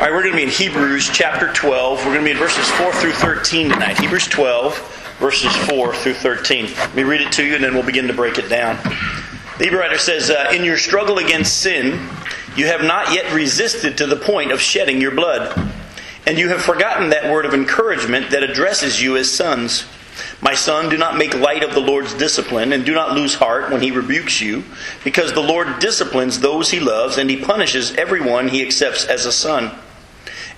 All 0.00 0.06
right, 0.06 0.14
we're 0.14 0.22
going 0.22 0.32
to 0.32 0.38
be 0.38 0.44
in 0.44 0.48
Hebrews 0.48 1.10
chapter 1.12 1.52
12. 1.52 1.98
We're 1.98 2.14
going 2.14 2.20
to 2.20 2.24
be 2.24 2.30
in 2.30 2.38
verses 2.38 2.66
4 2.70 2.90
through 2.90 3.12
13 3.12 3.68
tonight. 3.68 3.98
Hebrews 3.98 4.28
12, 4.28 5.18
verses 5.18 5.54
4 5.68 5.94
through 5.94 6.14
13. 6.14 6.64
Let 6.64 6.94
me 6.94 7.02
read 7.02 7.20
it 7.20 7.30
to 7.32 7.44
you 7.44 7.54
and 7.54 7.62
then 7.62 7.74
we'll 7.74 7.82
begin 7.82 8.06
to 8.06 8.14
break 8.14 8.38
it 8.38 8.48
down. 8.48 8.76
The 9.58 9.64
Hebrew 9.64 9.78
writer 9.78 9.98
says, 9.98 10.30
uh, 10.30 10.52
In 10.54 10.64
your 10.64 10.78
struggle 10.78 11.18
against 11.18 11.58
sin, 11.58 12.08
you 12.56 12.64
have 12.64 12.80
not 12.80 13.12
yet 13.12 13.30
resisted 13.34 13.98
to 13.98 14.06
the 14.06 14.16
point 14.16 14.52
of 14.52 14.60
shedding 14.62 15.02
your 15.02 15.10
blood. 15.10 15.70
And 16.24 16.38
you 16.38 16.48
have 16.48 16.62
forgotten 16.62 17.10
that 17.10 17.30
word 17.30 17.44
of 17.44 17.52
encouragement 17.52 18.30
that 18.30 18.42
addresses 18.42 19.02
you 19.02 19.18
as 19.18 19.30
sons. 19.30 19.84
My 20.40 20.54
son, 20.54 20.88
do 20.88 20.96
not 20.96 21.18
make 21.18 21.36
light 21.38 21.62
of 21.62 21.74
the 21.74 21.80
Lord's 21.80 22.14
discipline, 22.14 22.72
and 22.72 22.86
do 22.86 22.94
not 22.94 23.12
lose 23.12 23.34
heart 23.34 23.70
when 23.70 23.82
he 23.82 23.90
rebukes 23.90 24.40
you, 24.40 24.64
because 25.04 25.34
the 25.34 25.42
Lord 25.42 25.78
disciplines 25.78 26.40
those 26.40 26.70
he 26.70 26.80
loves, 26.80 27.18
and 27.18 27.28
he 27.28 27.36
punishes 27.36 27.94
everyone 27.96 28.48
he 28.48 28.62
accepts 28.62 29.04
as 29.04 29.26
a 29.26 29.32
son 29.32 29.70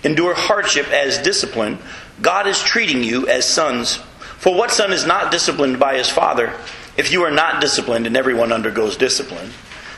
endure 0.04 0.34
hardship 0.34 0.88
as 0.88 1.18
discipline, 1.18 1.78
God 2.20 2.46
is 2.46 2.62
treating 2.62 3.02
you 3.02 3.26
as 3.28 3.48
sons. 3.48 3.96
For 4.38 4.54
what 4.54 4.70
son 4.70 4.92
is 4.92 5.06
not 5.06 5.30
disciplined 5.30 5.78
by 5.78 5.96
his 5.96 6.08
father? 6.08 6.54
If 6.96 7.12
you 7.12 7.22
are 7.22 7.30
not 7.30 7.60
disciplined, 7.60 8.06
and 8.06 8.16
everyone 8.16 8.52
undergoes 8.52 8.96
discipline, 8.96 9.50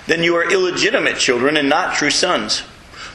then 0.06 0.22
you 0.22 0.36
are 0.36 0.50
illegitimate 0.50 1.18
children 1.18 1.56
and 1.56 1.68
not 1.68 1.96
true 1.96 2.10
sons. 2.10 2.62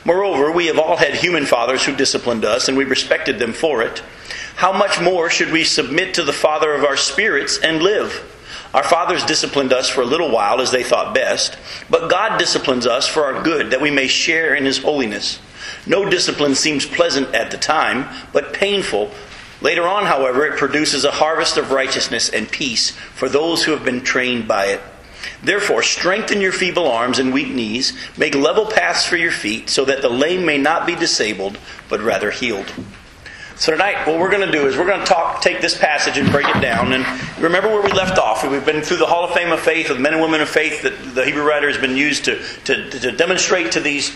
Moreover, 0.06 0.52
we 0.52 0.68
have 0.68 0.80
all 0.80 0.98
had 0.98 1.14
human 1.14 1.46
fathers 1.46 1.86
who 1.86 1.96
disciplined 1.96 2.46
us, 2.46 2.68
and 2.68 2.78
we 2.78 2.84
respected 2.84 3.40
them 3.40 3.54
for 3.54 3.82
it. 3.82 4.00
How 4.56 4.74
much 4.74 5.00
more 5.00 5.30
should 5.30 5.52
we 5.52 5.64
submit 5.64 6.16
to 6.16 6.24
the 6.24 6.34
Father 6.34 6.74
of 6.74 6.84
our 6.84 6.98
spirits 6.98 7.58
and 7.60 7.82
live? 7.82 8.26
Our 8.74 8.84
fathers 8.84 9.26
disciplined 9.26 9.74
us 9.74 9.90
for 9.90 10.02
a 10.02 10.06
little 10.06 10.32
while 10.32 10.62
as 10.62 10.72
they 10.72 10.84
thought 10.84 11.16
best, 11.16 11.58
but 11.90 12.10
God 12.10 12.38
disciplines 12.38 12.86
us 12.86 13.08
for 13.08 13.26
our 13.26 13.44
good, 13.44 13.72
that 13.72 13.82
we 13.82 13.92
may 13.92 14.08
share 14.08 14.54
in 14.56 14.66
His 14.66 14.78
holiness. 14.78 15.40
No 15.86 16.10
discipline 16.10 16.56
seems 16.56 16.86
pleasant 16.86 17.34
at 17.34 17.52
the 17.52 17.58
time, 17.58 18.08
but 18.34 18.54
painful. 18.54 19.12
Later 19.62 19.88
on, 19.88 20.06
however, 20.06 20.46
it 20.46 20.58
produces 20.58 21.04
a 21.04 21.12
harvest 21.12 21.58
of 21.58 21.72
righteousness 21.72 22.30
and 22.30 22.50
peace 22.50 22.92
for 22.92 23.28
those 23.28 23.64
who 23.64 23.72
have 23.72 23.84
been 23.84 24.02
trained 24.02 24.48
by 24.48 24.68
it. 24.68 24.82
Therefore, 25.44 25.84
strengthen 25.84 26.42
your 26.42 26.52
feeble 26.52 26.88
arms 26.88 27.20
and 27.20 27.34
weak 27.34 27.50
knees, 27.50 27.94
make 28.18 28.36
level 28.36 28.66
paths 28.66 29.06
for 29.06 29.18
your 29.18 29.32
feet, 29.32 29.70
so 29.70 29.86
that 29.86 30.02
the 30.02 30.10
lame 30.10 30.46
may 30.46 30.58
not 30.58 30.88
be 30.88 30.96
disabled, 30.96 31.58
but 31.90 32.02
rather 32.02 32.32
healed. 32.32 32.74
So 33.60 33.74
tonight, 33.74 34.08
what 34.08 34.18
we're 34.20 34.30
going 34.30 34.46
to 34.46 34.52
do 34.52 34.68
is 34.68 34.78
we're 34.78 34.88
going 34.88 35.02
to 35.02 35.06
talk, 35.06 35.42
take 35.42 35.60
this 35.60 35.78
passage 35.78 36.18
and 36.18 36.32
break 36.32 36.48
it 36.48 36.62
down. 36.62 36.94
And 36.94 37.06
remember 37.42 37.68
where 37.68 37.82
we 37.82 37.92
left 37.92 38.18
off. 38.18 38.50
We've 38.50 38.66
been 38.66 38.82
through 38.82 38.98
the 38.98 39.06
Hall 39.06 39.26
of 39.26 39.32
Fame 39.32 39.52
of 39.52 39.60
Faith, 39.60 39.90
of 39.90 40.00
men 40.00 40.14
and 40.14 40.22
women 40.22 40.40
of 40.40 40.48
faith 40.48 40.82
that 40.84 41.14
the 41.14 41.26
Hebrew 41.26 41.44
writer 41.44 41.68
has 41.68 41.78
been 41.78 41.98
used 41.98 42.24
to, 42.24 42.42
to, 42.64 42.90
to 42.90 43.12
demonstrate 43.12 43.74
to 43.74 43.82
these 43.82 44.16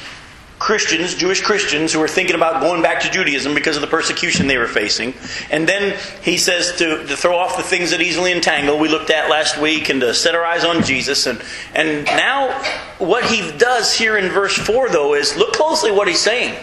Christians, 0.64 1.14
Jewish 1.14 1.42
Christians, 1.42 1.92
who 1.92 2.00
were 2.00 2.08
thinking 2.08 2.38
about 2.38 2.62
going 2.62 2.82
back 2.82 3.02
to 3.02 3.10
Judaism 3.12 3.54
because 3.54 3.76
of 3.76 3.82
the 3.82 3.88
persecution 3.88 4.48
they 4.48 4.58
were 4.58 4.66
facing. 4.66 5.14
And 5.52 5.68
then 5.68 6.00
he 6.22 6.38
says 6.38 6.78
to, 6.78 7.06
to 7.06 7.18
throw 7.18 7.36
off 7.36 7.58
the 7.58 7.64
things 7.64 7.92
that 7.92 8.00
easily 8.00 8.32
entangle 8.32 8.80
we 8.80 8.88
looked 8.88 9.10
at 9.10 9.30
last 9.30 9.60
week 9.60 9.90
and 9.90 10.00
to 10.00 10.14
set 10.14 10.36
our 10.36 10.46
eyes 10.46 10.64
on 10.64 10.82
Jesus. 10.82 11.28
And, 11.28 11.44
and 11.76 12.06
now, 12.06 12.64
what 12.98 13.26
he 13.26 13.52
does 13.58 13.94
here 13.94 14.18
in 14.18 14.32
verse 14.32 14.56
4, 14.56 14.88
though, 14.88 15.16
is 15.16 15.36
look 15.36 15.52
closely 15.52 15.92
what 15.92 16.08
he's 16.08 16.22
saying. 16.22 16.58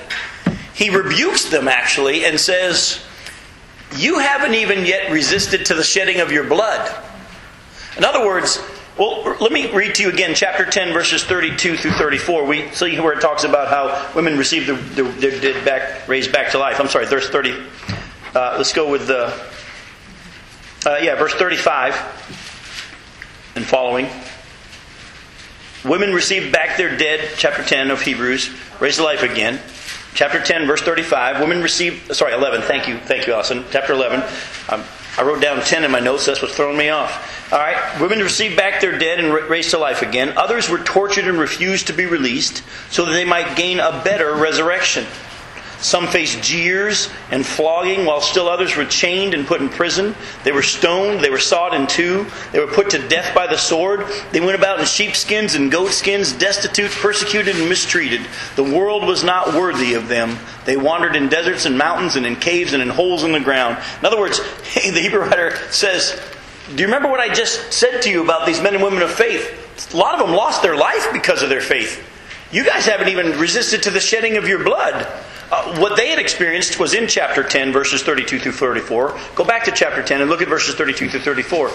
He 0.72 0.88
rebukes 0.88 1.50
them, 1.50 1.68
actually, 1.68 2.24
and 2.24 2.40
says, 2.40 3.04
You 3.98 4.18
haven't 4.18 4.54
even 4.54 4.86
yet 4.86 5.12
resisted 5.12 5.66
to 5.66 5.74
the 5.74 5.84
shedding 5.84 6.20
of 6.20 6.32
your 6.32 6.44
blood. 6.44 6.90
In 7.98 8.04
other 8.04 8.24
words, 8.24 8.62
well, 9.00 9.34
let 9.40 9.50
me 9.50 9.72
read 9.72 9.94
to 9.94 10.02
you 10.02 10.10
again, 10.10 10.34
chapter 10.34 10.66
10, 10.66 10.92
verses 10.92 11.24
32 11.24 11.78
through 11.78 11.92
34. 11.92 12.44
We 12.44 12.70
see 12.72 13.00
where 13.00 13.14
it 13.14 13.22
talks 13.22 13.44
about 13.44 13.68
how 13.68 14.14
women 14.14 14.36
receive 14.36 14.66
their, 14.66 15.10
dead 15.40 15.64
back, 15.64 16.06
raised 16.06 16.30
back 16.32 16.52
to 16.52 16.58
life. 16.58 16.78
I'm 16.78 16.88
sorry, 16.88 17.06
verse 17.06 17.30
30. 17.30 17.54
Uh, 18.34 18.56
let's 18.58 18.74
go 18.74 18.90
with 18.90 19.06
the, 19.06 19.28
uh, 20.84 20.98
yeah, 21.00 21.14
verse 21.14 21.32
35 21.32 21.94
and 23.56 23.64
following. 23.64 24.06
Women 25.82 26.12
received 26.12 26.52
back 26.52 26.76
their 26.76 26.94
dead, 26.94 27.30
chapter 27.38 27.62
10 27.62 27.90
of 27.90 28.02
Hebrews, 28.02 28.50
raised 28.80 28.98
to 28.98 29.04
life 29.04 29.22
again. 29.22 29.60
Chapter 30.12 30.42
10, 30.42 30.66
verse 30.66 30.82
35. 30.82 31.40
Women 31.40 31.62
received, 31.62 32.14
sorry, 32.14 32.34
11. 32.34 32.60
Thank 32.62 32.86
you, 32.86 32.98
thank 32.98 33.26
you, 33.26 33.32
Austin. 33.32 33.64
Chapter 33.70 33.94
11. 33.94 34.22
Um, 34.68 34.84
I 35.18 35.22
wrote 35.22 35.42
down 35.42 35.60
10 35.60 35.84
in 35.84 35.90
my 35.90 36.00
notes. 36.00 36.26
That's 36.26 36.40
what's 36.40 36.54
throwing 36.54 36.76
me 36.76 36.88
off. 36.88 37.52
All 37.52 37.58
right. 37.58 38.00
Women 38.00 38.20
received 38.20 38.56
back 38.56 38.80
their 38.80 38.98
dead 38.98 39.18
and 39.18 39.32
raised 39.32 39.70
to 39.70 39.78
life 39.78 40.02
again. 40.02 40.36
Others 40.36 40.68
were 40.68 40.78
tortured 40.78 41.26
and 41.26 41.38
refused 41.38 41.88
to 41.88 41.92
be 41.92 42.06
released 42.06 42.62
so 42.90 43.04
that 43.04 43.12
they 43.12 43.24
might 43.24 43.56
gain 43.56 43.80
a 43.80 44.02
better 44.04 44.34
resurrection. 44.34 45.04
Some 45.80 46.06
faced 46.08 46.42
jeers 46.42 47.08
and 47.30 47.44
flogging, 47.44 48.04
while 48.04 48.20
still 48.20 48.48
others 48.48 48.76
were 48.76 48.84
chained 48.84 49.32
and 49.32 49.46
put 49.46 49.62
in 49.62 49.70
prison. 49.70 50.14
They 50.44 50.52
were 50.52 50.62
stoned, 50.62 51.20
they 51.20 51.30
were 51.30 51.38
sawed 51.38 51.72
in 51.72 51.86
two, 51.86 52.26
they 52.52 52.60
were 52.60 52.66
put 52.66 52.90
to 52.90 53.08
death 53.08 53.34
by 53.34 53.46
the 53.46 53.56
sword. 53.56 54.04
They 54.30 54.40
went 54.40 54.58
about 54.58 54.78
in 54.78 54.84
sheepskins 54.84 55.54
and 55.54 55.72
goatskins, 55.72 56.32
destitute, 56.34 56.90
persecuted, 56.90 57.56
and 57.56 57.68
mistreated. 57.68 58.20
The 58.56 58.64
world 58.64 59.04
was 59.06 59.24
not 59.24 59.54
worthy 59.54 59.94
of 59.94 60.08
them. 60.08 60.38
They 60.66 60.76
wandered 60.76 61.16
in 61.16 61.28
deserts 61.28 61.64
and 61.64 61.78
mountains 61.78 62.16
and 62.16 62.26
in 62.26 62.36
caves 62.36 62.74
and 62.74 62.82
in 62.82 62.90
holes 62.90 63.24
in 63.24 63.32
the 63.32 63.40
ground. 63.40 63.78
In 64.00 64.04
other 64.04 64.18
words, 64.18 64.38
the 64.74 65.00
Hebrew 65.00 65.20
writer 65.20 65.56
says, 65.70 66.20
Do 66.68 66.82
you 66.82 66.86
remember 66.86 67.08
what 67.08 67.20
I 67.20 67.32
just 67.32 67.72
said 67.72 68.02
to 68.02 68.10
you 68.10 68.22
about 68.22 68.46
these 68.46 68.60
men 68.60 68.74
and 68.74 68.84
women 68.84 69.02
of 69.02 69.10
faith? 69.10 69.56
A 69.94 69.96
lot 69.96 70.14
of 70.14 70.20
them 70.20 70.36
lost 70.36 70.62
their 70.62 70.76
life 70.76 71.08
because 71.10 71.42
of 71.42 71.48
their 71.48 71.62
faith. 71.62 72.06
You 72.52 72.64
guys 72.64 72.84
haven't 72.84 73.08
even 73.08 73.38
resisted 73.38 73.84
to 73.84 73.90
the 73.90 74.00
shedding 74.00 74.36
of 74.36 74.46
your 74.46 74.62
blood. 74.62 75.06
Uh, 75.50 75.78
what 75.80 75.96
they 75.96 76.08
had 76.08 76.18
experienced 76.18 76.78
was 76.78 76.94
in 76.94 77.08
chapter 77.08 77.42
10, 77.42 77.72
verses 77.72 78.02
32 78.02 78.38
through 78.38 78.52
34. 78.52 79.18
Go 79.34 79.44
back 79.44 79.64
to 79.64 79.72
chapter 79.72 80.02
10 80.02 80.20
and 80.20 80.30
look 80.30 80.42
at 80.42 80.48
verses 80.48 80.74
32 80.74 81.08
through 81.08 81.20
34. 81.20 81.70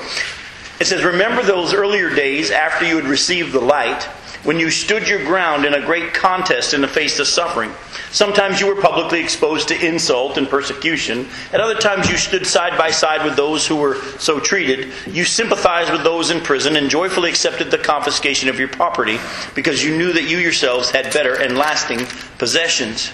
It 0.80 0.88
says, 0.88 1.04
Remember 1.04 1.44
those 1.44 1.74
earlier 1.74 2.14
days 2.14 2.52
after 2.52 2.86
you 2.86 2.96
had 2.96 3.06
received 3.06 3.52
the 3.52 3.60
light, 3.60 4.04
when 4.46 4.60
you 4.60 4.70
stood 4.70 5.10
your 5.10 5.24
ground 5.26 5.66
in 5.66 5.74
a 5.74 5.86
great 5.86 6.14
contest 6.14 6.74
in 6.74 6.82
the 6.82 6.88
face 6.88 7.18
of 7.20 7.28
suffering. 7.28 7.72
Sometimes 8.12 8.60
you 8.60 8.68
were 8.68 8.80
publicly 8.80 9.20
exposed 9.20 9.68
to 9.70 9.86
insult 9.86 10.38
and 10.38 10.48
persecution. 10.48 11.28
At 11.52 11.60
other 11.60 11.76
times 11.76 12.10
you 12.10 12.16
stood 12.16 12.46
side 12.46 12.78
by 12.78 12.92
side 12.92 13.26
with 13.26 13.36
those 13.36 13.66
who 13.66 13.76
were 13.76 13.96
so 14.20 14.40
treated. 14.40 14.94
You 15.08 15.26
sympathized 15.26 15.92
with 15.92 16.04
those 16.04 16.30
in 16.30 16.42
prison 16.42 16.76
and 16.76 16.90
joyfully 16.90 17.30
accepted 17.30 17.72
the 17.72 17.80
confiscation 17.80 18.48
of 18.48 18.60
your 18.60 18.68
property 18.68 19.20
because 19.56 19.84
you 19.84 19.98
knew 19.98 20.14
that 20.14 20.30
you 20.30 20.38
yourselves 20.38 20.92
had 20.92 21.12
better 21.12 21.42
and 21.42 21.58
lasting 21.58 22.06
possessions. 22.38 23.12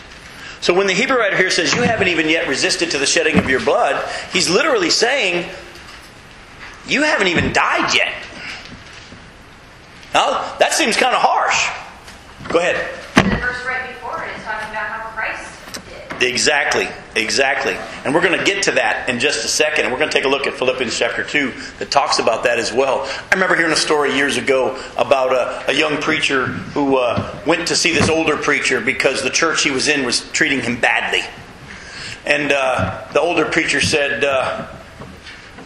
So 0.62 0.76
when 0.76 0.86
the 0.86 0.94
Hebrew 0.94 1.18
writer 1.18 1.36
here 1.36 1.50
says, 1.50 1.74
You 1.74 1.82
haven't 1.82 2.08
even 2.08 2.30
yet 2.30 2.48
resisted 2.48 2.92
to 2.92 3.00
the 3.00 3.08
shedding 3.08 3.38
of 3.40 3.50
your 3.50 3.60
blood, 3.60 4.08
he's 4.32 4.50
literally 4.50 4.92
saying, 4.92 5.50
You 6.88 7.02
haven't 7.02 7.28
even 7.28 7.52
died 7.52 7.94
yet. 7.96 8.14
Now, 10.14 10.56
that 10.60 10.74
seems 10.74 10.96
kind 10.96 11.16
of 11.16 11.22
harsh. 11.22 11.70
Go 12.52 12.60
ahead. 12.60 12.76
The 13.16 13.36
verse 13.38 13.66
right 13.66 13.88
before 13.88 14.24
it 14.24 14.38
is 14.38 14.44
talking 14.44 14.70
about 14.70 14.88
how 14.88 15.10
Christ 15.16 15.50
did. 15.90 16.11
Exactly, 16.22 16.88
exactly. 17.16 17.76
And 18.06 18.14
we're 18.14 18.22
going 18.22 18.38
to 18.38 18.46
get 18.46 18.64
to 18.64 18.72
that 18.74 19.10
in 19.10 19.20
just 19.20 19.44
a 19.44 19.48
second. 19.48 19.86
And 19.86 19.94
we're 19.94 20.00
going 20.00 20.12
to 20.12 20.16
take 20.16 20.26
a 20.26 20.30
look 20.30 20.48
at 20.48 20.54
Philippians 20.54 20.98
chapter 20.98 21.24
2 21.24 21.52
that 21.80 21.90
talks 21.90 22.20
about 22.20 22.44
that 22.44 22.60
as 22.60 22.72
well. 22.72 23.04
I 23.04 23.34
remember 23.34 23.56
hearing 23.56 23.72
a 23.72 23.78
story 23.78 24.16
years 24.16 24.38
ago 24.38 24.82
about 24.98 25.34
a, 25.34 25.72
a 25.72 25.74
young 25.74 25.98
preacher 25.98 26.46
who 26.46 26.98
uh, 26.98 27.40
went 27.46 27.68
to 27.70 27.76
see 27.76 27.94
this 27.94 28.10
older 28.10 28.38
preacher 28.38 28.82
because 28.82 29.24
the 29.24 29.30
church 29.30 29.64
he 29.64 29.72
was 29.72 29.88
in 29.88 30.06
was 30.06 30.30
treating 30.32 30.62
him 30.62 30.80
badly. 30.80 31.22
And 32.26 32.52
uh, 32.52 33.08
the 33.14 33.20
older 33.20 33.46
preacher 33.46 33.82
said, 33.82 34.24
uh, 34.24 34.68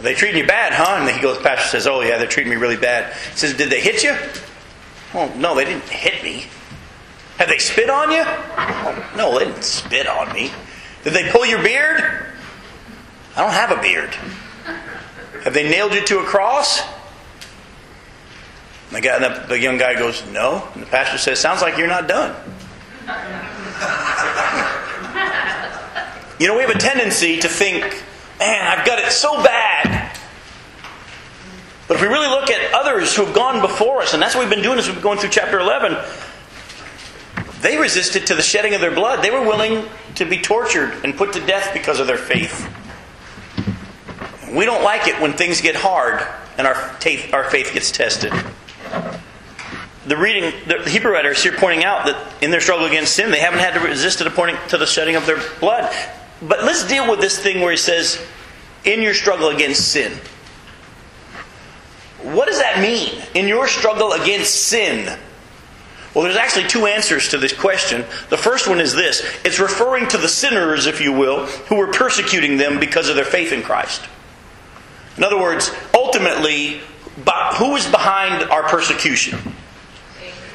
they 0.02 0.14
treating 0.14 0.40
you 0.40 0.48
bad, 0.48 0.74
huh? 0.74 0.98
And 1.00 1.10
he 1.10 1.22
goes, 1.22 1.38
Pastor 1.40 1.68
says, 1.68 1.88
Oh, 1.88 2.02
yeah, 2.02 2.18
they're 2.18 2.28
treating 2.28 2.52
me 2.52 2.58
really 2.58 2.78
bad. 2.78 3.14
He 3.32 3.38
says, 3.38 3.58
Did 3.58 3.70
they 3.70 3.82
hit 3.82 4.04
you? 4.04 4.16
Oh, 5.14 5.34
no, 5.36 5.56
they 5.56 5.66
didn't 5.66 5.90
hit 5.90 6.24
me. 6.24 6.46
Have 7.38 7.50
they 7.50 7.58
spit 7.58 7.90
on 7.90 8.12
you? 8.12 8.24
No, 9.18 9.38
they 9.38 9.46
didn't 9.46 9.64
spit 9.64 10.08
on 10.08 10.32
me. 10.34 10.52
Did 11.04 11.14
they 11.14 11.30
pull 11.32 11.46
your 11.46 11.62
beard? 11.62 12.26
I 13.36 13.42
don't 13.42 13.52
have 13.52 13.72
a 13.72 13.82
beard. 13.82 14.14
Have 15.44 15.54
they 15.54 15.70
nailed 15.70 15.94
you 15.94 16.06
to 16.06 16.20
a 16.20 16.24
cross? 16.24 16.82
The, 18.92 19.02
guy, 19.02 19.20
the, 19.20 19.48
the 19.48 19.60
young 19.60 19.78
guy 19.78 19.96
goes, 19.96 20.26
No. 20.32 20.68
And 20.74 20.84
the 20.84 20.88
pastor 20.88 21.18
says, 21.18 21.40
Sounds 21.40 21.62
like 21.62 21.78
you're 21.78 21.88
not 21.88 22.08
done. 22.08 22.36
you 26.40 26.48
know, 26.48 26.56
we 26.56 26.62
have 26.62 26.74
a 26.74 26.80
tendency 26.80 27.40
to 27.40 27.50
think, 27.50 27.84
Man, 28.40 28.66
I've 28.66 28.86
got 28.86 29.00
it 29.00 29.12
so 29.12 29.44
bad. 29.44 30.18
But 31.88 31.98
if 31.98 32.02
we 32.02 32.08
really 32.08 32.28
look 32.28 32.50
at 32.50 32.74
others 32.74 33.16
who 33.16 33.26
have 33.26 33.36
gone 33.36 33.62
before 33.62 34.02
us, 34.02 34.14
and 34.14 34.24
that's 34.24 34.34
what 34.34 34.42
we've 34.42 34.50
been 34.50 34.64
doing 34.64 34.80
as 34.80 34.88
we've 34.88 34.96
been 34.96 35.04
going 35.04 35.20
through 35.20 35.30
chapter 35.30 35.60
11, 35.60 35.98
they 37.66 37.78
resisted 37.78 38.28
to 38.28 38.36
the 38.36 38.44
shedding 38.44 38.76
of 38.76 38.82
their 38.82 38.94
blood. 38.94 39.24
They 39.24 39.32
were 39.32 39.42
willing 39.42 39.86
to 40.16 40.26
be 40.26 40.40
tortured 40.40 41.04
and 41.04 41.18
put 41.18 41.34
to 41.34 41.40
death 41.46 41.74
because 41.74 42.00
of 42.00 42.08
their 42.08 42.18
faith. 42.18 42.70
We 44.52 44.66
don't 44.66 44.84
like 44.84 45.08
it 45.08 45.20
when 45.20 45.34
things 45.34 45.62
get 45.62 45.76
hard 45.76 46.26
and 46.58 46.68
our 46.68 46.76
faith, 46.76 47.34
our 47.34 47.50
faith 47.50 47.74
gets 47.74 47.92
tested. 47.92 48.32
the 50.06 50.16
reading, 50.16 50.54
the 50.68 50.88
Hebrew 50.90 51.12
writer 51.12 51.32
is 51.32 51.42
here 51.42 51.54
pointing 51.54 51.84
out 51.84 52.06
that 52.06 52.44
in 52.44 52.52
their 52.52 52.62
struggle 52.62 52.86
against 52.86 53.16
sin, 53.16 53.32
they 53.32 53.40
haven't 53.40 53.60
had 53.60 53.74
to 53.74 53.80
resist 53.80 54.20
to 54.20 54.24
the 54.24 54.60
to 54.70 54.78
the 54.78 54.86
shedding 54.86 55.16
of 55.16 55.26
their 55.26 55.42
blood. 55.60 55.92
But 56.42 56.64
let's 56.64 56.88
deal 56.88 57.10
with 57.10 57.20
this 57.20 57.42
thing 57.42 57.62
where 57.62 57.72
he 57.72 57.78
says, 57.78 58.24
in 58.84 59.02
your 59.02 59.14
struggle 59.14 59.50
against 59.50 59.88
sin. 59.88 60.14
What 62.22 62.48
does 62.48 62.60
that 62.60 62.80
mean? 62.80 63.22
In 63.34 63.48
your 63.48 63.68
struggle 63.68 64.14
against 64.14 64.54
sin? 64.66 65.18
Well, 66.16 66.24
there's 66.24 66.38
actually 66.38 66.68
two 66.68 66.86
answers 66.86 67.30
to 67.30 67.38
this 67.38 67.52
question. 67.52 68.06
The 68.30 68.38
first 68.38 68.70
one 68.70 68.80
is 68.80 68.96
this 68.96 69.22
it's 69.44 69.60
referring 69.60 70.08
to 70.08 70.18
the 70.18 70.30
sinners, 70.30 70.88
if 70.88 71.02
you 71.02 71.12
will, 71.12 71.46
who 71.46 71.76
were 71.76 71.92
persecuting 71.92 72.58
them 72.58 72.80
because 72.80 73.10
of 73.10 73.18
their 73.18 73.26
faith 73.26 73.52
in 73.52 73.62
Christ. 73.62 74.02
In 75.18 75.24
other 75.24 75.38
words, 75.38 75.72
ultimately, 75.94 76.80
who 77.58 77.76
is 77.76 77.86
behind 77.88 78.50
our 78.50 78.64
persecution? 78.64 79.38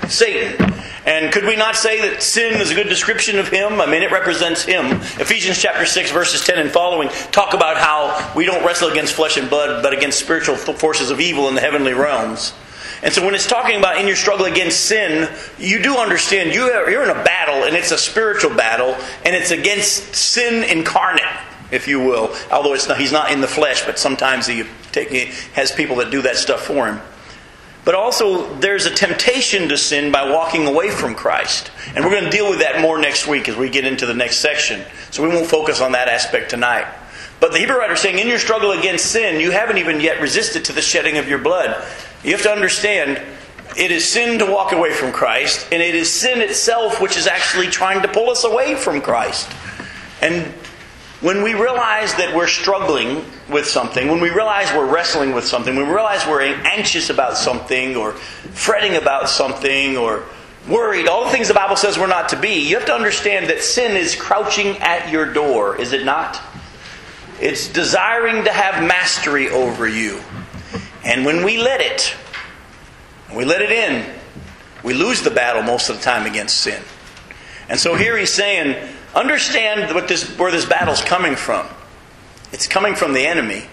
Satan. 0.08 0.74
And 1.06 1.32
could 1.32 1.44
we 1.44 1.56
not 1.56 1.76
say 1.76 2.10
that 2.10 2.22
sin 2.22 2.60
is 2.60 2.70
a 2.70 2.74
good 2.74 2.88
description 2.88 3.38
of 3.38 3.48
him? 3.48 3.80
I 3.80 3.86
mean, 3.86 4.02
it 4.02 4.10
represents 4.10 4.64
him. 4.64 4.86
Ephesians 4.86 5.60
chapter 5.60 5.86
6, 5.86 6.10
verses 6.10 6.44
10 6.44 6.58
and 6.58 6.70
following 6.70 7.08
talk 7.30 7.54
about 7.54 7.76
how 7.76 8.32
we 8.34 8.44
don't 8.44 8.64
wrestle 8.64 8.90
against 8.90 9.14
flesh 9.14 9.36
and 9.36 9.48
blood, 9.48 9.82
but 9.82 9.92
against 9.92 10.18
spiritual 10.18 10.56
forces 10.56 11.10
of 11.10 11.20
evil 11.20 11.48
in 11.48 11.54
the 11.54 11.60
heavenly 11.60 11.94
realms. 11.94 12.54
And 13.02 13.12
so 13.14 13.24
when 13.24 13.34
it's 13.34 13.46
talking 13.46 13.78
about 13.78 13.98
in 13.98 14.06
your 14.06 14.16
struggle 14.16 14.46
against 14.46 14.84
sin, 14.84 15.30
you 15.58 15.82
do 15.82 15.96
understand 15.96 16.54
you 16.54 16.64
are, 16.64 16.90
you're 16.90 17.02
in 17.02 17.10
a 17.10 17.24
battle, 17.24 17.64
and 17.64 17.74
it's 17.74 17.92
a 17.92 17.98
spiritual 17.98 18.54
battle, 18.54 18.94
and 19.24 19.34
it's 19.34 19.50
against 19.50 20.14
sin 20.14 20.62
incarnate, 20.64 21.22
if 21.70 21.88
you 21.88 21.98
will. 22.00 22.34
Although 22.52 22.74
it's 22.74 22.88
not, 22.88 23.00
he's 23.00 23.12
not 23.12 23.32
in 23.32 23.40
the 23.40 23.48
flesh, 23.48 23.84
but 23.86 23.98
sometimes 23.98 24.46
he, 24.46 24.64
take, 24.92 25.08
he 25.10 25.32
has 25.54 25.72
people 25.72 25.96
that 25.96 26.10
do 26.10 26.20
that 26.22 26.36
stuff 26.36 26.62
for 26.62 26.88
him. 26.88 27.00
But 27.82 27.94
also, 27.94 28.54
there's 28.56 28.84
a 28.84 28.90
temptation 28.90 29.70
to 29.70 29.78
sin 29.78 30.12
by 30.12 30.30
walking 30.30 30.66
away 30.66 30.90
from 30.90 31.14
Christ. 31.14 31.70
And 31.94 32.04
we're 32.04 32.10
going 32.10 32.24
to 32.24 32.30
deal 32.30 32.50
with 32.50 32.60
that 32.60 32.82
more 32.82 32.98
next 32.98 33.26
week 33.26 33.48
as 33.48 33.56
we 33.56 33.70
get 33.70 33.86
into 33.86 34.04
the 34.04 34.12
next 34.12 34.36
section. 34.40 34.84
So 35.10 35.22
we 35.22 35.30
won't 35.30 35.46
focus 35.46 35.80
on 35.80 35.92
that 35.92 36.06
aspect 36.06 36.50
tonight. 36.50 36.86
But 37.40 37.52
the 37.52 37.58
Hebrew 37.58 37.76
writer 37.76 37.94
is 37.94 38.00
saying, 38.00 38.18
in 38.18 38.28
your 38.28 38.38
struggle 38.38 38.72
against 38.72 39.06
sin, 39.06 39.40
you 39.40 39.50
haven't 39.50 39.78
even 39.78 40.00
yet 40.00 40.20
resisted 40.20 40.66
to 40.66 40.72
the 40.72 40.82
shedding 40.82 41.16
of 41.16 41.26
your 41.26 41.38
blood. 41.38 41.82
You 42.22 42.32
have 42.32 42.42
to 42.42 42.50
understand, 42.50 43.20
it 43.78 43.90
is 43.90 44.06
sin 44.06 44.38
to 44.40 44.46
walk 44.46 44.72
away 44.72 44.92
from 44.92 45.10
Christ, 45.10 45.66
and 45.72 45.82
it 45.82 45.94
is 45.94 46.12
sin 46.12 46.42
itself 46.42 47.00
which 47.00 47.16
is 47.16 47.26
actually 47.26 47.68
trying 47.68 48.02
to 48.02 48.08
pull 48.08 48.28
us 48.28 48.44
away 48.44 48.74
from 48.74 49.00
Christ. 49.00 49.50
And 50.20 50.52
when 51.22 51.42
we 51.42 51.54
realize 51.54 52.14
that 52.14 52.34
we're 52.34 52.46
struggling 52.46 53.24
with 53.50 53.66
something, 53.66 54.08
when 54.08 54.20
we 54.20 54.30
realize 54.30 54.70
we're 54.74 54.90
wrestling 54.90 55.32
with 55.32 55.46
something, 55.46 55.76
when 55.76 55.86
we 55.86 55.92
realize 55.92 56.26
we're 56.26 56.42
anxious 56.42 57.08
about 57.08 57.38
something 57.38 57.96
or 57.96 58.12
fretting 58.52 58.96
about 58.96 59.30
something 59.30 59.96
or 59.96 60.24
worried, 60.68 61.08
all 61.08 61.24
the 61.24 61.30
things 61.30 61.48
the 61.48 61.54
Bible 61.54 61.76
says 61.76 61.98
we're 61.98 62.06
not 62.06 62.28
to 62.30 62.40
be, 62.40 62.68
you 62.68 62.76
have 62.76 62.86
to 62.86 62.94
understand 62.94 63.48
that 63.48 63.62
sin 63.62 63.96
is 63.96 64.14
crouching 64.14 64.76
at 64.78 65.10
your 65.10 65.30
door, 65.32 65.80
is 65.80 65.94
it 65.94 66.04
not? 66.04 66.40
It's 67.40 67.68
desiring 67.68 68.44
to 68.44 68.52
have 68.52 68.82
mastery 68.86 69.48
over 69.48 69.88
you. 69.88 70.20
And 71.04 71.24
when 71.24 71.44
we 71.44 71.58
let 71.58 71.80
it, 71.80 72.14
we 73.34 73.44
let 73.44 73.62
it 73.62 73.70
in, 73.70 74.06
we 74.82 74.94
lose 74.94 75.22
the 75.22 75.30
battle 75.30 75.62
most 75.62 75.88
of 75.88 75.96
the 75.96 76.02
time 76.02 76.26
against 76.26 76.58
sin. 76.58 76.82
And 77.68 77.78
so 77.78 77.94
here 77.94 78.16
he's 78.18 78.32
saying, 78.32 78.76
Understand 79.14 79.92
what 79.92 80.06
this, 80.06 80.38
where 80.38 80.52
this 80.52 80.66
battle's 80.66 81.02
coming 81.02 81.34
from. 81.34 81.66
It's 82.52 82.68
coming 82.68 82.94
from 82.94 83.12
the 83.12 83.26
enemy, 83.26 83.64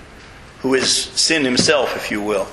who 0.61 0.73
is 0.73 0.91
sin 0.91 1.45
himself, 1.45 1.95
if 1.95 2.09
you 2.09 2.21
will. 2.21 2.47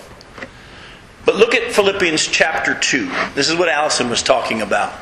But 1.24 1.36
look 1.36 1.54
at 1.54 1.72
Philippians 1.72 2.26
chapter 2.26 2.74
2. 2.74 3.10
This 3.34 3.48
is 3.48 3.56
what 3.56 3.70
Allison 3.70 4.10
was 4.10 4.22
talking 4.22 4.60
about. 4.60 4.92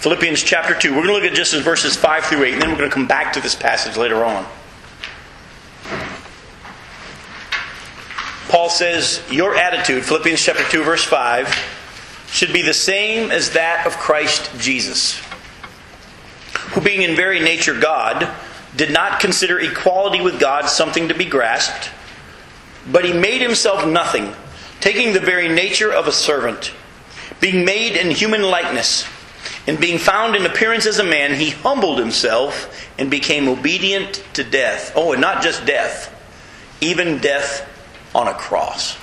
Philippians 0.00 0.42
chapter 0.42 0.74
2. 0.74 0.90
We're 0.90 1.06
going 1.06 1.08
to 1.08 1.12
look 1.14 1.24
at 1.24 1.34
just 1.34 1.54
verses 1.62 1.96
5 1.96 2.24
through 2.24 2.44
8, 2.44 2.52
and 2.54 2.62
then 2.62 2.70
we're 2.70 2.78
going 2.78 2.90
to 2.90 2.94
come 2.94 3.06
back 3.06 3.32
to 3.34 3.40
this 3.40 3.54
passage 3.54 3.96
later 3.96 4.24
on. 4.24 4.46
Paul 8.48 8.68
says, 8.68 9.22
Your 9.30 9.54
attitude, 9.54 10.04
Philippians 10.04 10.42
chapter 10.42 10.64
2, 10.64 10.82
verse 10.82 11.04
5, 11.04 11.48
should 12.28 12.52
be 12.52 12.62
the 12.62 12.74
same 12.74 13.30
as 13.30 13.50
that 13.50 13.86
of 13.86 13.96
Christ 13.96 14.50
Jesus 14.58 15.20
who 16.70 16.80
being 16.80 17.02
in 17.02 17.16
very 17.16 17.40
nature 17.40 17.78
God, 17.78 18.28
did 18.76 18.92
not 18.92 19.20
consider 19.20 19.58
equality 19.58 20.20
with 20.20 20.38
God 20.38 20.68
something 20.68 21.08
to 21.08 21.14
be 21.14 21.24
grasped, 21.24 21.90
but 22.90 23.04
he 23.04 23.12
made 23.12 23.40
himself 23.42 23.86
nothing, 23.86 24.32
taking 24.78 25.12
the 25.12 25.20
very 25.20 25.48
nature 25.48 25.92
of 25.92 26.06
a 26.06 26.12
servant. 26.12 26.72
Being 27.40 27.64
made 27.64 27.96
in 27.96 28.10
human 28.10 28.42
likeness, 28.42 29.04
and 29.66 29.78
being 29.78 29.98
found 29.98 30.36
in 30.36 30.46
appearance 30.46 30.86
as 30.86 30.98
a 30.98 31.04
man, 31.04 31.34
he 31.34 31.50
humbled 31.50 31.98
himself 31.98 32.88
and 32.98 33.10
became 33.10 33.48
obedient 33.48 34.24
to 34.34 34.44
death. 34.44 34.92
Oh, 34.96 35.12
and 35.12 35.20
not 35.20 35.42
just 35.42 35.66
death, 35.66 36.14
even 36.80 37.18
death 37.18 37.68
on 38.14 38.26
a 38.26 38.34
cross. 38.34 38.96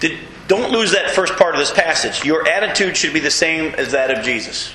Did, 0.00 0.18
don't 0.46 0.70
lose 0.70 0.92
that 0.92 1.10
first 1.10 1.34
part 1.34 1.54
of 1.54 1.58
this 1.58 1.72
passage. 1.72 2.24
Your 2.24 2.48
attitude 2.48 2.96
should 2.96 3.12
be 3.12 3.20
the 3.20 3.30
same 3.30 3.74
as 3.74 3.92
that 3.92 4.10
of 4.10 4.24
Jesus. 4.24 4.74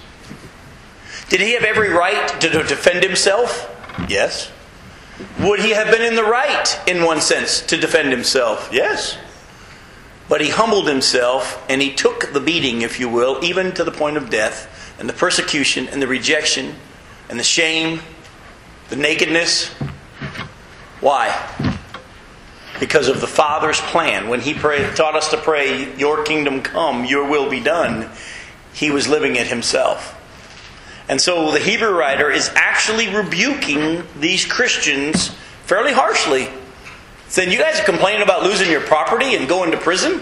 Did 1.29 1.39
he 1.39 1.53
have 1.53 1.63
every 1.63 1.89
right 1.89 2.27
to 2.41 2.49
defend 2.49 3.03
himself? 3.03 3.69
Yes. 4.09 4.51
Would 5.39 5.59
he 5.59 5.69
have 5.71 5.91
been 5.91 6.01
in 6.01 6.15
the 6.15 6.23
right, 6.23 6.79
in 6.87 7.03
one 7.03 7.21
sense, 7.21 7.61
to 7.61 7.77
defend 7.77 8.11
himself? 8.11 8.69
Yes. 8.73 9.17
But 10.31 10.39
he 10.39 10.47
humbled 10.47 10.87
himself 10.87 11.61
and 11.67 11.81
he 11.81 11.93
took 11.93 12.31
the 12.31 12.39
beating, 12.39 12.83
if 12.83 13.01
you 13.01 13.09
will, 13.09 13.43
even 13.43 13.73
to 13.73 13.83
the 13.83 13.91
point 13.91 14.15
of 14.15 14.29
death, 14.29 14.95
and 14.97 15.09
the 15.09 15.13
persecution, 15.13 15.89
and 15.89 16.01
the 16.01 16.07
rejection, 16.07 16.75
and 17.29 17.37
the 17.37 17.43
shame, 17.43 17.99
the 18.87 18.95
nakedness. 18.95 19.67
Why? 21.01 21.35
Because 22.79 23.09
of 23.09 23.19
the 23.19 23.27
Father's 23.27 23.81
plan. 23.81 24.29
When 24.29 24.39
he 24.39 24.53
prayed, 24.53 24.95
taught 24.95 25.17
us 25.17 25.29
to 25.31 25.37
pray, 25.37 25.93
Your 25.97 26.23
kingdom 26.23 26.61
come, 26.61 27.03
Your 27.03 27.29
will 27.29 27.49
be 27.49 27.59
done, 27.59 28.09
he 28.71 28.89
was 28.89 29.09
living 29.09 29.35
it 29.35 29.47
himself. 29.47 30.17
And 31.09 31.19
so 31.19 31.51
the 31.51 31.59
Hebrew 31.59 31.93
writer 31.93 32.31
is 32.31 32.49
actually 32.55 33.13
rebuking 33.13 34.03
these 34.17 34.45
Christians 34.45 35.35
fairly 35.65 35.91
harshly. 35.91 36.47
Saying, 37.31 37.49
You 37.49 37.59
guys 37.59 37.79
are 37.79 37.85
complaining 37.85 38.23
about 38.23 38.43
losing 38.43 38.69
your 38.69 38.81
property 38.81 39.35
and 39.35 39.47
going 39.47 39.71
to 39.71 39.77
prison? 39.77 40.21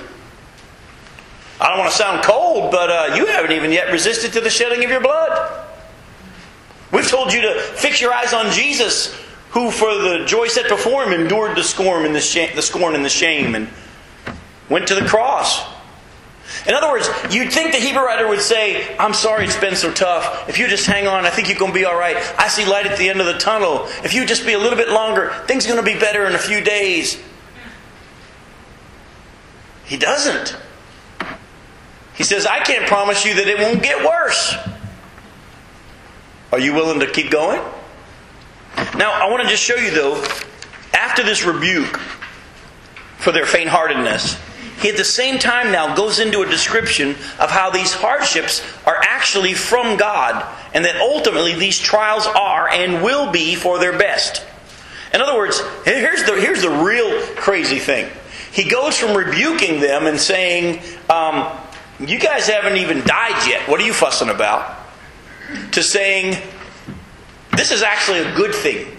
I 1.59 1.69
don't 1.69 1.79
want 1.79 1.89
to 1.89 1.97
sound 1.97 2.23
cold, 2.23 2.69
but 2.69 2.91
uh, 2.91 3.15
you 3.15 3.25
haven't 3.25 3.51
even 3.51 3.71
yet 3.71 3.91
resisted 3.91 4.31
to 4.33 4.41
the 4.41 4.49
shedding 4.51 4.83
of 4.83 4.91
your 4.91 5.01
blood. 5.01 5.65
We've 6.93 7.07
told 7.07 7.33
you 7.33 7.41
to 7.41 7.59
fix 7.59 7.99
your 7.99 8.13
eyes 8.13 8.31
on 8.31 8.51
Jesus, 8.51 9.19
who, 9.49 9.71
for 9.71 9.91
the 9.91 10.23
joy 10.27 10.49
set 10.49 10.69
before 10.69 11.03
him, 11.03 11.19
endured 11.19 11.57
the 11.57 11.63
scorn 11.63 12.05
and 12.05 12.13
the, 12.13 12.21
sh- 12.21 12.53
the 12.53 12.61
scorn 12.61 12.93
and 12.93 13.03
the 13.03 13.09
shame, 13.09 13.55
and 13.55 13.67
went 14.69 14.87
to 14.89 14.95
the 14.95 15.07
cross. 15.07 15.63
In 16.67 16.73
other 16.73 16.89
words, 16.89 17.09
you'd 17.31 17.51
think 17.51 17.71
the 17.71 17.79
Hebrew 17.79 18.03
writer 18.03 18.27
would 18.27 18.41
say, 18.41 18.97
I'm 18.97 19.13
sorry 19.13 19.45
it's 19.45 19.59
been 19.59 19.75
so 19.75 19.91
tough. 19.91 20.49
If 20.49 20.57
you 20.57 20.67
just 20.67 20.85
hang 20.85 21.07
on, 21.07 21.25
I 21.25 21.29
think 21.29 21.47
you're 21.47 21.57
going 21.57 21.71
to 21.71 21.77
be 21.77 21.85
all 21.85 21.97
right. 21.97 22.17
I 22.37 22.47
see 22.47 22.65
light 22.65 22.85
at 22.85 22.97
the 22.97 23.09
end 23.09 23.19
of 23.19 23.27
the 23.27 23.37
tunnel. 23.37 23.85
If 24.03 24.13
you 24.13 24.25
just 24.25 24.45
be 24.45 24.53
a 24.53 24.59
little 24.59 24.77
bit 24.77 24.89
longer, 24.89 25.31
things 25.45 25.65
are 25.65 25.73
going 25.73 25.83
to 25.83 25.93
be 25.93 25.99
better 25.99 26.25
in 26.25 26.35
a 26.35 26.39
few 26.39 26.61
days. 26.61 27.21
He 29.85 29.97
doesn't. 29.97 30.55
He 32.15 32.23
says, 32.23 32.45
I 32.45 32.59
can't 32.59 32.85
promise 32.87 33.25
you 33.25 33.35
that 33.35 33.47
it 33.47 33.59
won't 33.59 33.81
get 33.81 34.05
worse. 34.05 34.55
Are 36.51 36.59
you 36.59 36.73
willing 36.73 36.99
to 36.99 37.07
keep 37.07 37.31
going? 37.31 37.61
Now, 38.97 39.11
I 39.11 39.29
want 39.29 39.43
to 39.43 39.49
just 39.49 39.63
show 39.63 39.75
you, 39.75 39.91
though, 39.91 40.23
after 40.93 41.23
this 41.23 41.45
rebuke 41.45 41.97
for 43.17 43.31
their 43.31 43.45
faint 43.45 43.69
heartedness, 43.69 44.37
he 44.79 44.89
at 44.89 44.97
the 44.97 45.03
same 45.03 45.39
time 45.39 45.71
now 45.71 45.95
goes 45.95 46.19
into 46.19 46.41
a 46.41 46.45
description 46.45 47.11
of 47.39 47.51
how 47.51 47.69
these 47.69 47.93
hardships 47.93 48.63
are 48.85 48.97
actually 49.01 49.53
from 49.53 49.97
God 49.97 50.45
and 50.73 50.85
that 50.85 50.95
ultimately 50.97 51.55
these 51.55 51.77
trials 51.77 52.25
are 52.25 52.69
and 52.69 53.03
will 53.03 53.31
be 53.31 53.55
for 53.55 53.77
their 53.79 53.97
best. 53.97 54.45
In 55.13 55.21
other 55.21 55.35
words, 55.35 55.61
here's 55.85 56.23
the, 56.23 56.39
here's 56.39 56.61
the 56.61 56.69
real 56.69 57.25
crazy 57.35 57.79
thing. 57.79 58.09
He 58.51 58.69
goes 58.69 58.97
from 58.97 59.15
rebuking 59.15 59.79
them 59.79 60.05
and 60.05 60.19
saying, 60.19 60.81
um, 61.09 61.51
You 61.99 62.19
guys 62.19 62.47
haven't 62.47 62.77
even 62.77 63.05
died 63.05 63.47
yet. 63.47 63.67
What 63.67 63.81
are 63.81 63.85
you 63.85 63.93
fussing 63.93 64.29
about? 64.29 64.77
To 65.73 65.83
saying, 65.83 66.37
This 67.55 67.71
is 67.71 67.81
actually 67.83 68.19
a 68.19 68.35
good 68.35 68.53
thing. 68.53 68.95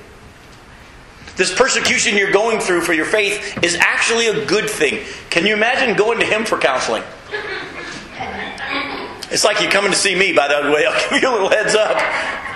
This 1.40 1.54
persecution 1.54 2.18
you're 2.18 2.32
going 2.32 2.60
through 2.60 2.82
for 2.82 2.92
your 2.92 3.06
faith 3.06 3.64
is 3.64 3.74
actually 3.76 4.26
a 4.26 4.44
good 4.44 4.68
thing. 4.68 5.06
Can 5.30 5.46
you 5.46 5.54
imagine 5.54 5.96
going 5.96 6.20
to 6.20 6.26
him 6.26 6.44
for 6.44 6.58
counseling? 6.58 7.02
It's 9.30 9.42
like 9.42 9.62
you're 9.62 9.70
coming 9.70 9.90
to 9.90 9.96
see 9.96 10.14
me, 10.14 10.34
by 10.34 10.48
the 10.48 10.70
way. 10.70 10.84
I'll 10.84 11.00
give 11.10 11.22
you 11.22 11.30
a 11.30 11.32
little 11.32 11.48
heads 11.48 11.74
up. 11.74 11.96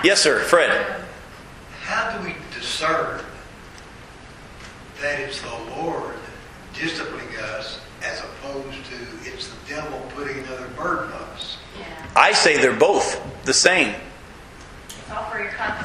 Yes, 0.03 0.21
sir, 0.21 0.43
Fred. 0.43 1.03
How 1.81 2.15
do 2.15 2.27
we 2.27 2.35
discern 2.53 3.23
that 5.01 5.19
it's 5.19 5.41
the 5.41 5.57
Lord 5.79 6.13
disciplining 6.75 7.35
us 7.55 7.79
as 8.03 8.19
opposed 8.19 8.85
to 8.85 8.95
it's 9.23 9.47
the 9.47 9.57
devil 9.67 9.99
putting 10.09 10.37
another 10.43 10.67
burden 10.77 11.11
on 11.11 11.21
us? 11.29 11.57
I 12.15 12.33
say 12.33 12.57
they're 12.57 12.71
both 12.71 13.19
the 13.45 13.53
same. 13.55 13.95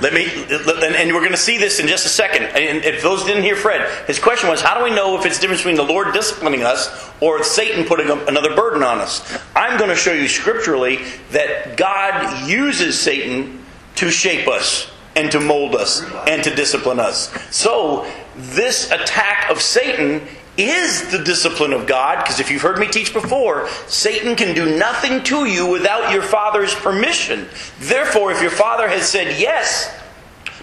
Let 0.00 0.14
me, 0.14 0.24
and 0.26 1.12
we're 1.14 1.20
going 1.20 1.30
to 1.32 1.36
see 1.36 1.58
this 1.58 1.78
in 1.78 1.86
just 1.86 2.06
a 2.06 2.08
second. 2.08 2.44
And 2.44 2.84
if 2.84 3.02
those 3.02 3.24
didn't 3.24 3.42
hear 3.42 3.56
Fred, 3.56 4.06
his 4.06 4.18
question 4.18 4.48
was, 4.48 4.62
how 4.62 4.78
do 4.78 4.84
we 4.84 4.90
know 4.90 5.18
if 5.18 5.26
it's 5.26 5.38
difference 5.38 5.60
between 5.60 5.76
the 5.76 5.82
Lord 5.82 6.14
disciplining 6.14 6.62
us 6.62 7.10
or 7.20 7.44
Satan 7.44 7.84
putting 7.84 8.10
another 8.10 8.56
burden 8.56 8.82
on 8.82 8.98
us? 8.98 9.38
I'm 9.54 9.78
going 9.78 9.90
to 9.90 9.96
show 9.96 10.12
you 10.12 10.26
scripturally 10.26 11.00
that 11.32 11.76
God 11.76 12.48
uses 12.48 12.98
Satan 12.98 13.62
to 13.96 14.10
shape 14.10 14.48
us 14.48 14.90
and 15.16 15.30
to 15.32 15.40
mold 15.40 15.74
us 15.74 16.02
and 16.26 16.42
to 16.44 16.54
discipline 16.54 16.98
us. 16.98 17.30
So 17.54 18.10
this 18.36 18.90
attack 18.90 19.50
of 19.50 19.60
Satan 19.60 20.26
is 20.64 21.10
the 21.10 21.22
discipline 21.22 21.72
of 21.72 21.86
God, 21.86 22.18
because 22.18 22.40
if 22.40 22.50
you've 22.50 22.62
heard 22.62 22.78
me 22.78 22.88
teach 22.88 23.12
before, 23.12 23.68
Satan 23.86 24.36
can 24.36 24.54
do 24.54 24.78
nothing 24.78 25.22
to 25.24 25.44
you 25.44 25.66
without 25.66 26.12
your 26.12 26.22
father's 26.22 26.74
permission. 26.74 27.48
Therefore, 27.78 28.32
if 28.32 28.40
your 28.42 28.50
father 28.50 28.88
has 28.88 29.08
said 29.08 29.40
yes 29.40 29.96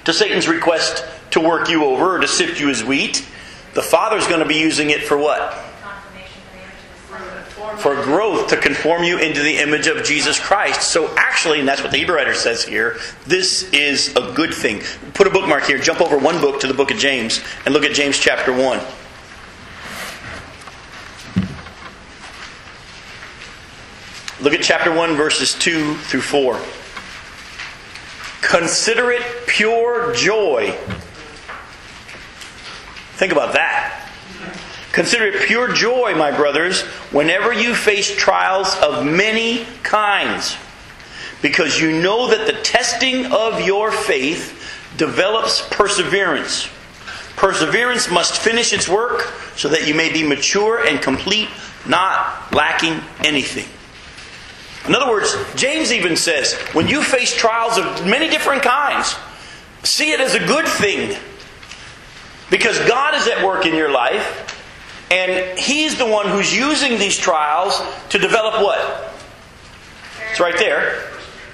to 0.06 0.13
Satan's 0.13 0.48
request 0.48 1.06
to 1.32 1.39
work 1.39 1.70
you 1.70 1.84
over 1.86 2.16
or 2.16 2.20
to 2.20 2.27
sift 2.27 2.60
you 2.60 2.70
as 2.70 2.84
wheat, 2.84 3.27
the 3.74 3.82
father's 3.82 4.27
going 4.27 4.39
to 4.39 4.48
be 4.48 4.60
using 4.60 4.89
it 4.89 5.04
for 5.04 5.18
what? 5.18 5.54
For 7.77 7.94
growth 8.04 8.48
to 8.48 8.58
conform 8.58 9.04
you 9.04 9.20
into 9.20 9.44
the 9.44 9.58
image 9.58 9.86
of 9.88 10.04
Jesus 10.04 10.39
Christ. 10.39 10.82
So 10.82 11.13
actually, 11.16 11.60
and 11.60 11.68
that's 11.68 11.84
what 11.84 11.92
the 11.92 11.98
Hebrew 11.98 12.16
writer 12.16 12.34
says 12.34 12.63
here, 12.63 12.98
this 13.25 13.72
is 13.72 14.16
a 14.16 14.34
good 14.34 14.54
thing. 14.54 14.82
Put 15.13 15.27
a 15.27 15.30
bookmark 15.30 15.66
here, 15.66 15.77
jump 15.77 16.01
over 16.01 16.18
one 16.18 16.42
book 16.42 16.60
to 16.62 16.68
the 16.68 16.74
book 16.74 16.89
of 16.89 16.98
James, 16.98 17.44
and 17.66 17.74
look 17.74 17.84
at 17.84 17.94
James 17.94 18.18
chapter 18.18 18.51
1. 18.51 18.80
Look 24.39 24.53
at 24.53 24.62
chapter 24.62 24.94
1, 24.94 25.15
verses 25.15 25.56
2 25.56 25.96
through 25.96 26.22
4. 26.22 26.60
Consider 28.41 29.12
it 29.12 29.24
pure 29.48 30.13
joy. 30.13 30.77
Think 33.13 33.32
about 33.32 33.53
that. 33.53 34.08
Consider 34.91 35.25
it 35.25 35.48
pure 35.48 35.74
joy, 35.74 36.13
my 36.15 36.36
brothers, 36.36 36.82
whenever 37.12 37.51
you 37.51 37.74
face 37.74 38.15
trials 38.15 38.75
of 38.77 39.03
many 39.03 39.65
kinds, 39.82 40.56
because 41.41 41.82
you 41.82 42.00
know 42.00 42.27
that 42.27 42.46
the 42.46 42.62
testing 42.62 43.25
of 43.32 43.62
your 43.62 43.91
faith 43.91 44.53
develops 44.98 45.67
perseverance. 45.72 46.70
Perseverance 47.36 48.10
must 48.12 48.39
finish 48.39 48.72
its 48.72 48.88
work 48.88 49.22
so 49.56 49.67
that 49.70 49.88
you 49.88 49.96
may 49.96 50.12
be 50.12 50.22
mature 50.22 50.86
and 50.86 51.01
complete, 51.01 51.50
not 51.88 52.53
lacking 52.53 53.01
anything. 53.24 53.67
In 54.88 54.96
other 54.96 55.10
words, 55.10 55.36
James 55.56 55.91
even 55.91 56.15
says 56.15 56.53
when 56.74 56.88
you 56.88 57.03
face 57.03 57.36
trials 57.36 57.77
of 57.77 58.06
many 58.06 58.29
different 58.29 58.63
kinds, 58.63 59.15
see 59.84 60.12
it 60.12 60.20
as 60.20 60.36
a 60.36 60.39
good 60.39 60.67
thing. 60.67 61.17
Because 62.50 62.79
God 62.88 63.13
is 63.15 63.27
at 63.27 63.46
work 63.46 63.65
in 63.65 63.75
your 63.75 63.91
life, 63.91 64.44
and 65.12 65.60
He's 65.60 65.98
the 65.98 66.06
one 66.06 66.27
who's 66.27 66.56
using 66.56 66.98
these 66.98 67.17
trials 67.17 67.82
to 68.10 68.17
develop 68.17 68.62
what? 68.62 69.13
It's 70.32 70.39
right 70.39 70.58
there. 70.58 71.12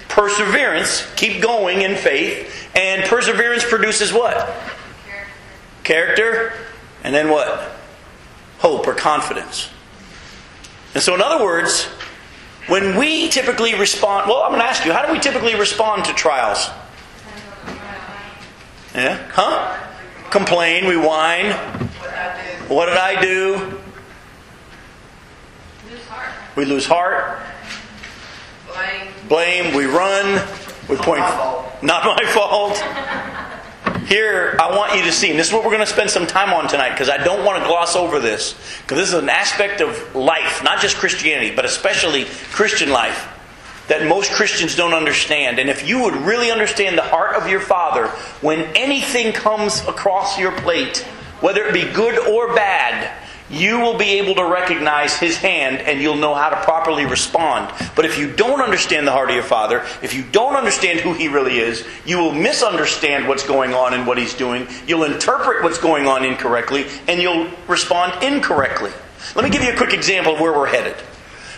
Perseverance. 0.09 1.07
Keep 1.15 1.41
going 1.41 1.81
in 1.81 1.95
faith. 1.95 2.69
And 2.75 3.03
perseverance 3.05 3.63
produces 3.63 4.13
what? 4.13 4.55
Character. 5.83 6.53
And 7.03 7.13
then 7.13 7.29
what? 7.29 7.71
Hope 8.59 8.87
or 8.87 8.93
confidence. 8.93 9.69
And 10.93 11.01
so, 11.01 11.15
in 11.15 11.21
other 11.21 11.43
words, 11.43 11.87
when 12.67 12.97
we 12.97 13.29
typically 13.29 13.75
respond, 13.75 14.27
well, 14.29 14.43
I'm 14.43 14.51
going 14.51 14.61
to 14.61 14.67
ask 14.67 14.85
you, 14.85 14.93
how 14.93 15.05
do 15.05 15.11
we 15.11 15.19
typically 15.19 15.55
respond 15.55 16.05
to 16.05 16.13
trials? 16.13 16.69
Yeah? 18.95 19.17
Huh? 19.31 19.79
Complain, 20.29 20.87
we 20.87 20.97
whine. 20.97 21.51
What 22.69 22.85
did 22.85 22.97
I 22.97 23.19
do? 23.21 23.79
Lose 25.89 26.05
heart. 26.07 26.29
We 26.55 26.65
lose 26.65 26.85
heart, 26.85 27.39
Blame. 28.67 29.07
blame, 29.27 29.75
we 29.75 29.85
run, 29.85 30.41
we 30.87 30.95
point. 30.95 31.19
my 31.19 31.31
fault. 31.31 31.83
Not 31.83 32.05
my 32.05 32.25
fault. 32.27 32.81
Here, 34.07 34.57
I 34.59 34.75
want 34.75 34.95
you 34.95 35.03
to 35.03 35.11
see, 35.11 35.29
and 35.29 35.39
this 35.39 35.47
is 35.47 35.53
what 35.53 35.63
we're 35.63 35.71
going 35.71 35.85
to 35.85 35.91
spend 35.91 36.09
some 36.09 36.27
time 36.27 36.53
on 36.53 36.67
tonight 36.67 36.91
because 36.91 37.09
I 37.09 37.23
don't 37.23 37.45
want 37.45 37.61
to 37.61 37.69
gloss 37.69 37.95
over 37.95 38.19
this. 38.19 38.53
Because 38.81 38.97
this 38.97 39.07
is 39.09 39.13
an 39.13 39.29
aspect 39.29 39.81
of 39.81 40.15
life, 40.15 40.63
not 40.63 40.81
just 40.81 40.97
Christianity, 40.97 41.55
but 41.55 41.63
especially 41.63 42.25
Christian 42.51 42.89
life, 42.89 43.29
that 43.87 44.07
most 44.07 44.31
Christians 44.31 44.75
don't 44.75 44.93
understand. 44.93 45.59
And 45.59 45.69
if 45.69 45.87
you 45.87 46.01
would 46.01 46.15
really 46.15 46.51
understand 46.51 46.97
the 46.97 47.03
heart 47.03 47.35
of 47.35 47.47
your 47.47 47.61
Father, 47.61 48.07
when 48.41 48.61
anything 48.75 49.31
comes 49.31 49.81
across 49.87 50.37
your 50.37 50.51
plate, 50.51 50.99
whether 51.39 51.63
it 51.65 51.73
be 51.73 51.89
good 51.91 52.17
or 52.27 52.53
bad, 52.53 53.11
you 53.53 53.79
will 53.79 53.97
be 53.97 54.19
able 54.19 54.35
to 54.35 54.45
recognize 54.45 55.17
His 55.17 55.37
hand 55.37 55.77
and 55.77 56.01
you'll 56.01 56.15
know 56.15 56.33
how 56.33 56.49
to 56.49 56.55
properly 56.63 57.05
respond. 57.05 57.73
But 57.95 58.05
if 58.05 58.17
you 58.17 58.31
don't 58.33 58.61
understand 58.61 59.07
the 59.07 59.11
heart 59.11 59.29
of 59.29 59.35
your 59.35 59.43
Father, 59.43 59.85
if 60.01 60.13
you 60.13 60.23
don't 60.23 60.55
understand 60.55 60.99
who 60.99 61.13
He 61.13 61.27
really 61.27 61.59
is, 61.59 61.85
you 62.05 62.17
will 62.17 62.33
misunderstand 62.33 63.27
what's 63.27 63.45
going 63.45 63.73
on 63.73 63.93
and 63.93 64.07
what 64.07 64.17
He's 64.17 64.33
doing. 64.33 64.67
You'll 64.87 65.03
interpret 65.03 65.63
what's 65.63 65.77
going 65.77 66.07
on 66.07 66.25
incorrectly 66.25 66.85
and 67.07 67.21
you'll 67.21 67.49
respond 67.67 68.23
incorrectly. 68.23 68.91
Let 69.35 69.45
me 69.45 69.51
give 69.51 69.63
you 69.63 69.71
a 69.71 69.77
quick 69.77 69.93
example 69.93 70.33
of 70.33 70.39
where 70.39 70.51
we're 70.51 70.67
headed. 70.67 70.95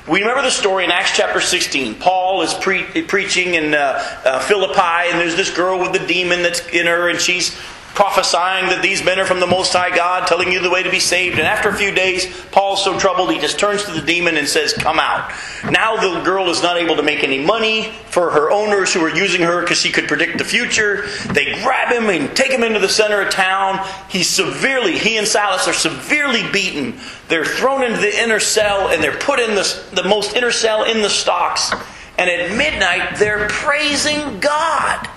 We 0.07 0.19
remember 0.19 0.43
the 0.43 0.51
story 0.51 0.83
in 0.83 0.91
Acts 0.91 1.17
chapter 1.17 1.41
16. 1.41 1.95
Paul 1.95 2.43
is 2.43 2.53
pre- 2.53 2.83
preaching 2.83 3.55
in 3.55 3.73
uh, 3.73 4.21
uh, 4.23 4.39
Philippi, 4.39 5.09
and 5.09 5.19
there's 5.19 5.35
this 5.35 5.49
girl 5.49 5.79
with 5.79 5.93
the 5.93 6.05
demon 6.05 6.43
that's 6.43 6.65
in 6.67 6.85
her, 6.85 7.09
and 7.09 7.19
she's 7.19 7.59
prophesying 7.95 8.67
that 8.67 8.81
these 8.83 9.03
men 9.03 9.19
are 9.19 9.25
from 9.25 9.39
the 9.39 9.47
Most 9.47 9.73
High 9.73 9.95
God, 9.95 10.27
telling 10.27 10.51
you 10.51 10.59
the 10.59 10.69
way 10.69 10.83
to 10.83 10.91
be 10.91 10.99
saved. 10.99 11.39
And 11.39 11.47
after 11.47 11.69
a 11.69 11.75
few 11.75 11.91
days, 11.91 12.25
Paul's 12.51 12.83
so 12.83 12.99
troubled, 12.99 13.31
he 13.31 13.39
just 13.39 13.57
turns 13.57 13.85
to 13.85 13.91
the 13.91 14.01
demon 14.01 14.35
and 14.37 14.47
says, 14.47 14.73
Come 14.73 14.99
out. 14.99 15.31
Now 15.69 15.95
the 15.95 16.21
girl 16.23 16.49
is 16.49 16.61
not 16.61 16.77
able 16.77 16.97
to 16.97 17.03
make 17.03 17.23
any 17.23 17.43
money 17.43 17.93
for 18.07 18.29
her 18.31 18.51
owners 18.51 18.93
who 18.93 18.99
are 18.99 19.15
using 19.15 19.41
her 19.41 19.61
because 19.61 19.79
she 19.79 19.91
could 19.91 20.07
predict 20.07 20.37
the 20.37 20.43
future. 20.43 21.07
They 21.31 21.59
grab 21.63 21.91
him 21.91 22.09
and 22.09 22.35
take 22.35 22.51
him 22.51 22.63
into 22.63 22.79
the 22.79 22.89
center 22.89 23.21
of 23.21 23.31
town. 23.31 23.79
He's 24.09 24.29
severely, 24.29 24.97
he 24.97 25.17
and 25.17 25.27
Silas 25.27 25.67
are 25.67 25.73
severely 25.73 26.43
beaten. 26.51 26.99
They're 27.29 27.45
thrown 27.45 27.83
into 27.83 27.99
the 27.99 28.21
inner 28.21 28.39
cell 28.39 28.89
and 28.89 29.01
they're 29.01 29.17
put 29.17 29.39
in 29.39 29.55
the, 29.55 29.83
the 29.93 30.07
most 30.07 30.35
inner 30.35 30.51
cell 30.51 30.83
in 30.83 31.01
the 31.01 31.09
stocks. 31.09 31.71
And 32.17 32.29
at 32.29 32.55
midnight, 32.55 33.17
they're 33.17 33.47
praising 33.49 34.39
God. 34.39 35.09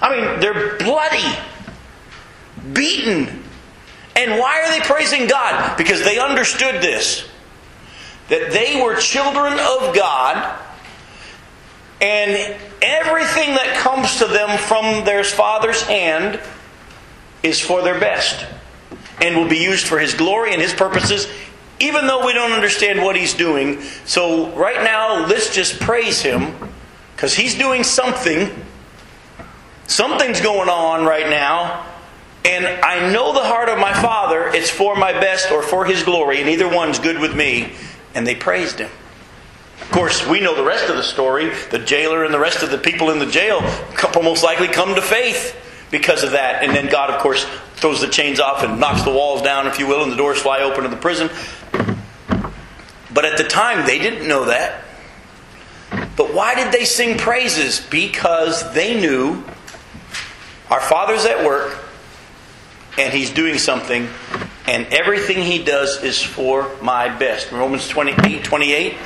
I 0.00 0.16
mean, 0.16 0.40
they're 0.40 0.76
bloody, 0.78 1.36
beaten. 2.72 3.44
And 4.14 4.38
why 4.38 4.62
are 4.62 4.78
they 4.78 4.84
praising 4.84 5.28
God? 5.28 5.76
Because 5.76 6.02
they 6.02 6.18
understood 6.18 6.82
this 6.82 7.28
that 8.28 8.50
they 8.52 8.80
were 8.82 8.94
children 8.96 9.54
of 9.54 9.94
God, 9.94 10.60
and 12.00 12.56
everything 12.82 13.54
that 13.54 13.76
comes 13.78 14.18
to 14.18 14.26
them 14.26 14.58
from 14.58 15.04
their 15.04 15.24
Father's 15.24 15.82
hand 15.82 16.38
is 17.42 17.60
for 17.60 17.82
their 17.82 17.98
best 17.98 18.46
and 19.20 19.36
will 19.36 19.48
be 19.48 19.58
used 19.58 19.86
for 19.86 19.98
His 19.98 20.14
glory 20.14 20.52
and 20.52 20.60
His 20.60 20.74
purposes, 20.74 21.26
even 21.80 22.06
though 22.06 22.24
we 22.24 22.32
don't 22.32 22.52
understand 22.52 23.02
what 23.02 23.16
He's 23.16 23.34
doing. 23.34 23.80
So, 24.04 24.50
right 24.50 24.82
now, 24.84 25.26
let's 25.26 25.52
just 25.54 25.80
praise 25.80 26.20
Him 26.20 26.54
because 27.16 27.34
He's 27.34 27.56
doing 27.56 27.82
something. 27.82 28.50
Something's 29.88 30.40
going 30.42 30.68
on 30.68 31.04
right 31.06 31.28
now, 31.28 31.84
and 32.44 32.66
I 32.66 33.10
know 33.10 33.32
the 33.32 33.40
heart 33.40 33.70
of 33.70 33.78
my 33.78 33.94
Father. 33.94 34.46
It's 34.48 34.70
for 34.70 34.94
my 34.94 35.12
best 35.12 35.50
or 35.50 35.62
for 35.62 35.86
His 35.86 36.02
glory, 36.02 36.40
and 36.40 36.48
either 36.48 36.68
one's 36.68 36.98
good 36.98 37.18
with 37.18 37.34
me. 37.34 37.72
And 38.14 38.26
they 38.26 38.34
praised 38.34 38.78
Him. 38.78 38.90
Of 39.80 39.90
course, 39.90 40.26
we 40.26 40.40
know 40.40 40.54
the 40.54 40.64
rest 40.64 40.90
of 40.90 40.96
the 40.96 41.02
story. 41.02 41.50
The 41.70 41.78
jailer 41.78 42.24
and 42.24 42.34
the 42.34 42.38
rest 42.38 42.62
of 42.62 42.70
the 42.70 42.76
people 42.76 43.10
in 43.10 43.18
the 43.18 43.26
jail 43.26 43.62
most 44.22 44.44
likely 44.44 44.68
come 44.68 44.94
to 44.94 45.02
faith 45.02 45.56
because 45.90 46.22
of 46.22 46.32
that. 46.32 46.62
And 46.62 46.76
then 46.76 46.90
God, 46.90 47.08
of 47.08 47.20
course, 47.22 47.46
throws 47.76 48.02
the 48.02 48.08
chains 48.08 48.40
off 48.40 48.62
and 48.62 48.78
knocks 48.78 49.02
the 49.02 49.10
walls 49.10 49.40
down, 49.40 49.66
if 49.66 49.78
you 49.78 49.86
will, 49.86 50.02
and 50.02 50.12
the 50.12 50.16
doors 50.16 50.38
fly 50.38 50.60
open 50.60 50.82
to 50.82 50.90
the 50.90 50.96
prison. 50.96 51.30
But 53.12 53.24
at 53.24 53.38
the 53.38 53.44
time, 53.44 53.86
they 53.86 53.98
didn't 53.98 54.28
know 54.28 54.44
that. 54.44 54.84
But 56.14 56.34
why 56.34 56.54
did 56.54 56.72
they 56.72 56.84
sing 56.84 57.16
praises? 57.16 57.80
Because 57.80 58.74
they 58.74 59.00
knew 59.00 59.42
our 60.70 60.80
Father's 60.80 61.24
at 61.24 61.44
work 61.44 61.78
and 62.98 63.12
He's 63.12 63.30
doing 63.30 63.58
something, 63.58 64.08
and 64.66 64.86
everything 64.88 65.42
He 65.42 65.62
does 65.62 66.02
is 66.02 66.22
for 66.22 66.70
my 66.82 67.08
best. 67.16 67.52
Romans 67.52 67.88
28 67.88 68.44
28. 68.44 68.96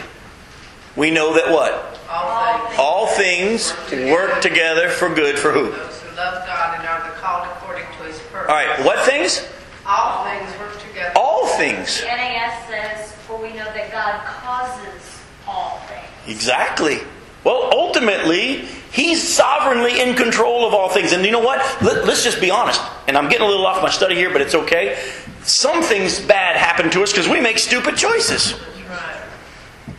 We 0.97 1.11
know 1.11 1.35
that 1.35 1.51
what? 1.51 2.01
All 2.09 2.67
things. 2.67 2.79
All 2.79 3.07
things 3.07 4.11
work 4.13 4.43
together 4.43 4.91
for 4.91 5.15
good 5.15 5.39
for 5.39 5.53
who? 5.53 5.71
Those 5.71 6.01
who 6.01 6.17
love 6.17 6.47
God 6.47 6.79
and 6.79 6.87
are 6.87 7.11
called 7.13 7.49
according 7.57 7.85
to 7.85 8.05
His 8.05 8.19
purpose. 8.31 8.51
All 8.51 8.57
right, 8.57 8.85
what 8.85 9.05
things? 9.07 9.47
All 9.87 10.25
things 10.25 10.59
work 10.59 10.79
together. 10.81 11.13
All 11.17 11.47
things. 11.47 12.01
The 12.01 12.07
NAS 12.07 12.69
says, 12.69 13.13
for 13.27 13.41
we 13.41 13.51
know 13.51 13.65
that 13.65 13.91
God 13.91 14.25
causes 14.25 15.21
all 15.47 15.79
things. 15.89 16.07
Exactly. 16.27 17.01
Well, 17.45 17.71
ultimately, 17.73 18.69
He's 18.93 19.27
sovereignly 19.27 20.01
in 20.01 20.15
control 20.15 20.67
of 20.67 20.75
all 20.75 20.91
things. 20.91 21.13
And 21.13 21.25
you 21.25 21.33
know 21.33 21.41
what? 21.41 21.59
Let, 21.83 22.07
us 22.09 22.23
just 22.23 22.41
be 22.41 22.51
honest. 22.51 22.81
And 23.09 23.17
I'm 23.17 23.31
getting 23.31 23.47
a 23.47 23.49
little 23.49 23.67
off 23.67 23.83
my 23.83 23.91
study 23.91 24.15
here, 24.15 24.31
but 24.31 24.43
it's 24.43 24.55
okay. 24.55 25.03
Some 25.43 25.83
things 25.83 26.21
bad 26.21 26.57
happen 26.57 26.91
to 26.91 27.03
us 27.03 27.11
because 27.11 27.27
we 27.27 27.41
make 27.41 27.59
stupid 27.59 27.97
choices. 27.97 28.55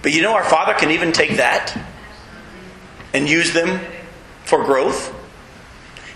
But 0.04 0.14
you 0.14 0.22
know, 0.22 0.34
our 0.34 0.44
Father 0.44 0.74
can 0.74 0.92
even 0.92 1.12
take 1.12 1.38
that 1.38 1.76
and 3.14 3.28
use 3.28 3.52
them 3.52 3.80
for 4.46 4.64
growth. 4.64 5.12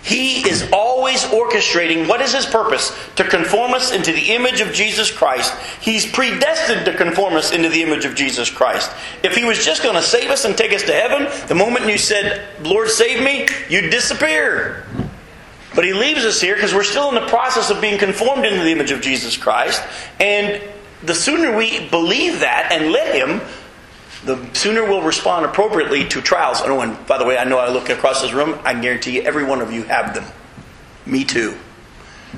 He 0.02 0.48
is 0.48 0.68
always 0.72 1.22
orchestrating 1.24 2.08
what 2.08 2.20
is 2.20 2.32
his 2.32 2.46
purpose? 2.46 2.96
To 3.16 3.24
conform 3.24 3.74
us 3.74 3.92
into 3.92 4.12
the 4.12 4.32
image 4.32 4.60
of 4.60 4.72
Jesus 4.72 5.10
Christ. 5.10 5.54
He's 5.80 6.10
predestined 6.10 6.84
to 6.86 6.96
conform 6.96 7.34
us 7.34 7.52
into 7.52 7.68
the 7.68 7.82
image 7.82 8.04
of 8.04 8.14
Jesus 8.14 8.50
Christ. 8.50 8.90
If 9.22 9.34
he 9.34 9.44
was 9.44 9.64
just 9.64 9.82
going 9.82 9.96
to 9.96 10.02
save 10.02 10.30
us 10.30 10.44
and 10.44 10.56
take 10.56 10.72
us 10.72 10.82
to 10.84 10.92
heaven, 10.92 11.26
the 11.48 11.54
moment 11.54 11.86
you 11.86 11.98
said, 11.98 12.46
Lord, 12.62 12.88
save 12.88 13.22
me, 13.22 13.46
you'd 13.68 13.90
disappear. 13.90 14.86
But 15.74 15.84
he 15.84 15.92
leaves 15.92 16.24
us 16.24 16.40
here 16.40 16.54
because 16.54 16.74
we're 16.74 16.84
still 16.84 17.08
in 17.08 17.14
the 17.14 17.28
process 17.28 17.70
of 17.70 17.80
being 17.80 17.98
conformed 17.98 18.44
into 18.44 18.64
the 18.64 18.72
image 18.72 18.90
of 18.90 19.00
Jesus 19.00 19.36
Christ. 19.36 19.82
And 20.18 20.62
the 21.02 21.14
sooner 21.14 21.56
we 21.56 21.88
believe 21.88 22.40
that 22.40 22.72
and 22.72 22.90
let 22.90 23.14
him, 23.14 23.40
the 24.24 24.52
sooner 24.54 24.84
we'll 24.84 25.02
respond 25.02 25.46
appropriately 25.46 26.08
to 26.08 26.20
trials. 26.20 26.60
Oh, 26.64 26.80
and 26.80 27.06
by 27.06 27.18
the 27.18 27.24
way, 27.24 27.38
I 27.38 27.44
know 27.44 27.58
I 27.58 27.70
look 27.70 27.88
across 27.88 28.22
this 28.22 28.32
room, 28.32 28.58
I 28.64 28.78
guarantee 28.80 29.20
every 29.20 29.44
one 29.44 29.60
of 29.60 29.72
you 29.72 29.84
have 29.84 30.14
them. 30.14 30.24
Me 31.06 31.24
too. 31.24 31.56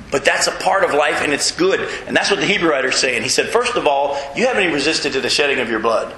But 0.09 0.25
that's 0.25 0.47
a 0.47 0.51
part 0.51 0.83
of 0.83 0.93
life 0.93 1.21
and 1.21 1.33
it's 1.33 1.51
good. 1.51 1.79
And 2.07 2.15
that's 2.15 2.29
what 2.29 2.39
the 2.39 2.45
Hebrew 2.45 2.69
writer's 2.69 2.97
saying. 2.97 3.23
He 3.23 3.29
said, 3.29 3.49
first 3.49 3.75
of 3.75 3.87
all, 3.87 4.17
you 4.35 4.47
haven't 4.47 4.63
even 4.63 4.73
resisted 4.73 5.13
to 5.13 5.21
the 5.21 5.29
shedding 5.29 5.59
of 5.59 5.69
your 5.69 5.79
blood. 5.79 6.13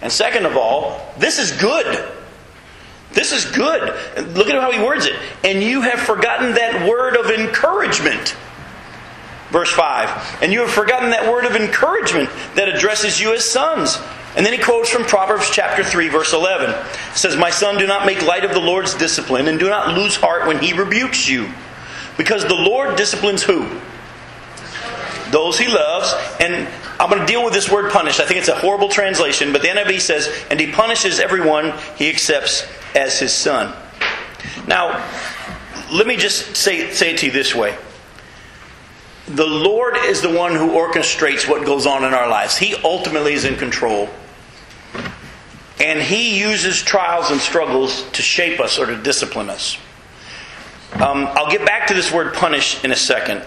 And 0.00 0.12
second 0.12 0.46
of 0.46 0.56
all, 0.56 1.00
this 1.18 1.38
is 1.38 1.52
good. 1.52 2.12
This 3.12 3.32
is 3.32 3.44
good. 3.44 3.82
Look 4.34 4.48
at 4.48 4.60
how 4.60 4.70
he 4.72 4.82
words 4.82 5.06
it. 5.06 5.14
And 5.44 5.62
you 5.62 5.82
have 5.82 6.00
forgotten 6.00 6.54
that 6.54 6.88
word 6.88 7.16
of 7.16 7.30
encouragement. 7.30 8.36
Verse 9.50 9.70
5. 9.70 10.42
And 10.42 10.52
you 10.52 10.60
have 10.60 10.70
forgotten 10.70 11.10
that 11.10 11.30
word 11.30 11.44
of 11.44 11.54
encouragement 11.54 12.28
that 12.56 12.68
addresses 12.68 13.20
you 13.20 13.32
as 13.34 13.48
sons. 13.48 13.98
And 14.36 14.44
then 14.44 14.52
he 14.52 14.58
quotes 14.58 14.90
from 14.90 15.04
Proverbs 15.04 15.48
chapter 15.50 15.84
3, 15.84 16.08
verse 16.08 16.32
11. 16.32 16.70
It 16.70 17.16
says, 17.16 17.36
My 17.36 17.50
son, 17.50 17.78
do 17.78 17.86
not 17.86 18.04
make 18.04 18.22
light 18.22 18.44
of 18.44 18.52
the 18.52 18.60
Lord's 18.60 18.94
discipline, 18.94 19.46
and 19.46 19.58
do 19.58 19.68
not 19.68 19.96
lose 19.96 20.16
heart 20.16 20.46
when 20.46 20.58
he 20.58 20.72
rebukes 20.72 21.28
you. 21.28 21.48
Because 22.16 22.44
the 22.44 22.54
Lord 22.54 22.96
disciplines 22.96 23.42
who? 23.42 23.68
Those 25.30 25.58
he 25.58 25.68
loves. 25.68 26.12
And 26.40 26.68
I'm 26.98 27.10
going 27.10 27.20
to 27.20 27.26
deal 27.26 27.44
with 27.44 27.54
this 27.54 27.70
word 27.70 27.92
punish. 27.92 28.18
I 28.18 28.24
think 28.24 28.38
it's 28.38 28.48
a 28.48 28.58
horrible 28.58 28.88
translation, 28.88 29.52
but 29.52 29.62
the 29.62 29.68
NIV 29.68 30.00
says, 30.00 30.28
And 30.50 30.58
he 30.58 30.72
punishes 30.72 31.20
everyone 31.20 31.72
he 31.96 32.10
accepts 32.10 32.66
as 32.94 33.18
his 33.18 33.32
son. 33.32 33.74
Now, 34.66 35.04
let 35.92 36.06
me 36.06 36.16
just 36.16 36.56
say, 36.56 36.92
say 36.92 37.12
it 37.12 37.18
to 37.18 37.26
you 37.26 37.32
this 37.32 37.54
way 37.54 37.76
the 39.26 39.46
Lord 39.46 39.96
is 39.96 40.20
the 40.20 40.30
one 40.30 40.54
who 40.54 40.72
orchestrates 40.72 41.48
what 41.48 41.64
goes 41.64 41.86
on 41.86 42.04
in 42.04 42.12
our 42.12 42.28
lives. 42.28 42.58
He 42.58 42.74
ultimately 42.84 43.32
is 43.32 43.46
in 43.46 43.56
control. 43.56 44.08
And 45.80 46.00
He 46.00 46.38
uses 46.38 46.82
trials 46.82 47.30
and 47.30 47.40
struggles 47.40 48.08
to 48.12 48.22
shape 48.22 48.60
us 48.60 48.78
or 48.78 48.86
to 48.86 48.96
discipline 48.96 49.50
us. 49.50 49.76
Um, 50.94 51.26
I'll 51.32 51.50
get 51.50 51.66
back 51.66 51.88
to 51.88 51.94
this 51.94 52.12
word 52.12 52.34
punish 52.34 52.82
in 52.84 52.92
a 52.92 52.96
second. 52.96 53.42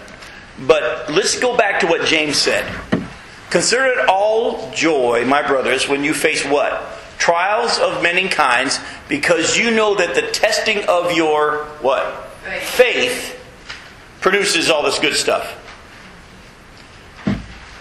But 0.59 1.09
let's 1.11 1.39
go 1.39 1.55
back 1.55 1.79
to 1.81 1.87
what 1.87 2.05
James 2.05 2.37
said. 2.37 2.65
Consider 3.49 3.85
it 3.85 4.09
all 4.09 4.71
joy, 4.71 5.23
my 5.25 5.47
brothers, 5.47 5.87
when 5.87 6.03
you 6.03 6.13
face 6.13 6.43
what? 6.45 6.83
Trials 7.17 7.79
of 7.79 8.03
many 8.03 8.27
kinds, 8.27 8.79
because 9.07 9.57
you 9.57 9.71
know 9.71 9.95
that 9.95 10.15
the 10.15 10.23
testing 10.23 10.83
of 10.87 11.13
your 11.13 11.65
what? 11.81 12.27
Faith. 12.43 12.63
Faith 12.63 13.45
produces 14.19 14.69
all 14.69 14.83
this 14.83 14.99
good 14.99 15.15
stuff. 15.15 15.63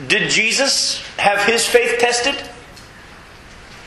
Did 0.07 0.31
Jesus 0.31 1.01
have 1.17 1.45
his 1.45 1.67
faith 1.67 1.99
tested? 1.99 2.37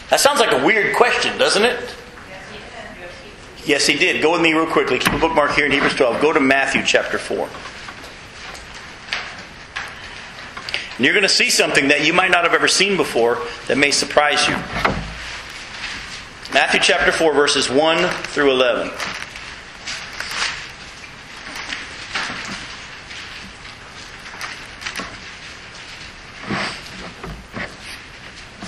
That 0.10 0.20
sounds 0.20 0.40
like 0.40 0.52
a 0.52 0.66
weird 0.66 0.96
question, 0.96 1.38
doesn't 1.38 1.64
it? 1.64 1.96
Yes, 3.66 3.86
he 3.86 3.96
did. 3.96 4.22
Go 4.22 4.32
with 4.32 4.42
me 4.42 4.54
real 4.54 4.66
quickly. 4.66 4.98
Keep 4.98 5.14
a 5.14 5.20
bookmark 5.20 5.52
here 5.52 5.66
in 5.66 5.72
Hebrews 5.72 5.94
12. 5.94 6.22
Go 6.22 6.34
to 6.34 6.40
Matthew 6.40 6.84
chapter 6.84 7.20
4. 7.20 7.48
And 10.98 11.06
you're 11.06 11.14
going 11.14 11.24
to 11.24 11.30
see 11.30 11.50
something 11.50 11.90
that 11.90 12.06
you 12.06 12.12
might 12.12 12.32
not 12.32 12.44
have 12.44 12.54
ever 12.54 12.68
seen 12.68 12.98
before 12.98 13.38
that 13.68 13.78
may 13.78 13.92
surprise 13.92 14.48
you. 14.48 14.56
Matthew 16.52 16.80
chapter 16.82 17.12
4, 17.12 17.32
verses 17.34 17.70
1 17.70 18.10
through 18.24 18.52
11. 18.52 18.92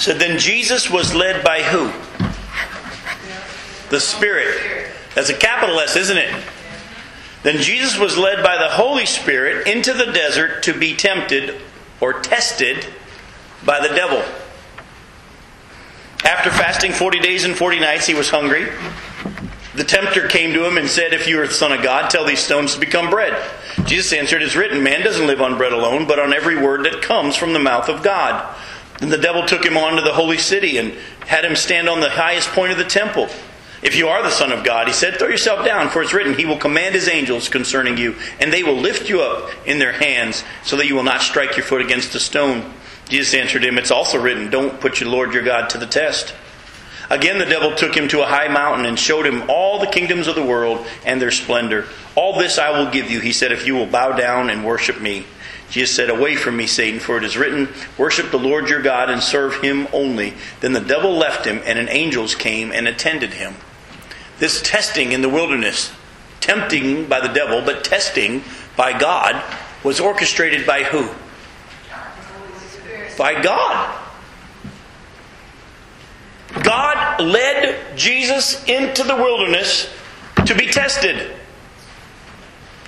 So 0.01 0.15
then 0.15 0.39
Jesus 0.39 0.89
was 0.89 1.13
led 1.13 1.43
by 1.43 1.61
who? 1.61 1.91
The 3.91 3.99
Spirit. 3.99 4.89
That's 5.13 5.29
a 5.29 5.37
capital 5.37 5.79
S, 5.79 5.95
isn't 5.95 6.17
it? 6.17 6.43
Then 7.43 7.61
Jesus 7.61 7.99
was 7.99 8.17
led 8.17 8.43
by 8.43 8.57
the 8.57 8.69
Holy 8.69 9.05
Spirit 9.05 9.67
into 9.67 9.93
the 9.93 10.07
desert 10.07 10.63
to 10.63 10.73
be 10.73 10.95
tempted 10.95 11.61
or 11.99 12.13
tested 12.13 12.83
by 13.63 13.79
the 13.79 13.93
devil. 13.93 14.23
After 16.25 16.49
fasting 16.49 16.93
40 16.93 17.19
days 17.19 17.43
and 17.43 17.55
40 17.55 17.79
nights, 17.79 18.07
he 18.07 18.15
was 18.15 18.31
hungry. 18.31 18.69
The 19.75 19.83
tempter 19.83 20.27
came 20.27 20.51
to 20.53 20.65
him 20.65 20.77
and 20.77 20.89
said, 20.89 21.13
If 21.13 21.27
you 21.27 21.39
are 21.43 21.47
the 21.47 21.53
Son 21.53 21.71
of 21.71 21.83
God, 21.83 22.09
tell 22.09 22.25
these 22.25 22.39
stones 22.39 22.73
to 22.73 22.79
become 22.79 23.11
bread. 23.11 23.39
Jesus 23.85 24.13
answered, 24.13 24.41
It 24.41 24.47
is 24.47 24.55
written, 24.55 24.81
Man 24.81 25.03
doesn't 25.03 25.27
live 25.27 25.43
on 25.43 25.59
bread 25.59 25.73
alone, 25.73 26.07
but 26.07 26.17
on 26.17 26.33
every 26.33 26.59
word 26.59 26.85
that 26.85 27.03
comes 27.03 27.35
from 27.35 27.53
the 27.53 27.59
mouth 27.59 27.87
of 27.87 28.01
God. 28.01 28.57
Then 29.01 29.09
the 29.09 29.17
devil 29.17 29.45
took 29.45 29.65
him 29.65 29.77
on 29.77 29.95
to 29.95 30.01
the 30.03 30.13
holy 30.13 30.37
city 30.37 30.77
and 30.77 30.93
had 31.25 31.43
him 31.43 31.55
stand 31.55 31.89
on 31.89 31.99
the 31.99 32.09
highest 32.09 32.49
point 32.49 32.71
of 32.71 32.77
the 32.77 32.85
temple. 32.85 33.27
If 33.81 33.95
you 33.95 34.09
are 34.09 34.21
the 34.21 34.29
Son 34.29 34.51
of 34.51 34.63
God, 34.63 34.85
he 34.85 34.93
said, 34.93 35.15
throw 35.15 35.27
yourself 35.27 35.65
down, 35.65 35.89
for 35.89 36.03
it's 36.03 36.13
written, 36.13 36.37
He 36.37 36.45
will 36.45 36.57
command 36.57 36.93
His 36.93 37.07
angels 37.07 37.49
concerning 37.49 37.97
you, 37.97 38.15
and 38.39 38.53
they 38.53 38.61
will 38.61 38.77
lift 38.77 39.09
you 39.09 39.21
up 39.21 39.49
in 39.65 39.79
their 39.79 39.91
hands, 39.91 40.43
so 40.63 40.77
that 40.77 40.87
you 40.87 40.93
will 40.93 41.01
not 41.01 41.21
strike 41.21 41.57
your 41.57 41.65
foot 41.65 41.81
against 41.81 42.13
a 42.13 42.19
stone. 42.19 42.71
Jesus 43.09 43.33
answered 43.33 43.65
him, 43.65 43.79
It's 43.79 43.89
also 43.89 44.21
written, 44.21 44.51
Don't 44.51 44.79
put 44.79 44.99
your 44.99 45.09
Lord 45.09 45.33
your 45.33 45.41
God 45.41 45.71
to 45.71 45.79
the 45.79 45.87
test. 45.87 46.35
Again, 47.09 47.39
the 47.39 47.45
devil 47.45 47.75
took 47.75 47.97
him 47.97 48.07
to 48.09 48.21
a 48.21 48.27
high 48.27 48.47
mountain 48.49 48.85
and 48.85 48.97
showed 48.99 49.25
him 49.25 49.49
all 49.49 49.79
the 49.79 49.87
kingdoms 49.87 50.27
of 50.27 50.35
the 50.35 50.45
world 50.45 50.85
and 51.03 51.19
their 51.19 51.31
splendor. 51.31 51.87
All 52.15 52.37
this 52.37 52.59
I 52.59 52.69
will 52.69 52.91
give 52.91 53.09
you, 53.09 53.19
he 53.19 53.33
said, 53.33 53.51
if 53.51 53.65
you 53.65 53.73
will 53.73 53.87
bow 53.87 54.13
down 54.15 54.51
and 54.51 54.63
worship 54.63 55.01
me. 55.01 55.25
Jesus 55.71 55.95
said, 55.95 56.09
Away 56.09 56.35
from 56.35 56.57
me, 56.57 56.67
Satan, 56.67 56.99
for 56.99 57.17
it 57.17 57.23
is 57.23 57.37
written, 57.37 57.69
Worship 57.97 58.29
the 58.29 58.37
Lord 58.37 58.69
your 58.69 58.81
God 58.81 59.09
and 59.09 59.23
serve 59.23 59.61
him 59.63 59.87
only. 59.93 60.33
Then 60.59 60.73
the 60.73 60.81
devil 60.81 61.13
left 61.13 61.47
him, 61.47 61.61
and 61.65 61.79
an 61.79 61.87
angels 61.89 62.35
came 62.35 62.73
and 62.73 62.87
attended 62.87 63.33
him. 63.33 63.55
This 64.37 64.61
testing 64.61 65.13
in 65.13 65.21
the 65.21 65.29
wilderness, 65.29 65.93
tempting 66.41 67.07
by 67.07 67.25
the 67.25 67.33
devil, 67.33 67.61
but 67.61 67.85
testing 67.85 68.43
by 68.75 68.99
God, 68.99 69.41
was 69.83 70.01
orchestrated 70.01 70.67
by 70.67 70.83
who? 70.83 71.09
By 73.17 73.41
God. 73.41 73.97
God 76.63 77.21
led 77.21 77.97
Jesus 77.97 78.61
into 78.65 79.03
the 79.03 79.15
wilderness 79.15 79.89
to 80.45 80.53
be 80.53 80.67
tested. 80.67 81.33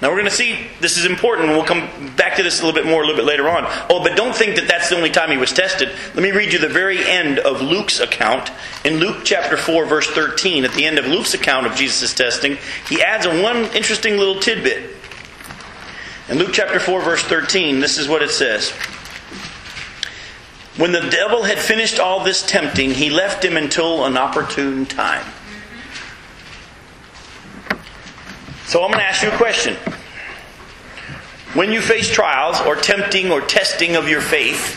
Now 0.03 0.09
we're 0.09 0.17
going 0.17 0.25
to 0.25 0.31
see 0.31 0.67
this 0.81 0.97
is 0.97 1.05
important, 1.05 1.47
we'll 1.47 1.63
come 1.63 2.13
back 2.17 2.35
to 2.35 2.43
this 2.43 2.59
a 2.59 2.65
little 2.65 2.77
bit 2.77 2.85
more 2.85 3.01
a 3.01 3.07
little 3.07 3.15
bit 3.15 3.25
later 3.25 3.47
on. 3.47 3.63
Oh, 3.89 4.03
but 4.03 4.17
don't 4.17 4.35
think 4.35 4.57
that 4.57 4.67
that's 4.67 4.89
the 4.89 4.97
only 4.97 5.09
time 5.09 5.31
he 5.31 5.37
was 5.37 5.53
tested. 5.53 5.91
Let 6.13 6.21
me 6.21 6.31
read 6.31 6.51
you 6.51 6.59
the 6.59 6.67
very 6.67 7.07
end 7.07 7.39
of 7.39 7.61
Luke's 7.61 8.01
account. 8.01 8.51
In 8.83 8.97
Luke 8.97 9.21
chapter 9.23 9.55
4, 9.55 9.85
verse 9.85 10.07
13, 10.07 10.65
at 10.65 10.73
the 10.73 10.83
end 10.83 10.99
of 10.99 11.05
Luke's 11.05 11.33
account 11.33 11.67
of 11.67 11.75
Jesus' 11.75 12.13
testing, 12.13 12.57
he 12.89 13.01
adds 13.01 13.25
a 13.25 13.41
one 13.41 13.73
interesting 13.73 14.17
little 14.17 14.41
tidbit. 14.41 14.93
In 16.27 16.37
Luke 16.37 16.51
chapter 16.51 16.81
4, 16.81 17.01
verse 17.01 17.23
13, 17.23 17.79
this 17.79 17.97
is 17.97 18.09
what 18.09 18.21
it 18.21 18.31
says. 18.31 18.71
When 20.75 20.91
the 20.91 21.09
devil 21.09 21.43
had 21.43 21.59
finished 21.59 22.01
all 22.01 22.25
this 22.25 22.45
tempting, 22.45 22.91
he 22.91 23.09
left 23.09 23.45
him 23.45 23.55
until 23.55 24.03
an 24.03 24.17
opportune 24.17 24.85
time. 24.85 25.25
So 28.65 28.83
I'm 28.83 28.89
going 28.89 28.99
to 28.99 29.05
ask 29.05 29.23
you 29.23 29.29
a 29.29 29.37
question. 29.37 29.77
When 31.53 31.71
you 31.71 31.81
face 31.81 32.09
trials 32.09 32.59
or 32.61 32.75
tempting 32.75 33.31
or 33.31 33.41
testing 33.41 33.95
of 33.95 34.09
your 34.09 34.21
faith, 34.21 34.75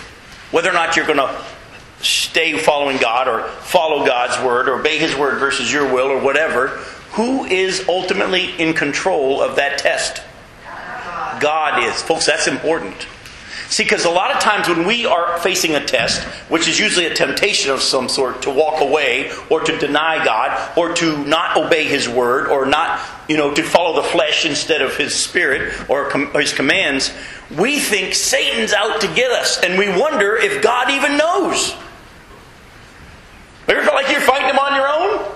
whether 0.50 0.70
or 0.70 0.74
not 0.74 0.94
you're 0.94 1.06
going 1.06 1.18
to 1.18 1.44
stay 2.00 2.58
following 2.58 2.98
God 2.98 3.28
or 3.28 3.48
follow 3.48 4.04
God's 4.04 4.42
word 4.44 4.68
or 4.68 4.80
obey 4.80 4.98
His 4.98 5.16
word 5.16 5.38
versus 5.38 5.72
your 5.72 5.92
will 5.92 6.08
or 6.08 6.20
whatever, 6.20 6.68
who 7.12 7.44
is 7.46 7.88
ultimately 7.88 8.50
in 8.60 8.74
control 8.74 9.40
of 9.40 9.56
that 9.56 9.78
test? 9.78 10.22
God 11.40 11.82
is. 11.84 12.02
Folks, 12.02 12.26
that's 12.26 12.46
important. 12.46 13.06
See, 13.68 13.82
because 13.82 14.04
a 14.04 14.10
lot 14.10 14.30
of 14.30 14.40
times 14.40 14.68
when 14.68 14.86
we 14.86 15.06
are 15.06 15.38
facing 15.40 15.74
a 15.74 15.84
test, 15.84 16.22
which 16.48 16.68
is 16.68 16.78
usually 16.78 17.06
a 17.06 17.14
temptation 17.14 17.72
of 17.72 17.82
some 17.82 18.08
sort 18.08 18.42
to 18.42 18.50
walk 18.50 18.80
away 18.80 19.32
or 19.50 19.60
to 19.60 19.76
deny 19.78 20.24
God 20.24 20.78
or 20.78 20.94
to 20.94 21.24
not 21.26 21.56
obey 21.56 21.84
His 21.84 22.08
word 22.08 22.46
or 22.46 22.64
not, 22.64 23.00
you 23.28 23.36
know, 23.36 23.52
to 23.54 23.62
follow 23.64 24.00
the 24.00 24.08
flesh 24.08 24.46
instead 24.46 24.82
of 24.82 24.96
His 24.96 25.14
spirit 25.14 25.90
or 25.90 26.08
His 26.34 26.52
commands, 26.52 27.12
we 27.58 27.80
think 27.80 28.14
Satan's 28.14 28.72
out 28.72 29.00
to 29.00 29.08
get 29.08 29.32
us 29.32 29.58
and 29.62 29.76
we 29.78 29.88
wonder 29.88 30.36
if 30.36 30.62
God 30.62 30.90
even 30.90 31.16
knows. 31.16 31.74
Ever 33.68 33.82
felt 33.82 33.94
like 33.94 34.10
you're 34.10 34.20
fighting 34.20 34.48
him 34.48 34.58
on 34.58 34.76
your 34.76 34.86
own? 34.86 35.32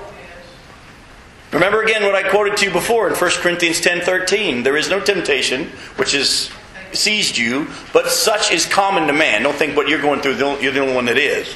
Remember 1.53 1.83
again 1.83 2.05
what 2.05 2.15
I 2.15 2.29
quoted 2.29 2.57
to 2.59 2.67
you 2.67 2.71
before 2.71 3.09
in 3.09 3.15
1 3.15 3.31
Corinthians 3.43 3.81
10:13. 3.81 4.63
There 4.63 4.77
is 4.77 4.89
no 4.89 5.01
temptation 5.01 5.73
which 5.97 6.13
has 6.13 6.49
seized 6.93 7.37
you, 7.37 7.69
but 7.93 8.09
such 8.09 8.53
is 8.53 8.67
common 8.67 9.07
to 9.07 9.13
man. 9.13 9.43
Don't 9.43 9.57
think 9.57 9.77
what 9.77 9.89
you're 9.89 10.03
going 10.03 10.21
through, 10.21 10.37
you're 10.61 10.73
the 10.73 10.81
only 10.81 10.95
one 10.95 11.07
that 11.07 11.19
is. 11.19 11.55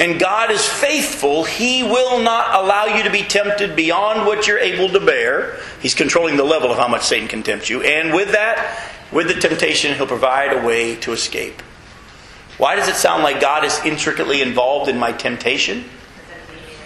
And 0.00 0.20
God 0.20 0.52
is 0.52 0.64
faithful. 0.64 1.42
He 1.44 1.82
will 1.82 2.22
not 2.22 2.54
allow 2.54 2.84
you 2.86 3.02
to 3.02 3.10
be 3.10 3.22
tempted 3.22 3.74
beyond 3.74 4.26
what 4.26 4.46
you're 4.46 4.58
able 4.58 4.88
to 4.90 5.04
bear. 5.04 5.58
He's 5.80 5.94
controlling 5.94 6.36
the 6.36 6.44
level 6.44 6.70
of 6.70 6.78
how 6.78 6.86
much 6.86 7.02
Satan 7.02 7.26
can 7.26 7.42
tempt 7.42 7.68
you. 7.68 7.82
And 7.82 8.14
with 8.14 8.30
that, 8.32 8.80
with 9.10 9.26
the 9.26 9.34
temptation, 9.34 9.94
He'll 9.96 10.06
provide 10.06 10.52
a 10.52 10.64
way 10.64 10.94
to 10.96 11.12
escape. 11.12 11.62
Why 12.58 12.76
does 12.76 12.88
it 12.88 12.94
sound 12.94 13.24
like 13.24 13.40
God 13.40 13.64
is 13.64 13.78
intricately 13.84 14.40
involved 14.40 14.88
in 14.88 14.98
my 14.98 15.10
temptation? 15.10 15.84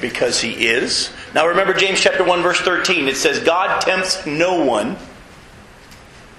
Because 0.00 0.40
He 0.40 0.66
is. 0.66 1.10
Now 1.34 1.46
remember 1.46 1.74
James 1.74 2.00
chapter 2.00 2.24
1 2.24 2.42
verse 2.42 2.60
13. 2.60 3.08
It 3.08 3.16
says 3.16 3.40
God 3.40 3.80
tempts 3.80 4.24
no 4.26 4.64
one, 4.64 4.96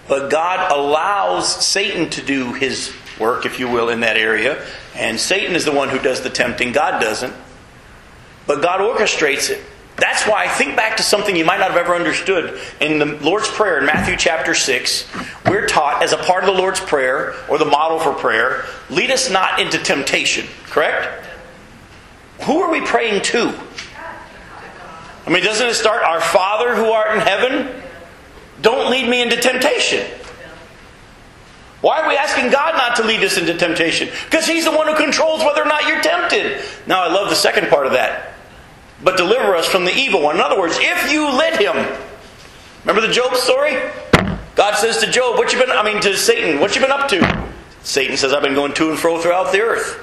but 0.07 0.29
God 0.29 0.71
allows 0.71 1.65
Satan 1.65 2.09
to 2.11 2.21
do 2.21 2.53
his 2.53 2.93
work, 3.19 3.45
if 3.45 3.59
you 3.59 3.69
will, 3.69 3.89
in 3.89 4.01
that 4.01 4.17
area. 4.17 4.65
And 4.95 5.19
Satan 5.19 5.55
is 5.55 5.65
the 5.65 5.71
one 5.71 5.89
who 5.89 5.99
does 5.99 6.21
the 6.21 6.29
tempting. 6.29 6.71
God 6.71 6.99
doesn't. 6.99 7.33
But 8.45 8.61
God 8.61 8.81
orchestrates 8.81 9.49
it. 9.49 9.63
That's 9.95 10.25
why 10.27 10.45
I 10.45 10.47
think 10.47 10.75
back 10.75 10.97
to 10.97 11.03
something 11.03 11.35
you 11.35 11.45
might 11.45 11.59
not 11.59 11.71
have 11.71 11.79
ever 11.79 11.93
understood. 11.93 12.59
In 12.81 12.97
the 12.97 13.05
Lord's 13.05 13.47
Prayer 13.47 13.79
in 13.79 13.85
Matthew 13.85 14.17
chapter 14.17 14.55
6, 14.55 15.07
we're 15.45 15.67
taught 15.67 16.01
as 16.01 16.13
a 16.13 16.17
part 16.17 16.43
of 16.43 16.53
the 16.53 16.59
Lord's 16.59 16.79
Prayer, 16.79 17.35
or 17.47 17.57
the 17.57 17.65
model 17.65 17.99
for 17.99 18.13
prayer, 18.13 18.65
lead 18.89 19.11
us 19.11 19.29
not 19.29 19.59
into 19.59 19.77
temptation, 19.77 20.47
correct? 20.65 21.25
Who 22.41 22.59
are 22.61 22.71
we 22.71 22.81
praying 22.81 23.21
to? 23.21 23.57
I 25.25 25.29
mean, 25.29 25.43
doesn't 25.43 25.67
it 25.67 25.75
start, 25.75 26.03
Our 26.03 26.19
Father 26.19 26.75
who 26.75 26.91
art 26.91 27.15
in 27.15 27.21
heaven? 27.21 27.82
Don't 28.63 28.89
lead 28.89 29.07
me 29.07 29.21
into 29.21 29.35
temptation. 29.35 30.09
Why 31.81 32.01
are 32.01 32.07
we 32.07 32.15
asking 32.15 32.49
God 32.49 32.75
not 32.75 32.95
to 32.95 33.03
lead 33.03 33.21
us 33.25 33.37
into 33.37 33.53
temptation? 33.55 34.07
Because 34.25 34.47
He's 34.47 34.63
the 34.63 34.71
one 34.71 34.87
who 34.87 34.95
controls 34.95 35.43
whether 35.43 35.61
or 35.61 35.65
not 35.65 35.85
you're 35.85 36.01
tempted. 36.01 36.63
Now, 36.87 37.03
I 37.03 37.11
love 37.11 37.29
the 37.29 37.35
second 37.35 37.67
part 37.67 37.85
of 37.85 37.91
that. 37.91 38.33
But 39.03 39.17
deliver 39.17 39.53
us 39.53 39.67
from 39.67 39.83
the 39.83 39.93
evil 39.93 40.21
one. 40.21 40.35
In 40.35 40.41
other 40.41 40.57
words, 40.57 40.77
if 40.79 41.11
you 41.11 41.25
let 41.25 41.59
Him. 41.61 41.75
Remember 42.85 43.05
the 43.05 43.13
Job 43.13 43.35
story? 43.35 43.75
God 44.55 44.75
says 44.75 44.99
to 44.99 45.11
Job, 45.11 45.37
What 45.37 45.51
you 45.51 45.59
been, 45.59 45.71
I 45.71 45.83
mean, 45.83 46.01
to 46.01 46.15
Satan, 46.15 46.61
what 46.61 46.73
you 46.73 46.81
been 46.81 46.91
up 46.91 47.09
to? 47.09 47.45
Satan 47.83 48.15
says, 48.15 48.31
I've 48.31 48.43
been 48.43 48.55
going 48.55 48.73
to 48.75 48.89
and 48.89 48.97
fro 48.97 49.19
throughout 49.19 49.51
the 49.51 49.59
earth. 49.59 49.99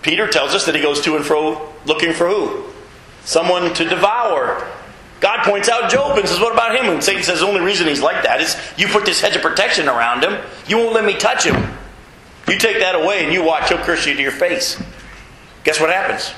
Peter 0.00 0.26
tells 0.28 0.54
us 0.54 0.64
that 0.64 0.74
he 0.74 0.80
goes 0.80 1.02
to 1.02 1.16
and 1.16 1.26
fro 1.26 1.74
looking 1.84 2.14
for 2.14 2.26
who? 2.26 2.64
Someone 3.24 3.74
to 3.74 3.86
devour. 3.86 4.66
God 5.20 5.44
points 5.44 5.68
out 5.68 5.90
Job 5.90 6.18
and 6.18 6.26
says, 6.26 6.40
What 6.40 6.52
about 6.52 6.74
him? 6.74 6.90
And 6.90 7.04
Satan 7.04 7.22
says, 7.22 7.40
The 7.40 7.46
only 7.46 7.60
reason 7.60 7.86
he's 7.86 8.00
like 8.00 8.24
that 8.24 8.40
is 8.40 8.56
you 8.76 8.88
put 8.88 9.04
this 9.04 9.20
hedge 9.20 9.36
of 9.36 9.42
protection 9.42 9.86
around 9.86 10.24
him. 10.24 10.40
You 10.66 10.78
won't 10.78 10.94
let 10.94 11.04
me 11.04 11.14
touch 11.14 11.44
him. 11.44 11.54
You 12.48 12.58
take 12.58 12.80
that 12.80 12.94
away 12.94 13.24
and 13.24 13.32
you 13.32 13.44
watch, 13.44 13.68
he'll 13.68 13.78
curse 13.78 14.06
you 14.06 14.14
to 14.14 14.22
your 14.22 14.32
face. 14.32 14.82
Guess 15.62 15.78
what 15.78 15.90
happens? 15.90 16.32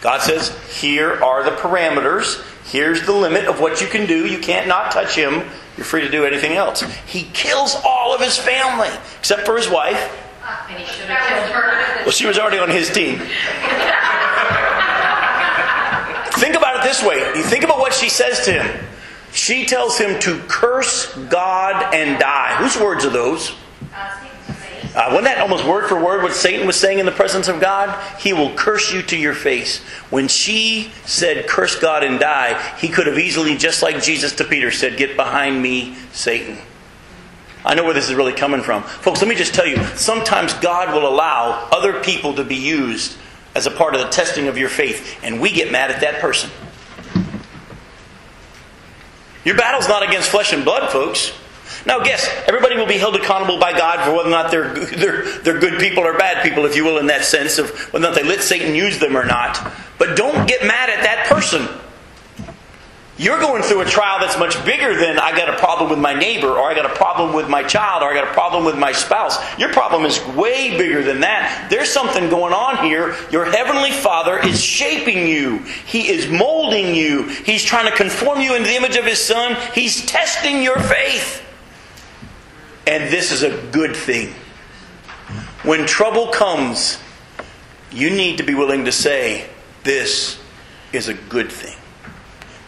God 0.00 0.22
says, 0.22 0.56
Here 0.80 1.22
are 1.22 1.42
the 1.42 1.56
parameters. 1.56 2.44
Here's 2.70 3.04
the 3.04 3.12
limit 3.12 3.46
of 3.46 3.60
what 3.60 3.80
you 3.80 3.88
can 3.88 4.06
do. 4.06 4.26
You 4.26 4.38
can't 4.38 4.68
not 4.68 4.92
touch 4.92 5.16
him. 5.16 5.42
You're 5.76 5.84
free 5.84 6.02
to 6.02 6.10
do 6.10 6.24
anything 6.24 6.52
else. 6.52 6.82
He 7.06 7.24
kills 7.32 7.76
all 7.84 8.14
of 8.14 8.20
his 8.20 8.36
family, 8.36 8.90
except 9.18 9.46
for 9.46 9.56
his 9.56 9.68
wife. 9.68 10.24
And 10.68 10.78
he 10.78 10.84
should 10.86 11.06
have 11.06 11.28
killed 11.28 11.54
her. 11.54 12.04
Well, 12.04 12.10
she 12.10 12.26
was 12.26 12.38
already 12.38 12.58
on 12.58 12.70
his 12.70 12.90
team. 12.90 13.20
think 16.48 16.58
about 16.58 16.76
it 16.76 16.88
this 16.88 17.02
way. 17.02 17.18
You 17.36 17.42
think 17.42 17.64
about 17.64 17.78
what 17.78 17.92
she 17.92 18.08
says 18.08 18.44
to 18.46 18.52
him. 18.52 18.84
She 19.32 19.66
tells 19.66 19.98
him 19.98 20.18
to 20.20 20.40
curse 20.48 21.14
God 21.14 21.94
and 21.94 22.18
die. 22.18 22.56
Whose 22.56 22.78
words 22.78 23.04
are 23.04 23.10
those? 23.10 23.52
Uh, 23.92 25.10
wasn't 25.10 25.24
that 25.24 25.38
almost 25.38 25.66
word 25.66 25.86
for 25.86 26.02
word 26.02 26.22
what 26.22 26.32
Satan 26.32 26.66
was 26.66 26.74
saying 26.74 26.98
in 26.98 27.04
the 27.04 27.12
presence 27.12 27.46
of 27.46 27.60
God? 27.60 27.94
He 28.18 28.32
will 28.32 28.54
curse 28.54 28.92
you 28.92 29.02
to 29.02 29.16
your 29.16 29.34
face. 29.34 29.82
When 30.08 30.28
she 30.28 30.90
said, 31.04 31.46
curse 31.46 31.78
God 31.78 32.02
and 32.02 32.18
die, 32.18 32.60
he 32.78 32.88
could 32.88 33.06
have 33.06 33.18
easily, 33.18 33.56
just 33.56 33.82
like 33.82 34.02
Jesus 34.02 34.34
to 34.36 34.44
Peter, 34.44 34.70
said, 34.70 34.96
Get 34.96 35.14
behind 35.14 35.62
me, 35.62 35.94
Satan. 36.12 36.56
I 37.64 37.74
know 37.74 37.84
where 37.84 37.92
this 37.92 38.08
is 38.08 38.14
really 38.14 38.32
coming 38.32 38.62
from. 38.62 38.82
Folks, 38.82 39.20
let 39.20 39.28
me 39.28 39.34
just 39.34 39.52
tell 39.52 39.66
you 39.66 39.84
sometimes 39.96 40.54
God 40.54 40.94
will 40.94 41.06
allow 41.06 41.68
other 41.70 42.02
people 42.02 42.34
to 42.34 42.44
be 42.44 42.56
used 42.56 43.18
as 43.58 43.66
a 43.66 43.70
part 43.72 43.94
of 43.94 44.00
the 44.00 44.08
testing 44.08 44.46
of 44.46 44.56
your 44.56 44.68
faith, 44.68 45.18
and 45.22 45.40
we 45.40 45.50
get 45.52 45.72
mad 45.72 45.90
at 45.90 46.00
that 46.00 46.20
person. 46.20 46.48
Your 49.44 49.56
battle's 49.56 49.88
not 49.88 50.02
against 50.02 50.30
flesh 50.30 50.52
and 50.52 50.64
blood, 50.64 50.92
folks. 50.92 51.32
Now, 51.84 52.02
guess 52.02 52.28
everybody 52.46 52.76
will 52.76 52.86
be 52.86 52.98
held 52.98 53.16
accountable 53.16 53.58
by 53.58 53.72
God 53.72 54.04
for 54.04 54.14
whether 54.14 54.28
or 54.28 54.30
not 54.30 54.50
they're, 54.50 54.72
they're, 54.74 55.38
they're 55.40 55.58
good 55.58 55.80
people 55.80 56.04
or 56.04 56.16
bad 56.16 56.42
people, 56.42 56.64
if 56.66 56.76
you 56.76 56.84
will, 56.84 56.98
in 56.98 57.06
that 57.08 57.24
sense 57.24 57.58
of 57.58 57.70
whether 57.92 58.06
or 58.06 58.10
not 58.10 58.14
they 58.14 58.22
let 58.22 58.42
Satan 58.42 58.74
use 58.76 58.98
them 58.98 59.16
or 59.16 59.24
not. 59.24 59.58
But 59.98 60.16
don't 60.16 60.46
get 60.48 60.64
mad 60.64 60.88
at 60.88 61.02
that 61.02 61.26
person. 61.26 61.66
You're 63.18 63.40
going 63.40 63.64
through 63.64 63.80
a 63.80 63.84
trial 63.84 64.20
that's 64.20 64.38
much 64.38 64.64
bigger 64.64 64.94
than 64.94 65.18
I 65.18 65.36
got 65.36 65.48
a 65.52 65.56
problem 65.58 65.90
with 65.90 65.98
my 65.98 66.14
neighbor, 66.14 66.50
or 66.50 66.70
I 66.70 66.74
got 66.74 66.86
a 66.86 66.94
problem 66.94 67.32
with 67.34 67.48
my 67.48 67.64
child, 67.64 68.04
or 68.04 68.12
I 68.12 68.14
got 68.14 68.28
a 68.28 68.32
problem 68.32 68.64
with 68.64 68.78
my 68.78 68.92
spouse. 68.92 69.36
Your 69.58 69.72
problem 69.72 70.04
is 70.04 70.24
way 70.36 70.78
bigger 70.78 71.02
than 71.02 71.18
that. 71.20 71.66
There's 71.68 71.90
something 71.90 72.30
going 72.30 72.52
on 72.52 72.84
here. 72.84 73.16
Your 73.32 73.44
heavenly 73.44 73.90
Father 73.90 74.38
is 74.38 74.62
shaping 74.62 75.26
you, 75.26 75.58
He 75.84 76.08
is 76.10 76.28
molding 76.28 76.94
you, 76.94 77.24
He's 77.24 77.64
trying 77.64 77.90
to 77.90 77.96
conform 77.96 78.40
you 78.40 78.54
into 78.54 78.68
the 78.68 78.76
image 78.76 78.94
of 78.94 79.04
His 79.04 79.18
Son, 79.18 79.56
He's 79.74 80.06
testing 80.06 80.62
your 80.62 80.78
faith. 80.78 81.44
And 82.86 83.12
this 83.12 83.32
is 83.32 83.42
a 83.42 83.50
good 83.72 83.96
thing. 83.96 84.32
When 85.64 85.86
trouble 85.86 86.28
comes, 86.28 86.98
you 87.90 88.10
need 88.10 88.38
to 88.38 88.44
be 88.44 88.54
willing 88.54 88.84
to 88.84 88.92
say, 88.92 89.48
This 89.82 90.38
is 90.92 91.08
a 91.08 91.14
good 91.14 91.50
thing. 91.50 91.77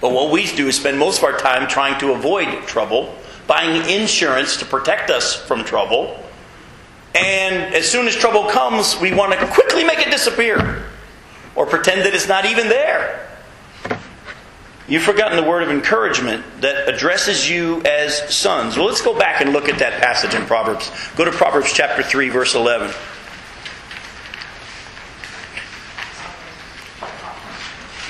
But 0.00 0.12
what 0.12 0.32
we 0.32 0.46
do 0.46 0.68
is 0.68 0.76
spend 0.76 0.98
most 0.98 1.18
of 1.18 1.24
our 1.24 1.36
time 1.36 1.68
trying 1.68 1.98
to 2.00 2.12
avoid 2.12 2.66
trouble, 2.66 3.14
buying 3.46 3.88
insurance 3.90 4.56
to 4.58 4.64
protect 4.64 5.10
us 5.10 5.34
from 5.34 5.64
trouble. 5.64 6.18
And 7.14 7.74
as 7.74 7.90
soon 7.90 8.06
as 8.06 8.16
trouble 8.16 8.44
comes, 8.44 8.98
we 8.98 9.12
want 9.12 9.38
to 9.38 9.46
quickly 9.48 9.84
make 9.84 9.98
it 9.98 10.10
disappear 10.10 10.86
or 11.54 11.66
pretend 11.66 12.02
that 12.02 12.14
it's 12.14 12.28
not 12.28 12.46
even 12.46 12.68
there. 12.68 13.26
You've 14.88 15.02
forgotten 15.02 15.36
the 15.36 15.48
word 15.48 15.62
of 15.62 15.70
encouragement 15.70 16.44
that 16.62 16.88
addresses 16.88 17.48
you 17.48 17.80
as 17.82 18.34
sons. 18.34 18.76
Well, 18.76 18.86
let's 18.86 19.02
go 19.02 19.16
back 19.16 19.40
and 19.40 19.52
look 19.52 19.68
at 19.68 19.78
that 19.78 20.00
passage 20.02 20.34
in 20.34 20.46
Proverbs. 20.46 20.90
Go 21.16 21.24
to 21.24 21.30
Proverbs 21.30 21.72
chapter 21.72 22.02
3, 22.02 22.28
verse 22.28 22.56
11. 22.56 22.90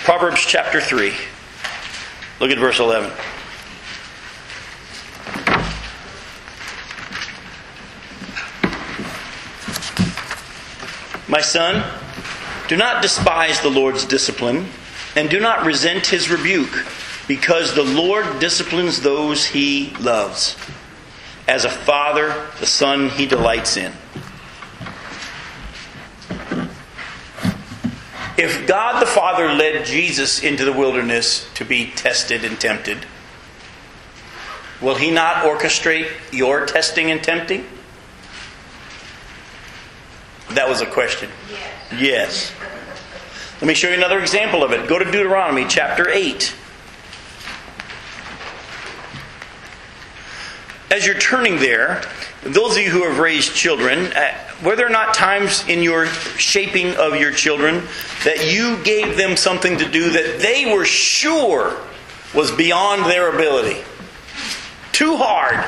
Proverbs 0.05 0.40
chapter 0.46 0.81
3. 0.81 1.12
Look 2.40 2.50
at 2.50 2.59
verse 2.59 2.81
11. 2.81 3.12
My 11.29 11.42
son, 11.42 11.85
do 12.66 12.79
not 12.79 13.03
despise 13.03 13.61
the 13.61 13.68
Lord's 13.68 14.07
discipline, 14.07 14.68
and 15.14 15.29
do 15.29 15.38
not 15.38 15.66
resent 15.66 16.07
his 16.07 16.31
rebuke, 16.31 16.87
because 17.29 17.74
the 17.74 17.85
Lord 17.85 18.40
disciplines 18.40 19.03
those 19.03 19.44
he 19.44 19.92
loves. 20.00 20.57
As 21.46 21.66
a 21.66 21.70
father, 21.70 22.48
the 22.59 22.66
son 22.66 23.11
he 23.11 23.26
delights 23.26 23.76
in. 23.76 23.92
If 28.40 28.66
God 28.66 29.03
the 29.03 29.07
Father 29.07 29.53
led 29.53 29.85
Jesus 29.85 30.42
into 30.42 30.64
the 30.64 30.72
wilderness 30.72 31.46
to 31.57 31.64
be 31.66 31.90
tested 31.90 32.42
and 32.42 32.59
tempted, 32.59 33.05
will 34.81 34.94
He 34.94 35.11
not 35.11 35.44
orchestrate 35.44 36.09
your 36.33 36.64
testing 36.64 37.11
and 37.11 37.22
tempting? 37.22 37.66
That 40.53 40.70
was 40.70 40.81
a 40.81 40.87
question. 40.87 41.29
Yes. 41.50 42.00
Yes. 42.00 42.53
Let 43.61 43.68
me 43.68 43.74
show 43.74 43.88
you 43.88 43.94
another 43.96 44.20
example 44.20 44.64
of 44.64 44.72
it. 44.72 44.88
Go 44.88 44.98
to 44.98 45.05
Deuteronomy 45.05 45.66
chapter 45.68 46.09
8. 46.09 46.55
As 50.90 51.05
you're 51.05 51.18
turning 51.18 51.57
there, 51.57 52.00
those 52.42 52.79
of 52.79 52.83
you 52.83 52.88
who 52.88 53.05
have 53.07 53.18
raised 53.18 53.55
children, 53.55 54.14
uh, 54.14 54.49
were 54.64 54.77
there 54.77 54.90
not 54.90 55.14
times 55.14 55.66
in 55.68 55.83
your 55.83 56.07
shaping 56.07 56.94
of 56.96 57.16
your 57.16 57.33
children 57.33 57.83
that 58.25 58.53
you 58.53 58.83
gave 58.85 59.16
them 59.16 59.37
something 59.37 59.79
to 59.79 59.88
do 59.88 60.11
that 60.11 60.40
they 60.40 60.73
were 60.73 60.85
sure 60.85 61.77
was 62.35 62.51
beyond 62.51 63.07
their 63.07 63.35
ability? 63.35 63.81
Too 64.92 65.16
hard. 65.16 65.64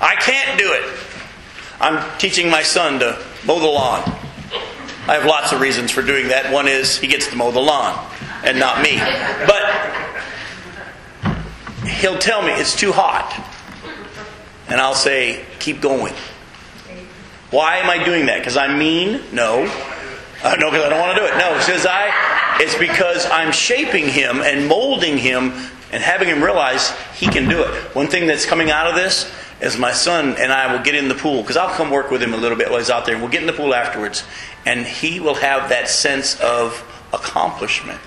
I 0.00 0.16
can't 0.16 0.58
do 0.58 0.72
it. 0.72 0.82
I'm 1.80 2.18
teaching 2.18 2.50
my 2.50 2.62
son 2.62 2.98
to 3.00 3.24
mow 3.46 3.60
the 3.60 3.66
lawn. 3.66 4.02
I 5.06 5.14
have 5.14 5.24
lots 5.24 5.52
of 5.52 5.60
reasons 5.60 5.90
for 5.90 6.02
doing 6.02 6.28
that. 6.28 6.52
One 6.52 6.68
is 6.68 6.98
he 6.98 7.06
gets 7.06 7.28
to 7.28 7.36
mow 7.36 7.50
the 7.50 7.60
lawn 7.60 8.04
and 8.44 8.58
not 8.58 8.82
me. 8.82 8.98
But 9.46 9.62
he'll 11.86 12.18
tell 12.18 12.42
me 12.42 12.52
it's 12.52 12.76
too 12.76 12.92
hot. 12.92 13.32
And 14.68 14.80
I'll 14.80 14.94
say, 14.94 15.44
keep 15.60 15.80
going. 15.80 16.14
Why 17.50 17.78
am 17.78 17.88
I 17.88 18.04
doing 18.04 18.26
that? 18.26 18.38
Because 18.38 18.56
I'm 18.56 18.78
mean? 18.78 19.22
No. 19.32 19.64
Uh, 20.42 20.54
no, 20.60 20.70
because 20.70 20.84
I 20.84 20.88
don't 20.90 21.00
want 21.00 21.16
to 21.16 21.20
do 21.20 21.26
it. 21.26 21.38
No, 21.38 21.56
because 21.58 21.86
I. 21.86 22.56
It's 22.60 22.76
because 22.76 23.26
I'm 23.26 23.52
shaping 23.52 24.08
him 24.08 24.40
and 24.40 24.68
molding 24.68 25.16
him 25.16 25.52
and 25.92 26.02
having 26.02 26.28
him 26.28 26.42
realize 26.42 26.90
he 27.14 27.26
can 27.26 27.48
do 27.48 27.62
it. 27.62 27.68
One 27.94 28.08
thing 28.08 28.26
that's 28.26 28.44
coming 28.44 28.70
out 28.70 28.86
of 28.88 28.94
this 28.94 29.32
is 29.60 29.78
my 29.78 29.92
son 29.92 30.36
and 30.38 30.52
I 30.52 30.72
will 30.72 30.82
get 30.82 30.94
in 30.94 31.08
the 31.08 31.14
pool 31.14 31.42
because 31.42 31.56
I'll 31.56 31.74
come 31.74 31.90
work 31.90 32.10
with 32.10 32.22
him 32.22 32.34
a 32.34 32.36
little 32.36 32.58
bit 32.58 32.68
while 32.68 32.78
he's 32.78 32.90
out 32.90 33.06
there. 33.06 33.16
We'll 33.16 33.28
get 33.28 33.40
in 33.40 33.46
the 33.46 33.52
pool 33.52 33.74
afterwards, 33.74 34.24
and 34.66 34.86
he 34.86 35.20
will 35.20 35.34
have 35.34 35.70
that 35.70 35.88
sense 35.88 36.38
of 36.40 36.84
accomplishment. 37.12 38.00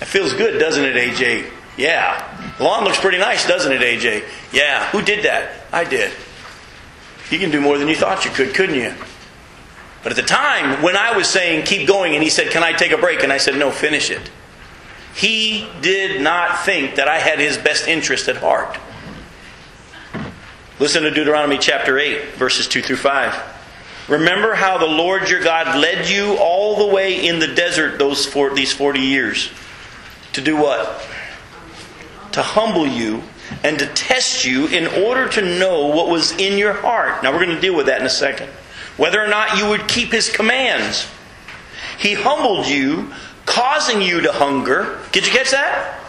It 0.00 0.06
feels 0.06 0.32
good, 0.32 0.58
doesn't 0.58 0.84
it, 0.84 0.96
AJ? 0.96 1.50
Yeah. 1.76 2.54
The 2.58 2.64
lawn 2.64 2.84
looks 2.84 2.98
pretty 2.98 3.18
nice, 3.18 3.46
doesn't 3.46 3.70
it, 3.70 3.80
AJ? 3.80 4.24
Yeah. 4.52 4.88
Who 4.90 5.02
did 5.02 5.24
that? 5.24 5.52
I 5.72 5.84
did. 5.84 6.12
You 7.32 7.38
can 7.38 7.50
do 7.50 7.62
more 7.62 7.78
than 7.78 7.88
you 7.88 7.96
thought 7.96 8.26
you 8.26 8.30
could, 8.30 8.54
couldn't 8.54 8.74
you? 8.74 8.92
But 10.02 10.12
at 10.12 10.16
the 10.16 10.22
time, 10.22 10.82
when 10.82 10.96
I 10.96 11.16
was 11.16 11.28
saying, 11.28 11.64
keep 11.64 11.88
going, 11.88 12.12
and 12.12 12.22
he 12.22 12.28
said, 12.28 12.50
Can 12.50 12.62
I 12.62 12.74
take 12.74 12.92
a 12.92 12.98
break? 12.98 13.22
And 13.22 13.32
I 13.32 13.38
said, 13.38 13.56
No, 13.56 13.70
finish 13.70 14.10
it. 14.10 14.30
He 15.14 15.66
did 15.80 16.20
not 16.20 16.64
think 16.66 16.96
that 16.96 17.08
I 17.08 17.18
had 17.18 17.38
his 17.38 17.56
best 17.56 17.88
interest 17.88 18.28
at 18.28 18.36
heart. 18.36 18.76
Listen 20.78 21.04
to 21.04 21.10
Deuteronomy 21.10 21.56
chapter 21.56 21.98
8, 21.98 22.34
verses 22.34 22.68
2 22.68 22.82
through 22.82 22.96
5. 22.96 23.34
Remember 24.08 24.54
how 24.54 24.76
the 24.76 24.86
Lord 24.86 25.30
your 25.30 25.42
God 25.42 25.78
led 25.78 26.10
you 26.10 26.36
all 26.38 26.86
the 26.86 26.94
way 26.94 27.26
in 27.26 27.38
the 27.38 27.46
desert 27.46 27.98
those 27.98 28.26
four, 28.26 28.54
these 28.54 28.74
40 28.74 29.00
years. 29.00 29.50
To 30.34 30.42
do 30.42 30.56
what? 30.56 31.06
To 32.32 32.42
humble 32.42 32.86
you 32.86 33.22
and 33.62 33.78
to 33.78 33.86
test 33.86 34.44
you 34.44 34.66
in 34.66 34.86
order 35.04 35.28
to 35.28 35.42
know 35.42 35.88
what 35.88 36.08
was 36.08 36.32
in 36.32 36.58
your 36.58 36.72
heart. 36.72 37.22
Now 37.22 37.32
we're 37.32 37.44
going 37.44 37.56
to 37.56 37.60
deal 37.60 37.76
with 37.76 37.86
that 37.86 38.00
in 38.00 38.06
a 38.06 38.10
second. 38.10 38.48
Whether 38.96 39.22
or 39.22 39.28
not 39.28 39.58
you 39.58 39.68
would 39.68 39.88
keep 39.88 40.12
his 40.12 40.28
commands. 40.28 41.08
He 41.98 42.14
humbled 42.14 42.66
you, 42.66 43.12
causing 43.46 44.02
you 44.02 44.20
to 44.22 44.32
hunger. 44.32 45.00
Did 45.12 45.26
you 45.26 45.32
catch 45.32 45.50
that? 45.50 46.00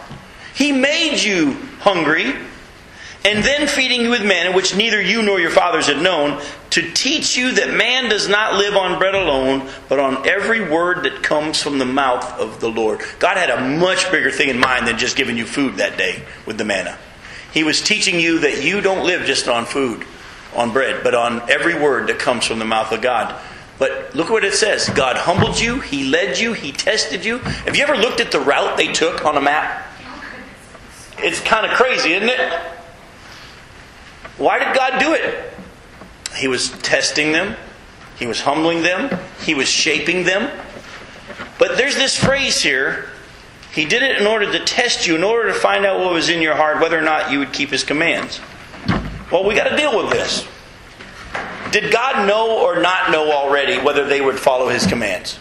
He 0.54 0.72
made 0.72 1.22
you 1.22 1.56
hungry 1.80 2.34
and 3.24 3.42
then 3.42 3.66
feeding 3.66 4.02
you 4.02 4.10
with 4.10 4.24
manna, 4.24 4.54
which 4.54 4.76
neither 4.76 5.00
you 5.00 5.22
nor 5.22 5.40
your 5.40 5.50
fathers 5.50 5.86
had 5.86 6.00
known, 6.02 6.42
to 6.70 6.92
teach 6.92 7.36
you 7.36 7.52
that 7.52 7.72
man 7.72 8.10
does 8.10 8.28
not 8.28 8.54
live 8.54 8.76
on 8.76 8.98
bread 8.98 9.14
alone, 9.14 9.66
but 9.88 9.98
on 9.98 10.28
every 10.28 10.68
word 10.68 11.04
that 11.04 11.22
comes 11.22 11.62
from 11.62 11.78
the 11.78 11.86
mouth 11.86 12.38
of 12.38 12.60
the 12.60 12.68
Lord. 12.68 13.00
God 13.18 13.38
had 13.38 13.48
a 13.48 13.78
much 13.78 14.10
bigger 14.10 14.30
thing 14.30 14.50
in 14.50 14.58
mind 14.58 14.86
than 14.86 14.98
just 14.98 15.16
giving 15.16 15.38
you 15.38 15.46
food 15.46 15.76
that 15.76 15.96
day 15.96 16.22
with 16.44 16.58
the 16.58 16.66
manna. 16.66 16.98
He 17.54 17.62
was 17.62 17.80
teaching 17.80 18.18
you 18.18 18.40
that 18.40 18.64
you 18.64 18.80
don't 18.80 19.06
live 19.06 19.26
just 19.26 19.46
on 19.46 19.64
food, 19.64 20.04
on 20.56 20.72
bread, 20.72 21.04
but 21.04 21.14
on 21.14 21.48
every 21.48 21.80
word 21.80 22.08
that 22.08 22.18
comes 22.18 22.44
from 22.44 22.58
the 22.58 22.64
mouth 22.64 22.90
of 22.90 23.00
God. 23.00 23.40
But 23.78 24.12
look 24.12 24.28
what 24.28 24.44
it 24.44 24.54
says 24.54 24.88
God 24.88 25.16
humbled 25.16 25.60
you, 25.60 25.78
He 25.78 26.10
led 26.10 26.36
you, 26.36 26.52
He 26.52 26.72
tested 26.72 27.24
you. 27.24 27.38
Have 27.38 27.76
you 27.76 27.84
ever 27.84 27.96
looked 27.96 28.20
at 28.20 28.32
the 28.32 28.40
route 28.40 28.76
they 28.76 28.92
took 28.92 29.24
on 29.24 29.36
a 29.36 29.40
map? 29.40 29.86
It's 31.18 31.40
kind 31.40 31.64
of 31.64 31.72
crazy, 31.76 32.12
isn't 32.14 32.28
it? 32.28 32.52
Why 34.36 34.58
did 34.58 34.74
God 34.74 34.98
do 34.98 35.14
it? 35.14 35.54
He 36.36 36.48
was 36.48 36.70
testing 36.80 37.30
them, 37.30 37.54
He 38.18 38.26
was 38.26 38.40
humbling 38.40 38.82
them, 38.82 39.16
He 39.44 39.54
was 39.54 39.68
shaping 39.68 40.24
them. 40.24 40.50
But 41.60 41.76
there's 41.76 41.94
this 41.94 42.18
phrase 42.18 42.60
here 42.60 43.10
He 43.74 43.84
did 43.84 44.02
it 44.02 44.20
in 44.20 44.26
order 44.26 44.50
to 44.52 44.64
test 44.64 45.06
you, 45.06 45.16
in 45.16 45.24
order 45.24 45.48
to 45.48 45.54
find 45.54 45.84
out 45.84 45.98
what 45.98 46.12
was 46.12 46.28
in 46.28 46.40
your 46.40 46.54
heart, 46.54 46.80
whether 46.80 46.96
or 46.96 47.02
not 47.02 47.32
you 47.32 47.40
would 47.40 47.52
keep 47.52 47.70
His 47.70 47.82
commands. 47.82 48.40
Well, 49.32 49.44
we 49.44 49.54
got 49.54 49.68
to 49.68 49.76
deal 49.76 49.96
with 50.00 50.12
this. 50.12 50.46
Did 51.72 51.92
God 51.92 52.28
know 52.28 52.60
or 52.60 52.80
not 52.80 53.10
know 53.10 53.32
already 53.32 53.78
whether 53.78 54.06
they 54.06 54.20
would 54.20 54.38
follow 54.38 54.68
His 54.68 54.86
commands? 54.86 55.40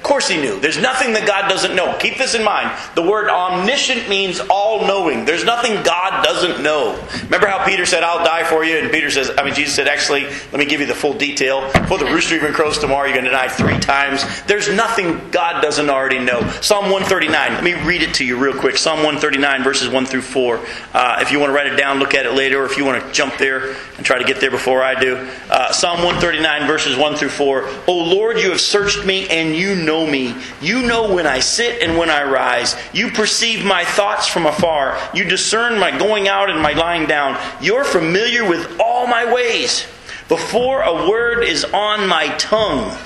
Of 0.00 0.04
course 0.04 0.28
he 0.28 0.40
knew. 0.40 0.58
There's 0.58 0.78
nothing 0.78 1.12
that 1.12 1.26
God 1.26 1.50
doesn't 1.50 1.76
know. 1.76 1.94
Keep 1.98 2.16
this 2.16 2.34
in 2.34 2.42
mind. 2.42 2.74
The 2.94 3.02
word 3.02 3.28
omniscient 3.28 4.08
means 4.08 4.40
all 4.48 4.86
knowing. 4.86 5.26
There's 5.26 5.44
nothing 5.44 5.74
God 5.82 6.24
doesn't 6.24 6.62
know. 6.62 6.98
Remember 7.24 7.46
how 7.46 7.66
Peter 7.66 7.84
said, 7.84 8.02
I'll 8.02 8.24
die 8.24 8.44
for 8.44 8.64
you? 8.64 8.78
And 8.78 8.90
Peter 8.90 9.10
says, 9.10 9.30
I 9.36 9.44
mean, 9.44 9.52
Jesus 9.52 9.74
said, 9.74 9.88
actually, 9.88 10.24
let 10.24 10.54
me 10.54 10.64
give 10.64 10.80
you 10.80 10.86
the 10.86 10.94
full 10.94 11.12
detail. 11.12 11.70
Before 11.70 11.98
the 11.98 12.06
rooster 12.06 12.34
even 12.34 12.54
crows 12.54 12.78
tomorrow, 12.78 13.04
you're 13.04 13.12
going 13.12 13.26
to 13.26 13.30
die 13.30 13.48
three 13.48 13.78
times. 13.78 14.24
There's 14.44 14.74
nothing 14.74 15.30
God 15.30 15.60
doesn't 15.60 15.90
already 15.90 16.18
know. 16.18 16.40
Psalm 16.62 16.84
139. 16.84 17.52
Let 17.52 17.62
me 17.62 17.74
read 17.74 18.00
it 18.00 18.14
to 18.14 18.24
you 18.24 18.38
real 18.38 18.58
quick. 18.58 18.78
Psalm 18.78 19.00
139, 19.00 19.62
verses 19.62 19.90
1 19.90 20.06
through 20.06 20.22
4. 20.22 20.60
Uh, 20.94 21.18
if 21.20 21.30
you 21.30 21.38
want 21.38 21.50
to 21.50 21.54
write 21.54 21.66
it 21.66 21.76
down, 21.76 21.98
look 21.98 22.14
at 22.14 22.24
it 22.24 22.32
later, 22.32 22.62
or 22.62 22.64
if 22.64 22.78
you 22.78 22.86
want 22.86 23.04
to 23.04 23.12
jump 23.12 23.36
there 23.36 23.76
and 23.98 24.06
try 24.06 24.16
to 24.16 24.24
get 24.24 24.40
there 24.40 24.50
before 24.50 24.82
I 24.82 24.98
do. 24.98 25.16
Uh, 25.50 25.72
Psalm 25.72 25.98
139, 25.98 26.66
verses 26.66 26.96
1 26.96 27.16
through 27.16 27.28
4. 27.28 27.68
O 27.86 27.98
Lord, 27.98 28.38
you 28.38 28.48
have 28.48 28.62
searched 28.62 29.04
me 29.04 29.28
and 29.28 29.54
you 29.54 29.74
know 29.74 29.89
know 29.90 30.06
me. 30.06 30.36
You 30.60 30.82
know 30.86 31.12
when 31.12 31.26
I 31.26 31.40
sit 31.40 31.82
and 31.82 31.98
when 31.98 32.10
I 32.10 32.22
rise. 32.22 32.76
You 32.92 33.10
perceive 33.10 33.64
my 33.64 33.84
thoughts 33.84 34.28
from 34.28 34.46
afar. 34.46 34.96
You 35.12 35.24
discern 35.24 35.80
my 35.80 35.90
going 35.98 36.28
out 36.28 36.48
and 36.48 36.62
my 36.62 36.74
lying 36.74 37.08
down. 37.08 37.36
You're 37.60 37.82
familiar 37.82 38.48
with 38.48 38.78
all 38.78 39.08
my 39.08 39.32
ways. 39.32 39.84
Before 40.28 40.82
a 40.82 41.10
word 41.10 41.42
is 41.42 41.64
on 41.64 42.06
my 42.06 42.28
tongue, 42.36 42.96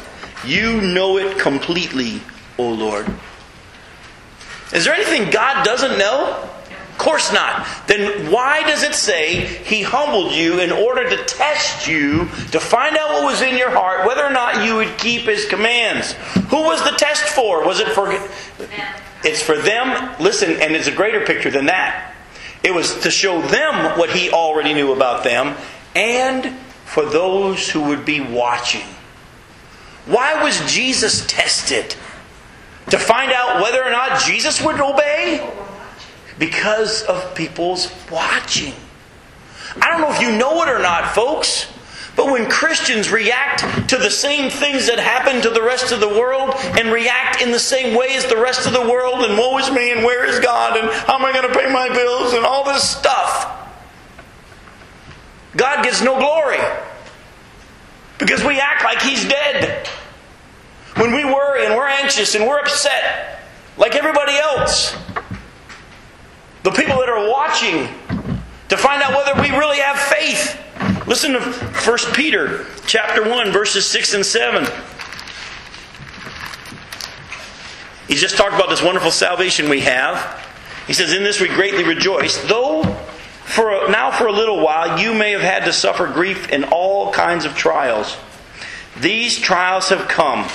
you 0.44 0.82
know 0.82 1.16
it 1.16 1.38
completely, 1.38 2.20
O 2.58 2.68
Lord. 2.68 3.06
Is 4.74 4.84
there 4.84 4.92
anything 4.92 5.30
God 5.30 5.64
doesn't 5.64 5.96
know? 5.98 6.50
Of 6.94 6.98
course 6.98 7.32
not. 7.32 7.66
Then 7.88 8.30
why 8.30 8.62
does 8.62 8.84
it 8.84 8.94
say 8.94 9.40
he 9.40 9.82
humbled 9.82 10.32
you 10.32 10.60
in 10.60 10.70
order 10.70 11.10
to 11.10 11.24
test 11.24 11.88
you 11.88 12.28
to 12.52 12.60
find 12.60 12.96
out 12.96 13.14
what 13.14 13.24
was 13.24 13.42
in 13.42 13.58
your 13.58 13.70
heart, 13.70 14.06
whether 14.06 14.24
or 14.24 14.30
not 14.30 14.64
you 14.64 14.76
would 14.76 14.96
keep 14.96 15.22
his 15.22 15.44
commands? 15.44 16.12
Who 16.50 16.62
was 16.62 16.84
the 16.84 16.96
test 16.96 17.24
for? 17.24 17.66
Was 17.66 17.80
it 17.80 17.88
for 17.88 18.16
It's 19.24 19.42
for 19.42 19.56
them. 19.56 20.14
Listen, 20.20 20.52
and 20.62 20.76
it's 20.76 20.86
a 20.86 20.92
greater 20.92 21.26
picture 21.26 21.50
than 21.50 21.66
that. 21.66 22.14
It 22.62 22.72
was 22.72 23.00
to 23.00 23.10
show 23.10 23.42
them 23.42 23.98
what 23.98 24.10
he 24.10 24.30
already 24.30 24.72
knew 24.72 24.92
about 24.92 25.24
them 25.24 25.56
and 25.96 26.56
for 26.84 27.04
those 27.04 27.68
who 27.68 27.82
would 27.88 28.04
be 28.04 28.20
watching. 28.20 28.86
Why 30.06 30.44
was 30.44 30.60
Jesus 30.72 31.26
tested? 31.26 31.96
To 32.90 32.98
find 32.98 33.32
out 33.32 33.60
whether 33.60 33.82
or 33.84 33.90
not 33.90 34.20
Jesus 34.20 34.62
would 34.62 34.80
obey? 34.80 35.50
Because 36.38 37.02
of 37.02 37.34
people's 37.34 37.92
watching. 38.10 38.74
I 39.80 39.90
don't 39.90 40.00
know 40.00 40.12
if 40.12 40.20
you 40.20 40.36
know 40.36 40.62
it 40.62 40.68
or 40.68 40.78
not, 40.78 41.14
folks, 41.14 41.72
but 42.16 42.26
when 42.26 42.48
Christians 42.48 43.10
react 43.10 43.88
to 43.88 43.96
the 43.96 44.10
same 44.10 44.50
things 44.50 44.86
that 44.86 44.98
happen 44.98 45.42
to 45.42 45.50
the 45.50 45.62
rest 45.62 45.90
of 45.92 46.00
the 46.00 46.08
world 46.08 46.54
and 46.78 46.92
react 46.92 47.42
in 47.42 47.50
the 47.50 47.58
same 47.58 47.96
way 47.96 48.14
as 48.16 48.24
the 48.26 48.36
rest 48.36 48.66
of 48.66 48.72
the 48.72 48.82
world, 48.82 49.24
and 49.24 49.36
woe 49.36 49.58
is 49.58 49.70
me, 49.70 49.90
and 49.90 50.04
where 50.04 50.24
is 50.24 50.38
God, 50.38 50.76
and 50.76 50.88
how 50.90 51.16
am 51.16 51.24
I 51.24 51.32
going 51.32 51.48
to 51.48 51.58
pay 51.58 51.72
my 51.72 51.88
bills, 51.88 52.34
and 52.34 52.44
all 52.44 52.64
this 52.64 52.88
stuff, 52.88 53.50
God 55.56 55.84
gets 55.84 56.02
no 56.02 56.18
glory 56.18 56.58
because 58.18 58.44
we 58.44 58.60
act 58.60 58.84
like 58.84 59.00
He's 59.02 59.24
dead. 59.26 59.88
When 60.96 61.12
we 61.12 61.24
worry 61.24 61.66
and 61.66 61.74
we're 61.74 61.88
anxious 61.88 62.36
and 62.36 62.46
we're 62.46 62.60
upset, 62.60 63.40
like 63.76 63.96
everybody 63.96 64.36
else, 64.36 64.96
the 66.64 66.70
people 66.70 66.96
that 66.98 67.10
are 67.10 67.30
watching 67.30 67.86
to 68.70 68.76
find 68.76 69.02
out 69.02 69.12
whether 69.12 69.40
we 69.40 69.50
really 69.56 69.78
have 69.78 69.98
faith. 69.98 70.58
Listen 71.06 71.32
to 71.32 71.40
1 71.40 71.98
Peter 72.14 72.64
chapter 72.86 73.28
1 73.28 73.52
verses 73.52 73.86
6 73.86 74.14
and 74.14 74.26
7. 74.26 74.64
He's 78.08 78.20
just 78.20 78.36
talked 78.36 78.54
about 78.54 78.70
this 78.70 78.82
wonderful 78.82 79.10
salvation 79.10 79.68
we 79.68 79.80
have. 79.80 80.42
He 80.86 80.94
says, 80.94 81.12
In 81.12 81.22
this 81.22 81.38
we 81.38 81.48
greatly 81.48 81.84
rejoice, 81.84 82.42
though 82.48 82.82
for 83.44 83.90
now 83.90 84.10
for 84.10 84.26
a 84.26 84.32
little 84.32 84.64
while 84.64 84.98
you 84.98 85.12
may 85.12 85.32
have 85.32 85.42
had 85.42 85.66
to 85.66 85.72
suffer 85.72 86.06
grief 86.06 86.48
in 86.48 86.64
all 86.64 87.12
kinds 87.12 87.44
of 87.44 87.54
trials. 87.54 88.16
These 89.00 89.38
trials 89.38 89.90
have 89.90 90.08
come 90.08 90.48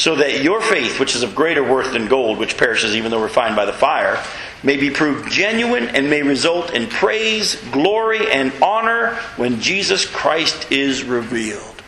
so 0.00 0.16
that 0.16 0.42
your 0.42 0.62
faith, 0.62 0.98
which 0.98 1.14
is 1.14 1.22
of 1.22 1.34
greater 1.34 1.62
worth 1.62 1.92
than 1.92 2.08
gold, 2.08 2.38
which 2.38 2.56
perishes 2.56 2.96
even 2.96 3.10
though 3.10 3.22
refined 3.22 3.54
by 3.54 3.66
the 3.66 3.72
fire, 3.72 4.18
may 4.62 4.78
be 4.78 4.88
proved 4.88 5.30
genuine 5.30 5.88
and 5.88 6.08
may 6.08 6.22
result 6.22 6.72
in 6.72 6.86
praise, 6.86 7.56
glory, 7.70 8.32
and 8.32 8.50
honor 8.62 9.16
when 9.36 9.60
Jesus 9.60 10.06
Christ 10.06 10.72
is 10.72 11.04
revealed. 11.04 11.82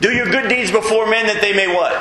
Do 0.00 0.10
your 0.10 0.26
good 0.26 0.48
deeds 0.48 0.72
before 0.72 1.08
men 1.08 1.26
that 1.26 1.40
they 1.40 1.52
may 1.52 1.72
what? 1.72 1.94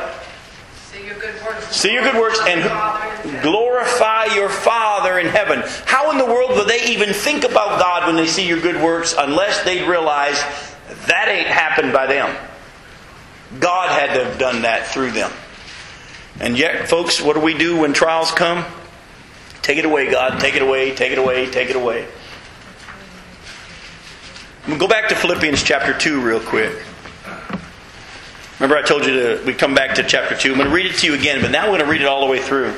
See 0.73 1.05
your 1.05 1.19
good 1.19 1.35
works. 1.45 1.75
See 1.75 1.93
your 1.93 2.01
good 2.01 2.19
works 2.19 2.39
and 2.47 3.43
glorify 3.43 4.25
your 4.33 4.49
Father 4.49 5.19
in 5.19 5.27
heaven. 5.27 5.61
How 5.85 6.09
in 6.09 6.17
the 6.17 6.25
world 6.25 6.49
will 6.57 6.65
they 6.65 6.83
even 6.87 7.13
think 7.13 7.43
about 7.43 7.79
God 7.79 8.07
when 8.07 8.15
they 8.15 8.25
see 8.25 8.47
your 8.47 8.59
good 8.59 8.81
works 8.81 9.13
unless 9.15 9.63
they 9.65 9.87
realize 9.87 10.41
that 11.05 11.27
ain't 11.27 11.45
happened 11.45 11.93
by 11.93 12.07
them? 12.07 12.35
God 13.57 13.89
had 13.89 14.13
to 14.13 14.25
have 14.25 14.37
done 14.37 14.61
that 14.61 14.87
through 14.87 15.11
them. 15.11 15.31
And 16.39 16.57
yet, 16.57 16.87
folks, 16.87 17.21
what 17.21 17.33
do 17.33 17.39
we 17.39 17.57
do 17.57 17.77
when 17.77 17.93
trials 17.93 18.31
come? 18.31 18.63
Take 19.61 19.77
it 19.77 19.85
away, 19.85 20.09
God. 20.11 20.39
Take 20.39 20.55
it 20.55 20.61
away, 20.61 20.95
take 20.95 21.11
it 21.11 21.17
away, 21.17 21.49
take 21.49 21.69
it 21.69 21.75
away. 21.75 22.07
Go 24.77 24.87
back 24.87 25.09
to 25.09 25.15
Philippians 25.15 25.63
chapter 25.63 25.97
2 25.97 26.21
real 26.21 26.39
quick. 26.39 26.73
Remember, 28.59 28.77
I 28.77 28.83
told 28.83 29.05
you 29.05 29.13
to 29.13 29.43
we 29.45 29.53
come 29.53 29.73
back 29.73 29.95
to 29.95 30.03
chapter 30.03 30.35
2. 30.35 30.51
I'm 30.51 30.57
going 30.57 30.69
to 30.69 30.75
read 30.75 30.85
it 30.85 30.95
to 30.97 31.07
you 31.07 31.13
again, 31.13 31.41
but 31.41 31.49
now 31.49 31.63
we're 31.63 31.77
going 31.77 31.85
to 31.85 31.91
read 31.91 32.01
it 32.01 32.07
all 32.07 32.25
the 32.25 32.31
way 32.31 32.39
through. 32.39 32.73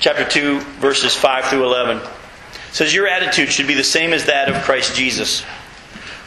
Chapter 0.00 0.24
2, 0.24 0.60
verses 0.80 1.14
5 1.14 1.44
through 1.46 1.64
11. 1.64 1.98
It 1.98 2.10
says, 2.72 2.94
Your 2.94 3.06
attitude 3.06 3.50
should 3.50 3.66
be 3.66 3.74
the 3.74 3.84
same 3.84 4.12
as 4.12 4.26
that 4.26 4.48
of 4.48 4.62
Christ 4.62 4.96
Jesus, 4.96 5.44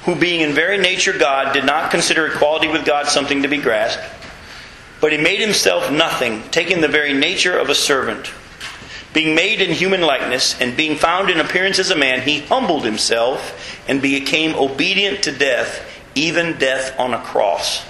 who, 0.07 0.15
being 0.15 0.39
in 0.39 0.53
very 0.53 0.77
nature 0.77 1.11
God, 1.11 1.51
did 1.51 1.65
not 1.65 1.91
consider 1.91 2.27
equality 2.27 2.69
with 2.69 2.85
God 2.85 3.07
something 3.07 3.41
to 3.41 3.49
be 3.49 3.57
grasped, 3.57 4.01
but 5.01 5.11
he 5.11 5.17
made 5.17 5.41
himself 5.41 5.91
nothing, 5.91 6.41
taking 6.49 6.79
the 6.79 6.87
very 6.87 7.13
nature 7.13 7.59
of 7.59 7.69
a 7.69 7.75
servant. 7.75 8.31
Being 9.13 9.35
made 9.35 9.59
in 9.61 9.71
human 9.73 9.99
likeness, 9.99 10.59
and 10.61 10.77
being 10.77 10.95
found 10.95 11.29
in 11.29 11.41
appearance 11.41 11.77
as 11.77 11.91
a 11.91 11.97
man, 11.97 12.21
he 12.21 12.39
humbled 12.39 12.85
himself 12.85 13.83
and 13.89 14.01
became 14.01 14.55
obedient 14.55 15.23
to 15.23 15.31
death 15.33 15.83
even 16.15 16.57
death 16.57 16.97
on 16.99 17.13
a 17.13 17.19
cross. 17.19 17.85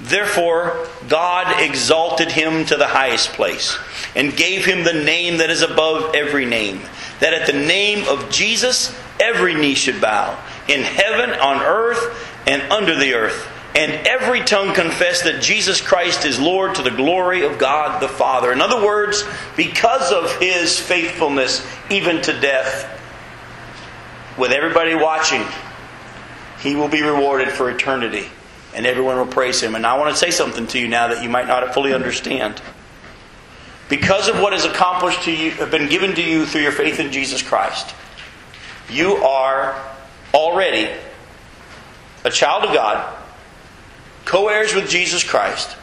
Therefore, 0.00 0.86
God 1.08 1.60
exalted 1.60 2.30
him 2.30 2.64
to 2.66 2.76
the 2.76 2.86
highest 2.86 3.30
place 3.30 3.76
and 4.14 4.36
gave 4.36 4.64
him 4.64 4.84
the 4.84 4.92
name 4.92 5.38
that 5.38 5.50
is 5.50 5.62
above 5.62 6.14
every 6.14 6.46
name, 6.46 6.82
that 7.20 7.32
at 7.32 7.46
the 7.46 7.58
name 7.58 8.06
of 8.06 8.28
Jesus 8.28 8.94
every 9.18 9.54
knee 9.54 9.74
should 9.74 10.00
bow, 10.00 10.38
in 10.68 10.82
heaven, 10.82 11.30
on 11.40 11.62
earth, 11.62 12.32
and 12.46 12.62
under 12.70 12.94
the 12.94 13.14
earth, 13.14 13.48
and 13.74 14.06
every 14.06 14.40
tongue 14.40 14.74
confess 14.74 15.22
that 15.22 15.42
Jesus 15.42 15.80
Christ 15.80 16.24
is 16.24 16.38
Lord 16.38 16.74
to 16.76 16.82
the 16.82 16.90
glory 16.90 17.44
of 17.44 17.58
God 17.58 18.00
the 18.00 18.08
Father. 18.08 18.52
In 18.52 18.60
other 18.60 18.84
words, 18.84 19.24
because 19.56 20.12
of 20.12 20.34
his 20.38 20.78
faithfulness 20.78 21.66
even 21.90 22.22
to 22.22 22.38
death, 22.40 22.94
with 24.38 24.52
everybody 24.52 24.94
watching, 24.94 25.42
he 26.60 26.76
will 26.76 26.88
be 26.88 27.02
rewarded 27.02 27.48
for 27.48 27.70
eternity, 27.70 28.26
and 28.74 28.86
everyone 28.86 29.16
will 29.16 29.26
praise 29.26 29.60
him. 29.60 29.74
And 29.74 29.86
I 29.86 29.98
want 29.98 30.10
to 30.10 30.16
say 30.16 30.30
something 30.30 30.66
to 30.68 30.78
you 30.78 30.88
now 30.88 31.08
that 31.08 31.22
you 31.22 31.28
might 31.28 31.48
not 31.48 31.74
fully 31.74 31.92
understand. 31.92 32.60
Because 33.88 34.28
of 34.28 34.38
what 34.40 34.52
has 34.52 34.64
accomplished 34.64 35.22
to 35.22 35.32
you, 35.32 35.54
been 35.66 35.88
given 35.88 36.14
to 36.14 36.22
you 36.22 36.46
through 36.46 36.60
your 36.62 36.72
faith 36.72 37.00
in 37.00 37.10
Jesus 37.10 37.42
Christ, 37.42 37.94
you 38.90 39.16
are 39.16 39.74
already 40.34 40.90
a 42.24 42.30
child 42.30 42.64
of 42.64 42.74
God, 42.74 43.16
co 44.24 44.48
heirs 44.48 44.74
with 44.74 44.88
Jesus 44.88 45.24
Christ. 45.24 45.76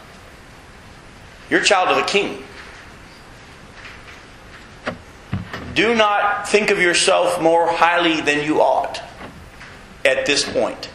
You're 1.49 1.61
a 1.61 1.65
child 1.65 1.89
of 1.89 1.97
the 1.97 2.03
King. 2.03 2.43
Do 5.75 5.93
not 5.93 6.47
think 6.47 6.71
of 6.71 6.79
yourself 6.79 7.41
more 7.41 7.67
highly 7.67 8.21
than 8.21 8.45
you 8.45 8.61
ought 8.61 9.01
at 10.05 10.25
this 10.25 10.49
point. 10.49 10.89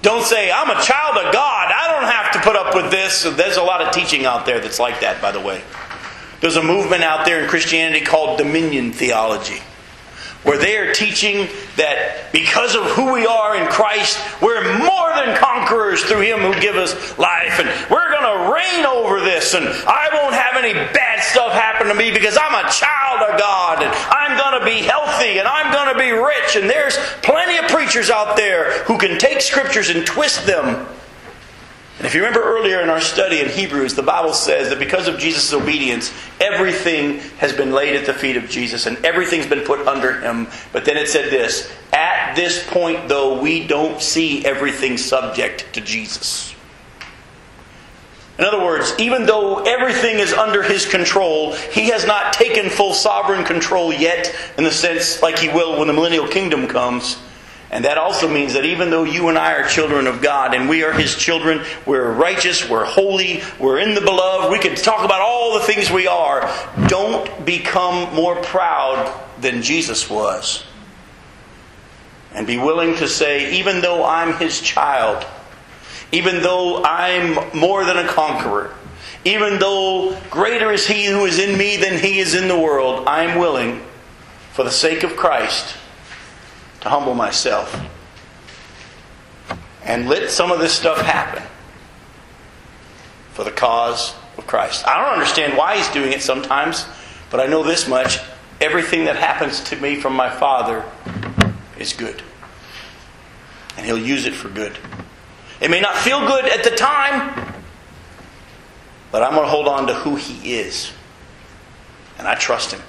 Don't 0.00 0.24
say, 0.24 0.50
I'm 0.50 0.70
a 0.70 0.80
child 0.80 1.16
of 1.18 1.32
God. 1.32 1.72
I 1.74 1.92
don't 1.92 2.10
have 2.10 2.32
to 2.32 2.40
put 2.40 2.56
up 2.56 2.74
with 2.74 2.90
this. 2.90 3.24
There's 3.24 3.56
a 3.56 3.62
lot 3.62 3.82
of 3.82 3.92
teaching 3.92 4.24
out 4.24 4.46
there 4.46 4.60
that's 4.60 4.78
like 4.78 5.00
that, 5.00 5.20
by 5.20 5.32
the 5.32 5.40
way. 5.40 5.60
There's 6.40 6.56
a 6.56 6.62
movement 6.62 7.02
out 7.02 7.26
there 7.26 7.42
in 7.42 7.48
Christianity 7.48 8.04
called 8.04 8.38
dominion 8.38 8.92
theology, 8.92 9.60
where 10.44 10.58
they 10.58 10.76
are 10.76 10.94
teaching 10.94 11.48
that 11.76 12.30
because 12.32 12.74
of 12.74 12.84
who 12.92 13.12
we 13.12 13.26
are 13.26 13.56
in 13.56 13.66
Christ, 13.68 14.18
we're 14.40 14.62
more 14.78 15.10
than 15.14 15.36
conquerors 15.36 16.02
through 16.04 16.22
Him 16.22 16.40
who 16.40 16.58
gives 16.60 16.78
us 16.78 17.18
life, 17.18 17.58
and 17.58 17.68
we're 17.90 18.10
going 18.10 18.22
to 18.22 18.54
reign 18.54 18.86
over 18.86 19.20
this, 19.20 19.54
and 19.54 19.66
I 19.66 20.08
won't 20.12 20.34
have 20.34 20.56
any 20.56 20.72
bad 20.72 21.22
stuff 21.22 21.52
happen 21.52 21.88
to 21.88 21.94
me 21.94 22.12
because 22.12 22.38
I'm 22.40 22.54
a 22.54 22.70
child 22.70 23.32
of 23.32 23.38
God, 23.38 23.82
and 23.82 23.92
I'm 23.92 24.38
going 24.38 24.60
to 24.60 24.64
be 24.64 24.86
healthy, 24.86 25.38
and 25.38 25.48
I'm 25.48 25.72
going 25.72 25.92
to 25.92 25.98
be 25.98 26.10
rich, 26.12 26.56
and 26.56 26.70
there's 26.70 26.96
plenty 27.22 27.58
of 27.58 27.70
preachers 27.70 28.10
out 28.10 28.36
there 28.36 28.84
who 28.84 28.96
can 28.96 29.18
take 29.18 29.40
scriptures 29.40 29.90
and 29.90 30.06
twist 30.06 30.46
them 30.46 30.86
and 31.98 32.06
if 32.06 32.14
you 32.14 32.20
remember 32.20 32.44
earlier 32.44 32.80
in 32.80 32.88
our 32.90 33.00
study 33.00 33.40
in 33.40 33.48
Hebrews, 33.48 33.96
the 33.96 34.04
Bible 34.04 34.32
says 34.32 34.68
that 34.68 34.78
because 34.78 35.08
of 35.08 35.18
Jesus' 35.18 35.52
obedience, 35.52 36.14
everything 36.40 37.18
has 37.38 37.52
been 37.52 37.72
laid 37.72 37.96
at 37.96 38.06
the 38.06 38.14
feet 38.14 38.36
of 38.36 38.48
Jesus 38.48 38.86
and 38.86 39.04
everything's 39.04 39.48
been 39.48 39.64
put 39.64 39.84
under 39.88 40.20
him. 40.20 40.46
But 40.72 40.84
then 40.84 40.96
it 40.96 41.08
said 41.08 41.28
this 41.32 41.68
At 41.92 42.36
this 42.36 42.64
point, 42.70 43.08
though, 43.08 43.40
we 43.40 43.66
don't 43.66 44.00
see 44.00 44.46
everything 44.46 44.96
subject 44.96 45.72
to 45.74 45.80
Jesus. 45.80 46.54
In 48.38 48.44
other 48.44 48.64
words, 48.64 48.94
even 49.00 49.26
though 49.26 49.64
everything 49.64 50.20
is 50.20 50.32
under 50.32 50.62
his 50.62 50.86
control, 50.86 51.54
he 51.54 51.88
has 51.88 52.06
not 52.06 52.32
taken 52.32 52.70
full 52.70 52.94
sovereign 52.94 53.44
control 53.44 53.92
yet, 53.92 54.32
in 54.56 54.62
the 54.62 54.70
sense 54.70 55.20
like 55.20 55.36
he 55.36 55.48
will 55.48 55.76
when 55.76 55.88
the 55.88 55.94
millennial 55.94 56.28
kingdom 56.28 56.68
comes. 56.68 57.18
And 57.70 57.84
that 57.84 57.98
also 57.98 58.28
means 58.28 58.54
that 58.54 58.64
even 58.64 58.90
though 58.90 59.04
you 59.04 59.28
and 59.28 59.36
I 59.36 59.54
are 59.54 59.68
children 59.68 60.06
of 60.06 60.22
God 60.22 60.54
and 60.54 60.68
we 60.68 60.84
are 60.84 60.92
His 60.92 61.14
children, 61.14 61.62
we're 61.84 62.10
righteous, 62.10 62.68
we're 62.68 62.86
holy, 62.86 63.42
we're 63.58 63.78
in 63.78 63.94
the 63.94 64.00
beloved, 64.00 64.50
we 64.50 64.58
could 64.58 64.76
talk 64.78 65.04
about 65.04 65.20
all 65.20 65.58
the 65.58 65.66
things 65.66 65.90
we 65.90 66.06
are. 66.06 66.50
Don't 66.86 67.44
become 67.44 68.14
more 68.14 68.36
proud 68.36 69.12
than 69.40 69.60
Jesus 69.60 70.08
was. 70.08 70.64
And 72.34 72.46
be 72.46 72.56
willing 72.56 72.96
to 72.96 73.08
say, 73.08 73.58
even 73.58 73.82
though 73.82 74.02
I'm 74.02 74.38
His 74.38 74.62
child, 74.62 75.26
even 76.10 76.42
though 76.42 76.82
I'm 76.84 77.54
more 77.58 77.84
than 77.84 77.98
a 77.98 78.08
conqueror, 78.08 78.74
even 79.26 79.58
though 79.58 80.18
greater 80.30 80.72
is 80.72 80.86
He 80.86 81.04
who 81.04 81.26
is 81.26 81.38
in 81.38 81.58
me 81.58 81.76
than 81.76 81.98
He 81.98 82.18
is 82.18 82.34
in 82.34 82.48
the 82.48 82.58
world, 82.58 83.06
I'm 83.06 83.38
willing, 83.38 83.82
for 84.52 84.64
the 84.64 84.70
sake 84.70 85.02
of 85.02 85.16
Christ, 85.16 85.76
humble 86.88 87.14
myself 87.14 87.74
and 89.84 90.08
let 90.08 90.30
some 90.30 90.50
of 90.52 90.58
this 90.58 90.72
stuff 90.72 91.00
happen 91.00 91.42
for 93.32 93.44
the 93.44 93.50
cause 93.50 94.14
of 94.36 94.46
Christ. 94.46 94.86
I 94.86 95.02
don't 95.02 95.12
understand 95.14 95.56
why 95.56 95.76
he's 95.76 95.88
doing 95.88 96.12
it 96.12 96.22
sometimes, 96.22 96.84
but 97.30 97.40
I 97.40 97.46
know 97.46 97.62
this 97.62 97.88
much 97.88 98.18
everything 98.60 99.04
that 99.04 99.16
happens 99.16 99.60
to 99.60 99.76
me 99.76 99.96
from 99.96 100.14
my 100.14 100.28
Father 100.28 100.84
is 101.78 101.92
good. 101.92 102.22
And 103.76 103.86
he'll 103.86 103.98
use 103.98 104.26
it 104.26 104.34
for 104.34 104.48
good. 104.48 104.76
It 105.60 105.70
may 105.70 105.80
not 105.80 105.96
feel 105.96 106.26
good 106.26 106.44
at 106.44 106.64
the 106.64 106.70
time, 106.70 107.54
but 109.10 109.22
I'm 109.22 109.32
going 109.32 109.44
to 109.44 109.50
hold 109.50 109.68
on 109.68 109.86
to 109.86 109.94
who 109.94 110.16
he 110.16 110.56
is. 110.58 110.92
And 112.18 112.26
I 112.26 112.34
trust 112.34 112.72
him. 112.72 112.82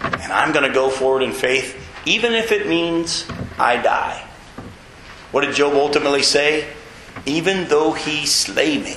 And 0.00 0.32
I'm 0.32 0.52
going 0.52 0.66
to 0.66 0.74
go 0.74 0.90
forward 0.90 1.22
in 1.22 1.32
faith 1.32 1.87
even 2.08 2.32
if 2.32 2.52
it 2.52 2.66
means 2.66 3.26
I 3.58 3.76
die. 3.76 4.26
What 5.30 5.42
did 5.42 5.54
Job 5.54 5.74
ultimately 5.74 6.22
say? 6.22 6.66
Even 7.26 7.68
though 7.68 7.92
he 7.92 8.24
slay 8.24 8.78
me, 8.78 8.96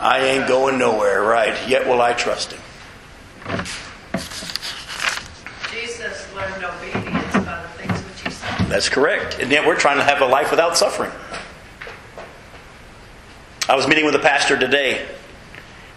I 0.00 0.18
ain't 0.18 0.48
going 0.48 0.78
nowhere, 0.78 1.22
right? 1.22 1.56
Yet 1.68 1.86
will 1.86 2.02
I 2.02 2.14
trust 2.14 2.52
him. 2.52 2.60
Jesus 5.70 6.34
learned 6.34 6.64
obedience 6.64 7.32
by 7.32 7.62
the 7.62 7.68
things 7.78 8.00
which 8.00 8.20
he 8.22 8.30
said. 8.30 8.66
That's 8.66 8.88
correct. 8.88 9.38
And 9.38 9.52
yet 9.52 9.64
we're 9.64 9.78
trying 9.78 9.98
to 9.98 10.04
have 10.04 10.20
a 10.20 10.26
life 10.26 10.50
without 10.50 10.76
suffering. 10.76 11.12
I 13.68 13.76
was 13.76 13.86
meeting 13.86 14.04
with 14.04 14.16
a 14.16 14.18
pastor 14.18 14.58
today. 14.58 15.06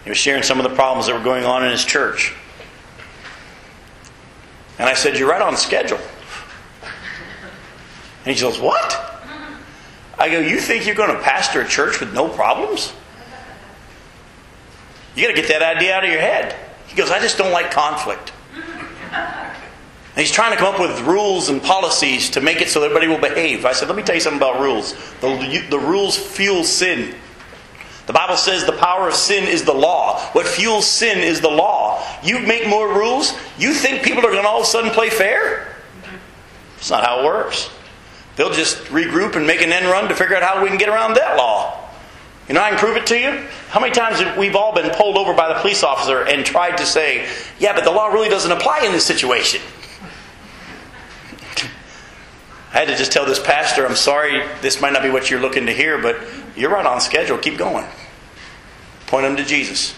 He 0.03 0.11
was 0.11 0.19
sharing 0.19 0.43
some 0.43 0.59
of 0.59 0.69
the 0.69 0.75
problems 0.75 1.07
that 1.07 1.17
were 1.17 1.23
going 1.23 1.43
on 1.43 1.65
in 1.65 1.71
his 1.71 1.83
church. 1.83 2.35
And 4.77 4.89
I 4.89 4.93
said, 4.93 5.17
You're 5.17 5.29
right 5.29 5.41
on 5.41 5.55
schedule. 5.57 5.99
And 8.25 8.35
he 8.35 8.41
goes, 8.41 8.59
What? 8.59 9.01
I 10.17 10.29
go, 10.29 10.39
You 10.39 10.59
think 10.59 10.85
you're 10.85 10.95
going 10.95 11.15
to 11.15 11.21
pastor 11.21 11.61
a 11.61 11.67
church 11.67 11.99
with 11.99 12.13
no 12.13 12.27
problems? 12.27 12.93
You 15.15 15.23
got 15.23 15.33
to 15.33 15.41
get 15.41 15.47
that 15.47 15.61
idea 15.61 15.95
out 15.95 16.03
of 16.03 16.09
your 16.09 16.19
head. 16.19 16.55
He 16.87 16.95
goes, 16.95 17.09
I 17.09 17.19
just 17.19 17.37
don't 17.37 17.51
like 17.51 17.71
conflict. 17.71 18.33
And 19.11 20.21
he's 20.21 20.31
trying 20.31 20.51
to 20.51 20.57
come 20.57 20.73
up 20.73 20.79
with 20.79 21.01
rules 21.01 21.49
and 21.49 21.61
policies 21.61 22.29
to 22.31 22.41
make 22.41 22.61
it 22.61 22.69
so 22.69 22.83
everybody 22.83 23.07
will 23.07 23.19
behave. 23.19 23.65
I 23.65 23.73
said, 23.73 23.89
let 23.89 23.97
me 23.97 24.03
tell 24.03 24.15
you 24.15 24.21
something 24.21 24.39
about 24.39 24.61
rules. 24.61 24.93
The, 25.19 25.65
the 25.69 25.79
rules 25.79 26.17
fuel 26.17 26.63
sin. 26.63 27.15
The 28.05 28.13
Bible 28.13 28.37
says 28.37 28.65
the 28.65 28.73
power 28.73 29.07
of 29.07 29.15
sin 29.15 29.45
is 29.47 29.63
the 29.63 29.73
law. 29.73 30.19
What 30.33 30.47
fuels 30.47 30.85
sin 30.85 31.19
is 31.19 31.41
the 31.41 31.49
law. 31.49 32.03
You 32.23 32.39
make 32.39 32.67
more 32.67 32.87
rules, 32.87 33.33
you 33.57 33.73
think 33.73 34.03
people 34.03 34.25
are 34.25 34.31
going 34.31 34.43
to 34.43 34.49
all 34.49 34.59
of 34.61 34.63
a 34.63 34.69
sudden 34.69 34.91
play 34.91 35.09
fair? 35.09 35.75
It's 36.77 36.91
not 36.91 37.03
how 37.03 37.21
it 37.21 37.25
works. 37.25 37.69
They'll 38.35 38.53
just 38.53 38.77
regroup 38.85 39.35
and 39.35 39.47
make 39.47 39.61
an 39.61 39.71
end 39.71 39.87
run 39.87 40.07
to 40.09 40.15
figure 40.15 40.35
out 40.35 40.43
how 40.43 40.61
we 40.61 40.69
can 40.69 40.77
get 40.77 40.89
around 40.89 41.15
that 41.15 41.37
law. 41.37 41.81
You 42.47 42.53
know, 42.53 42.61
I 42.61 42.69
can 42.69 42.77
prove 42.77 42.95
it 42.95 43.07
to 43.07 43.17
you. 43.17 43.47
How 43.69 43.79
many 43.79 43.91
times 43.91 44.19
have 44.19 44.37
we've 44.37 44.55
all 44.55 44.71
been 44.73 44.91
pulled 44.91 45.17
over 45.17 45.33
by 45.33 45.47
the 45.51 45.59
police 45.61 45.81
officer 45.83 46.23
and 46.23 46.45
tried 46.45 46.77
to 46.77 46.85
say, 46.85 47.27
yeah, 47.57 47.73
but 47.73 47.85
the 47.85 47.91
law 47.91 48.07
really 48.07 48.29
doesn't 48.29 48.51
apply 48.51 48.81
in 48.85 48.91
this 48.91 49.03
situation? 49.03 49.61
I 52.71 52.79
had 52.79 52.87
to 52.89 52.95
just 52.95 53.11
tell 53.11 53.25
this 53.25 53.39
pastor, 53.39 53.83
I'm 53.87 53.95
sorry, 53.95 54.43
this 54.61 54.79
might 54.79 54.93
not 54.93 55.01
be 55.01 55.09
what 55.09 55.31
you're 55.31 55.39
looking 55.39 55.65
to 55.65 55.73
hear, 55.73 55.99
but 55.99 56.17
you're 56.55 56.71
right 56.71 56.85
on 56.85 57.01
schedule. 57.01 57.37
Keep 57.37 57.57
going. 57.57 57.85
Point 59.07 59.25
them 59.25 59.37
to 59.37 59.43
Jesus. 59.43 59.95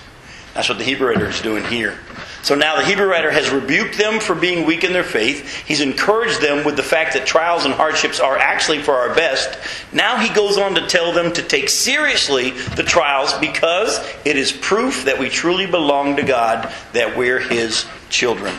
That's 0.53 0.69
what 0.69 0.79
the 0.79 0.83
Hebrew 0.83 1.09
writer 1.09 1.27
is 1.27 1.39
doing 1.41 1.63
here. 1.63 1.99
So 2.41 2.55
now 2.55 2.77
the 2.77 2.85
Hebrew 2.85 3.05
writer 3.05 3.29
has 3.29 3.51
rebuked 3.51 3.97
them 3.97 4.19
for 4.19 4.33
being 4.33 4.65
weak 4.65 4.83
in 4.83 4.93
their 4.93 5.03
faith. 5.03 5.65
He's 5.67 5.81
encouraged 5.81 6.41
them 6.41 6.65
with 6.65 6.77
the 6.77 6.83
fact 6.83 7.13
that 7.13 7.27
trials 7.27 7.65
and 7.65 7.73
hardships 7.73 8.19
are 8.19 8.37
actually 8.37 8.81
for 8.81 8.93
our 8.93 9.13
best. 9.13 9.59
Now 9.93 10.17
he 10.17 10.33
goes 10.33 10.57
on 10.57 10.75
to 10.75 10.87
tell 10.87 11.11
them 11.11 11.33
to 11.33 11.43
take 11.43 11.69
seriously 11.69 12.51
the 12.51 12.83
trials 12.83 13.33
because 13.33 13.99
it 14.25 14.37
is 14.37 14.51
proof 14.51 15.05
that 15.05 15.19
we 15.19 15.29
truly 15.29 15.67
belong 15.67 16.15
to 16.15 16.23
God, 16.23 16.73
that 16.93 17.17
we're 17.17 17.39
his 17.39 17.85
children. 18.09 18.55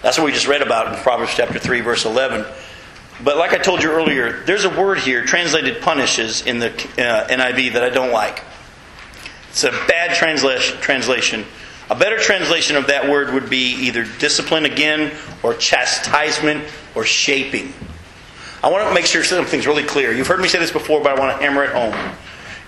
That's 0.00 0.16
what 0.16 0.24
we 0.24 0.32
just 0.32 0.48
read 0.48 0.62
about 0.62 0.94
in 0.94 1.02
Proverbs 1.02 1.34
chapter 1.34 1.58
3 1.58 1.80
verse 1.80 2.04
11. 2.04 2.46
But 3.24 3.36
like 3.36 3.52
I 3.52 3.58
told 3.58 3.82
you 3.82 3.90
earlier, 3.90 4.42
there's 4.44 4.64
a 4.64 4.70
word 4.70 4.98
here 4.98 5.24
translated 5.24 5.80
punishes 5.80 6.44
in 6.44 6.58
the 6.58 6.70
uh, 6.70 7.28
NIV 7.28 7.74
that 7.74 7.84
I 7.84 7.90
don't 7.90 8.12
like. 8.12 8.42
It's 9.50 9.64
a 9.64 9.70
bad 9.70 10.16
translation. 10.16 10.78
translation. 10.80 11.44
A 11.90 11.94
better 11.94 12.18
translation 12.18 12.76
of 12.76 12.86
that 12.88 13.08
word 13.08 13.34
would 13.34 13.50
be 13.50 13.74
either 13.86 14.04
discipline 14.18 14.64
again, 14.64 15.12
or 15.42 15.54
chastisement, 15.54 16.64
or 16.94 17.04
shaping. 17.04 17.72
I 18.62 18.70
want 18.70 18.88
to 18.88 18.94
make 18.94 19.06
sure 19.06 19.22
something's 19.22 19.66
really 19.66 19.82
clear. 19.82 20.12
You've 20.12 20.26
heard 20.26 20.40
me 20.40 20.48
say 20.48 20.58
this 20.58 20.72
before, 20.72 21.02
but 21.02 21.16
I 21.16 21.20
want 21.20 21.36
to 21.36 21.44
hammer 21.44 21.64
it 21.64 21.70
home. 21.70 22.16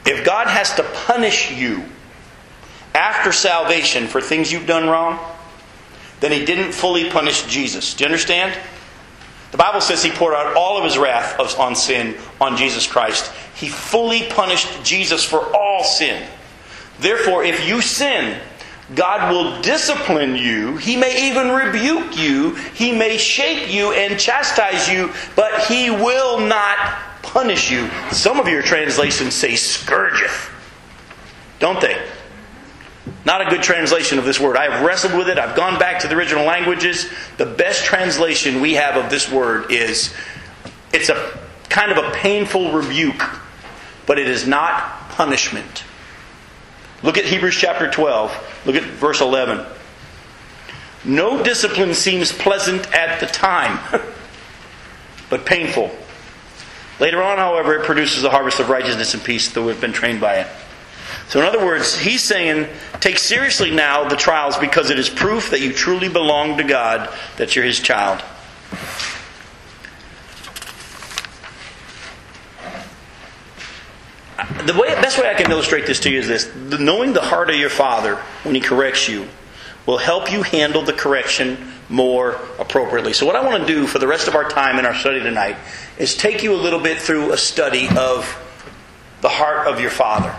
If 0.05 0.25
God 0.25 0.47
has 0.49 0.75
to 0.75 0.83
punish 1.07 1.53
you 1.53 1.85
after 2.95 3.33
salvation 3.33 4.07
for 4.07 4.21
things 4.21 4.53
you've 4.53 4.67
done 4.67 4.89
wrong, 4.89 5.19
then 6.21 6.31
He 6.31 6.45
didn't 6.45 6.73
fully 6.73 7.11
punish 7.11 7.45
Jesus. 7.45 7.95
Do 7.95 8.05
you 8.05 8.07
understand? 8.07 8.59
The 9.55 9.59
Bible 9.59 9.81
says 9.81 10.03
he 10.03 10.11
poured 10.11 10.35
out 10.35 10.57
all 10.57 10.79
of 10.79 10.83
his 10.83 10.99
wrath 10.99 11.39
on 11.61 11.77
sin 11.77 12.17
on 12.41 12.57
Jesus 12.57 12.89
Christ. 12.89 13.33
He 13.55 13.69
fully 13.69 14.25
punished 14.29 14.83
Jesus 14.83 15.23
for 15.23 15.45
all 15.57 15.85
sin. 15.85 16.29
Therefore, 16.99 17.45
if 17.45 17.65
you 17.65 17.81
sin, 17.81 18.41
God 18.97 19.31
will 19.31 19.63
discipline 19.63 20.35
you. 20.35 20.77
He 20.79 20.97
may 20.97 21.31
even 21.31 21.51
rebuke 21.51 22.19
you. 22.19 22.57
He 22.75 22.91
may 22.91 23.17
shape 23.17 23.73
you 23.73 23.93
and 23.93 24.19
chastise 24.19 24.89
you, 24.89 25.13
but 25.37 25.69
He 25.69 25.89
will 25.89 26.41
not 26.41 26.77
punish 27.23 27.71
you. 27.71 27.89
Some 28.11 28.41
of 28.41 28.49
your 28.49 28.61
translations 28.61 29.35
say 29.35 29.53
scourgeth, 29.53 30.51
don't 31.61 31.81
they? 31.81 32.05
Not 33.25 33.41
a 33.41 33.51
good 33.51 33.63
translation 33.63 34.19
of 34.19 34.25
this 34.25 34.39
word. 34.39 34.57
I 34.57 34.71
have 34.71 34.85
wrestled 34.85 35.15
with 35.15 35.29
it. 35.29 35.39
I've 35.39 35.57
gone 35.57 35.79
back 35.79 36.01
to 36.01 36.09
the 36.09 36.15
original 36.15 36.45
languages. 36.45 37.11
The 37.39 37.47
best 37.47 37.85
translation 37.85 38.61
we 38.61 38.75
have 38.75 39.03
of 39.03 39.11
this 39.11 39.31
word 39.31 39.71
is 39.71 40.15
it's 40.93 41.09
a 41.09 41.39
kind 41.71 41.91
of 41.91 41.99
a 41.99 42.11
painful 42.13 42.73
rebuke, 42.73 43.23
but 44.07 44.19
it 44.19 44.29
is 44.29 44.47
not 44.47 45.09
punishment. 45.11 45.85
Look 47.03 47.17
at 47.17 47.25
Hebrews 47.25 47.57
chapter 47.57 47.91
12. 47.91 48.63
Look 48.67 48.77
at 48.77 48.83
verse 48.83 49.21
11. 49.21 49.65
No 51.05 51.43
discipline 51.43 51.95
seems 51.95 52.33
pleasant 52.33 52.93
at 52.95 53.21
the 53.21 53.27
time, 53.27 53.79
but 55.31 55.45
painful. 55.45 55.91
Later 57.01 57.23
on, 57.23 57.39
however, 57.39 57.75
it 57.75 57.85
produces 57.85 58.25
a 58.25 58.31
harvest 58.31 58.61
of 58.61 58.71
righteousness 58.71 59.15
and 59.15 59.23
peace, 59.23 59.51
though 59.53 59.67
we've 59.67 59.81
been 59.81 59.93
trained 59.93 60.21
by 60.21 60.37
it. 60.37 60.47
So, 61.29 61.41
in 61.41 61.47
other 61.47 61.65
words, 61.65 61.99
he's 61.99 62.23
saying, 62.23 62.69
take 63.01 63.19
seriously 63.19 63.71
now 63.71 64.09
the 64.09 64.17
trials 64.17 64.57
because 64.59 64.91
it 64.91 64.99
is 64.99 65.09
proof 65.09 65.51
that 65.51 65.61
you 65.61 65.73
truly 65.73 66.09
belong 66.09 66.59
to 66.59 66.65
God, 66.65 67.13
that 67.39 67.57
you're 67.57 67.65
his 67.65 67.81
child. 67.81 68.23
The 74.67 74.75
way, 74.75 74.89
best 74.89 75.19
way 75.19 75.29
I 75.29 75.35
can 75.35 75.51
illustrate 75.51 75.87
this 75.87 76.01
to 76.01 76.11
you 76.11 76.21
is 76.21 76.29
this 76.29 76.55
knowing 76.79 77.13
the 77.13 77.21
heart 77.21 77.51
of 77.51 77.57
your 77.57 77.71
father 77.71 78.17
when 78.45 78.55
he 78.55 78.61
corrects 78.61 79.09
you 79.09 79.29
will 79.87 79.99
help 79.99 80.33
you 80.33 80.43
handle 80.43 80.83
the 80.83 80.93
correction 80.93 81.73
more 81.89 82.39
appropriately. 82.59 83.13
So, 83.13 83.27
what 83.27 83.37
I 83.37 83.45
want 83.45 83.67
to 83.67 83.67
do 83.67 83.87
for 83.87 83.99
the 83.99 84.07
rest 84.07 84.29
of 84.29 84.35
our 84.35 84.49
time 84.49 84.79
in 84.79 84.87
our 84.87 84.95
study 84.95 85.21
tonight 85.21 85.57
is 85.99 86.17
take 86.17 86.43
you 86.43 86.55
a 86.55 86.57
little 86.57 86.81
bit 86.81 86.99
through 86.99 87.33
a 87.33 87.37
study 87.37 87.89
of 87.97 88.41
the 89.21 89.29
heart 89.29 89.67
of 89.67 89.81
your 89.81 89.91
father. 89.91 90.35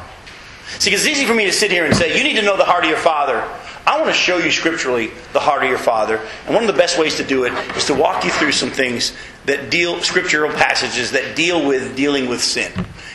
See, 0.79 0.91
it's 0.91 1.05
easy 1.05 1.25
for 1.25 1.33
me 1.33 1.45
to 1.45 1.53
sit 1.53 1.71
here 1.71 1.85
and 1.85 1.95
say, 1.95 2.17
you 2.17 2.23
need 2.23 2.35
to 2.39 2.41
know 2.41 2.57
the 2.57 2.65
heart 2.65 2.83
of 2.83 2.89
your 2.89 2.99
father. 2.99 3.43
I 3.87 3.97
want 3.97 4.07
to 4.07 4.13
show 4.13 4.37
you 4.37 4.49
scripturally 4.49 5.11
the 5.31 5.39
heart 5.39 5.63
of 5.63 5.69
your 5.69 5.77
father. 5.77 6.19
And 6.45 6.55
one 6.55 6.63
of 6.63 6.67
the 6.67 6.77
best 6.77 6.97
ways 6.97 7.15
to 7.17 7.23
do 7.23 7.43
it 7.43 7.53
is 7.77 7.85
to 7.85 7.93
walk 7.93 8.25
you 8.25 8.31
through 8.31 8.51
some 8.51 8.71
things 8.71 9.15
that 9.45 9.69
deal, 9.69 10.01
scriptural 10.01 10.51
passages 10.51 11.11
that 11.11 11.35
deal 11.35 11.65
with 11.65 11.95
dealing 11.95 12.27
with 12.27 12.41
sin 12.41 12.71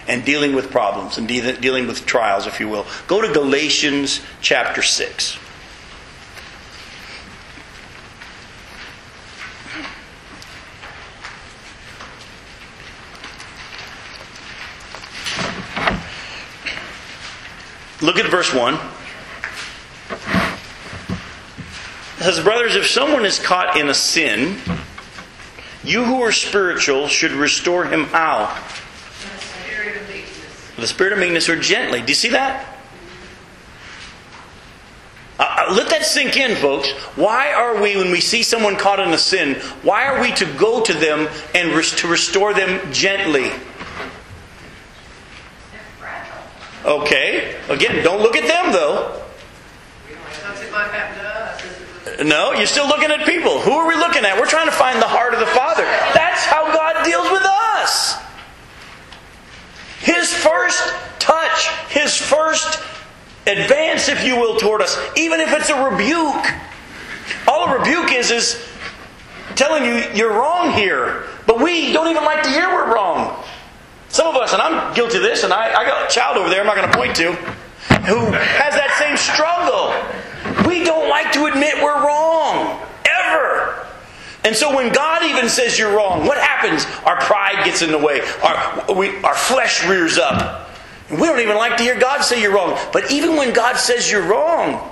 and 0.06 0.24
dealing 0.24 0.54
with 0.54 0.70
problems 0.70 1.18
and 1.18 1.26
de- 1.26 1.56
dealing 1.60 1.88
with 1.88 2.06
trials, 2.06 2.46
if 2.46 2.60
you 2.60 2.68
will. 2.68 2.86
Go 3.08 3.20
to 3.20 3.32
Galatians 3.32 4.20
chapter 4.40 4.80
6. 4.80 5.38
Look 18.00 18.18
at 18.18 18.30
verse 18.30 18.52
1. 18.54 18.74
It 22.18 22.22
says, 22.24 22.40
Brothers, 22.40 22.76
if 22.76 22.86
someone 22.86 23.24
is 23.24 23.38
caught 23.38 23.76
in 23.78 23.88
a 23.88 23.94
sin, 23.94 24.58
you 25.82 26.04
who 26.04 26.22
are 26.22 26.32
spiritual 26.32 27.08
should 27.08 27.32
restore 27.32 27.84
him 27.86 28.04
how? 28.04 28.54
The 30.76 30.86
spirit 30.86 31.12
of 31.12 31.18
meekness. 31.18 31.48
Or 31.48 31.56
gently. 31.56 32.00
Do 32.00 32.08
you 32.08 32.14
see 32.14 32.30
that? 32.30 32.66
Uh, 35.38 35.66
uh, 35.68 35.74
let 35.74 35.88
that 35.88 36.04
sink 36.04 36.36
in, 36.36 36.54
folks. 36.56 36.90
Why 37.16 37.52
are 37.52 37.80
we, 37.80 37.96
when 37.96 38.10
we 38.10 38.20
see 38.20 38.42
someone 38.42 38.76
caught 38.76 39.00
in 39.00 39.08
a 39.10 39.18
sin, 39.18 39.54
why 39.82 40.04
are 40.06 40.20
we 40.20 40.32
to 40.32 40.44
go 40.58 40.82
to 40.82 40.92
them 40.92 41.28
and 41.54 41.70
res- 41.70 41.94
to 41.96 42.08
restore 42.08 42.52
them 42.52 42.92
gently? 42.92 43.48
They're 43.48 43.58
fragile. 45.98 46.42
Okay. 46.84 47.56
Again, 47.68 48.02
don't 48.02 48.22
look 48.22 48.36
at 48.36 48.46
them 48.46 48.72
though. 48.72 49.16
No, 52.24 52.52
you're 52.52 52.66
still 52.66 52.86
looking 52.86 53.10
at 53.10 53.24
people. 53.26 53.60
Who 53.60 53.72
are 53.72 53.88
we 53.88 53.94
looking 53.94 54.24
at? 54.24 54.38
We're 54.38 54.46
trying 54.46 54.66
to 54.66 54.72
find 54.72 55.00
the 55.00 55.08
heart 55.08 55.32
of 55.32 55.40
the 55.40 55.46
Father. 55.46 55.84
That's 56.14 56.44
how 56.44 56.66
God 56.72 57.04
deals 57.04 57.30
with 57.30 57.42
us. 57.42 58.16
His 60.00 60.32
first 60.32 60.94
touch, 61.18 61.68
His 61.88 62.16
first 62.16 62.82
advance, 63.46 64.08
if 64.08 64.24
you 64.24 64.36
will, 64.36 64.56
toward 64.56 64.82
us, 64.82 64.98
even 65.16 65.40
if 65.40 65.52
it's 65.52 65.70
a 65.70 65.90
rebuke. 65.90 66.46
All 67.48 67.68
a 67.68 67.78
rebuke 67.78 68.12
is 68.12 68.30
is 68.30 68.66
telling 69.54 69.84
you 69.84 70.04
you're 70.14 70.32
wrong 70.32 70.72
here. 70.72 71.24
But 71.46 71.60
we 71.60 71.92
don't 71.92 72.08
even 72.08 72.24
like 72.24 72.42
to 72.42 72.50
hear 72.50 72.68
we're 72.68 72.94
wrong. 72.94 73.42
Some 74.10 74.26
of 74.26 74.36
us, 74.36 74.52
and 74.52 74.60
I'm 74.60 74.92
guilty 74.94 75.18
of 75.18 75.22
this, 75.22 75.44
and 75.44 75.52
I, 75.52 75.72
I 75.72 75.84
got 75.84 76.10
a 76.10 76.12
child 76.12 76.36
over 76.36 76.48
there 76.48 76.60
I'm 76.60 76.66
not 76.66 76.76
going 76.76 76.90
to 76.90 76.96
point 76.96 77.16
to, 77.16 77.32
who 78.06 78.32
has 78.32 78.74
that 78.74 78.96
same 78.98 79.16
struggle. 79.16 79.94
We 80.68 80.84
don't 80.84 81.08
like 81.08 81.32
to 81.32 81.46
admit 81.46 81.76
we're 81.76 82.04
wrong. 82.04 82.80
Ever. 83.06 83.86
And 84.42 84.56
so 84.56 84.74
when 84.74 84.92
God 84.92 85.22
even 85.22 85.48
says 85.48 85.78
you're 85.78 85.94
wrong, 85.94 86.26
what 86.26 86.38
happens? 86.38 86.86
Our 87.04 87.20
pride 87.20 87.64
gets 87.64 87.82
in 87.82 87.92
the 87.92 87.98
way. 87.98 88.20
Our, 88.42 88.94
we, 88.94 89.16
our 89.22 89.34
flesh 89.34 89.86
rears 89.86 90.18
up. 90.18 90.68
We 91.10 91.18
don't 91.18 91.40
even 91.40 91.56
like 91.56 91.76
to 91.76 91.82
hear 91.82 91.98
God 91.98 92.22
say 92.22 92.42
you're 92.42 92.54
wrong. 92.54 92.78
But 92.92 93.12
even 93.12 93.36
when 93.36 93.52
God 93.52 93.76
says 93.76 94.10
you're 94.10 94.26
wrong, 94.26 94.90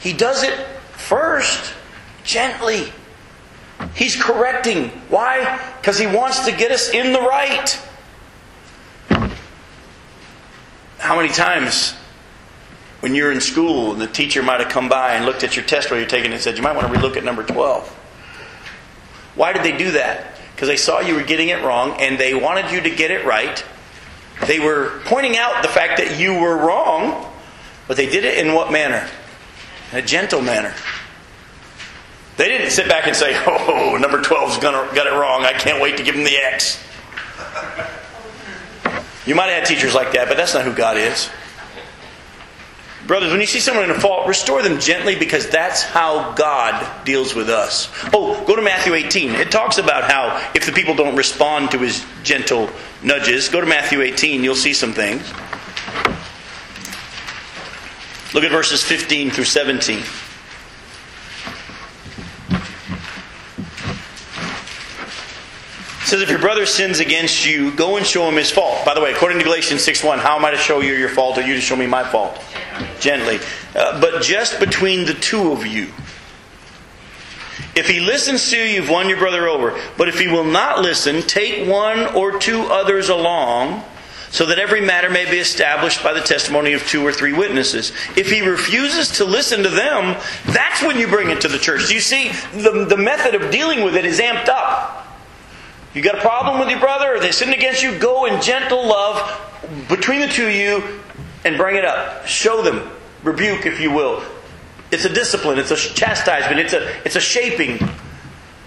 He 0.00 0.12
does 0.12 0.42
it 0.42 0.54
first, 0.92 1.74
gently. 2.24 2.92
He's 3.94 4.20
correcting. 4.20 4.88
Why? 5.08 5.60
Because 5.80 5.98
He 5.98 6.06
wants 6.06 6.44
to 6.46 6.52
get 6.52 6.70
us 6.70 6.90
in 6.90 7.12
the 7.12 7.20
right. 7.20 7.80
How 10.98 11.16
many 11.16 11.28
times 11.28 11.94
when 13.00 13.14
you're 13.14 13.30
in 13.30 13.40
school 13.40 13.92
and 13.92 14.00
the 14.00 14.06
teacher 14.06 14.42
might 14.42 14.60
have 14.60 14.70
come 14.70 14.88
by 14.88 15.14
and 15.14 15.26
looked 15.26 15.44
at 15.44 15.56
your 15.56 15.64
test 15.66 15.90
while 15.90 16.00
you're 16.00 16.08
taking 16.08 16.30
it 16.30 16.34
and 16.34 16.42
said, 16.42 16.56
You 16.56 16.62
might 16.62 16.74
want 16.74 16.92
to 16.92 16.98
relook 16.98 17.18
at 17.18 17.24
number 17.24 17.42
12. 17.42 17.86
Why 19.34 19.52
did 19.52 19.62
they 19.62 19.76
do 19.76 19.92
that? 19.92 20.38
Because 20.54 20.68
they 20.68 20.76
saw 20.76 21.00
you 21.00 21.14
were 21.14 21.22
getting 21.22 21.48
it 21.48 21.62
wrong 21.62 22.00
and 22.00 22.18
they 22.18 22.34
wanted 22.34 22.70
you 22.70 22.80
to 22.80 22.90
get 22.90 23.10
it 23.10 23.26
right. 23.26 23.62
They 24.46 24.58
were 24.58 25.02
pointing 25.04 25.36
out 25.36 25.62
the 25.62 25.68
fact 25.68 25.98
that 25.98 26.18
you 26.18 26.32
were 26.40 26.56
wrong, 26.56 27.30
but 27.86 27.96
they 27.96 28.08
did 28.08 28.24
it 28.24 28.38
in 28.38 28.54
what 28.54 28.72
manner? 28.72 29.08
In 29.92 29.98
a 29.98 30.02
gentle 30.02 30.40
manner. 30.40 30.72
They 32.36 32.48
didn't 32.48 32.70
sit 32.70 32.88
back 32.88 33.06
and 33.06 33.14
say, 33.14 33.40
Oh, 33.46 33.96
number 34.00 34.20
12's 34.20 34.58
got 34.58 35.06
it 35.06 35.12
wrong. 35.12 35.44
I 35.44 35.52
can't 35.52 35.80
wait 35.80 35.96
to 35.98 36.02
give 36.02 36.14
him 36.14 36.24
the 36.24 36.36
X. 36.36 36.82
You 39.26 39.34
might 39.34 39.48
have 39.48 39.66
teachers 39.66 39.94
like 39.94 40.12
that, 40.12 40.28
but 40.28 40.36
that's 40.36 40.52
not 40.52 40.64
who 40.64 40.72
God 40.72 40.96
is. 40.96 41.30
Brothers, 43.06 43.32
when 43.32 43.40
you 43.40 43.46
see 43.46 43.60
someone 43.60 43.84
in 43.84 43.90
a 43.90 44.00
fault, 44.00 44.26
restore 44.26 44.62
them 44.62 44.80
gently 44.80 45.14
because 45.14 45.48
that's 45.48 45.82
how 45.82 46.32
God 46.32 47.04
deals 47.04 47.34
with 47.34 47.50
us. 47.50 47.90
Oh, 48.14 48.42
go 48.46 48.56
to 48.56 48.62
Matthew 48.62 48.94
18. 48.94 49.32
It 49.32 49.50
talks 49.50 49.76
about 49.76 50.10
how 50.10 50.52
if 50.54 50.64
the 50.64 50.72
people 50.72 50.94
don't 50.94 51.14
respond 51.14 51.70
to 51.72 51.78
his 51.78 52.04
gentle 52.22 52.70
nudges, 53.02 53.50
go 53.50 53.60
to 53.60 53.66
Matthew 53.66 54.00
18, 54.00 54.42
you'll 54.42 54.54
see 54.54 54.72
some 54.72 54.94
things. 54.94 55.22
Look 58.32 58.42
at 58.42 58.50
verses 58.50 58.82
15 58.82 59.30
through 59.30 59.44
17. 59.44 60.02
Says, 66.14 66.22
if 66.22 66.30
your 66.30 66.38
brother 66.38 66.64
sins 66.64 67.00
against 67.00 67.44
you, 67.44 67.74
go 67.74 67.96
and 67.96 68.06
show 68.06 68.28
him 68.28 68.36
his 68.36 68.48
fault. 68.48 68.84
By 68.84 68.94
the 68.94 69.00
way, 69.00 69.12
according 69.12 69.38
to 69.38 69.44
Galatians 69.44 69.82
6 69.82 70.04
1, 70.04 70.20
how 70.20 70.36
am 70.36 70.44
I 70.44 70.52
to 70.52 70.56
show 70.56 70.80
you 70.80 70.92
your 70.92 71.08
fault 71.08 71.38
or 71.38 71.40
you 71.40 71.54
to 71.54 71.60
show 71.60 71.74
me 71.74 71.88
my 71.88 72.04
fault? 72.04 72.40
Gently. 73.00 73.40
Uh, 73.74 74.00
but 74.00 74.22
just 74.22 74.60
between 74.60 75.06
the 75.06 75.14
two 75.14 75.50
of 75.50 75.66
you. 75.66 75.88
If 77.74 77.88
he 77.88 77.98
listens 77.98 78.48
to 78.50 78.56
you, 78.56 78.62
you've 78.62 78.90
won 78.90 79.08
your 79.08 79.18
brother 79.18 79.48
over. 79.48 79.76
But 79.98 80.08
if 80.08 80.20
he 80.20 80.28
will 80.28 80.44
not 80.44 80.82
listen, 80.82 81.22
take 81.22 81.68
one 81.68 82.06
or 82.14 82.38
two 82.38 82.62
others 82.62 83.08
along, 83.08 83.82
so 84.30 84.46
that 84.46 84.60
every 84.60 84.80
matter 84.80 85.10
may 85.10 85.28
be 85.28 85.38
established 85.38 86.04
by 86.04 86.12
the 86.12 86.20
testimony 86.20 86.74
of 86.74 86.86
two 86.86 87.04
or 87.04 87.12
three 87.12 87.32
witnesses. 87.32 87.90
If 88.16 88.30
he 88.30 88.40
refuses 88.40 89.08
to 89.18 89.24
listen 89.24 89.64
to 89.64 89.68
them, 89.68 90.16
that's 90.46 90.80
when 90.80 90.96
you 90.96 91.08
bring 91.08 91.30
it 91.30 91.40
to 91.40 91.48
the 91.48 91.58
church. 91.58 91.88
Do 91.88 91.94
you 91.94 92.00
see, 92.00 92.30
the, 92.52 92.86
the 92.88 92.96
method 92.96 93.34
of 93.34 93.50
dealing 93.50 93.82
with 93.82 93.96
it 93.96 94.04
is 94.04 94.20
amped 94.20 94.48
up. 94.48 94.93
You 95.94 96.02
got 96.02 96.16
a 96.16 96.20
problem 96.20 96.58
with 96.58 96.68
your 96.68 96.80
brother, 96.80 97.20
they 97.20 97.30
sin 97.30 97.52
against 97.52 97.82
you, 97.82 97.96
go 97.98 98.26
in 98.26 98.42
gentle 98.42 98.84
love 98.84 99.88
between 99.88 100.20
the 100.20 100.26
two 100.26 100.48
of 100.48 100.54
you 100.54 101.00
and 101.44 101.56
bring 101.56 101.76
it 101.76 101.84
up. 101.84 102.26
Show 102.26 102.62
them. 102.62 102.90
Rebuke, 103.22 103.64
if 103.64 103.80
you 103.80 103.90
will. 103.90 104.22
It's 104.90 105.04
a 105.04 105.08
discipline, 105.08 105.58
it's 105.58 105.70
a 105.70 105.76
chastisement, 105.76 106.60
it's 106.60 106.72
a, 106.72 106.88
it's 107.06 107.16
a 107.16 107.20
shaping. 107.20 107.78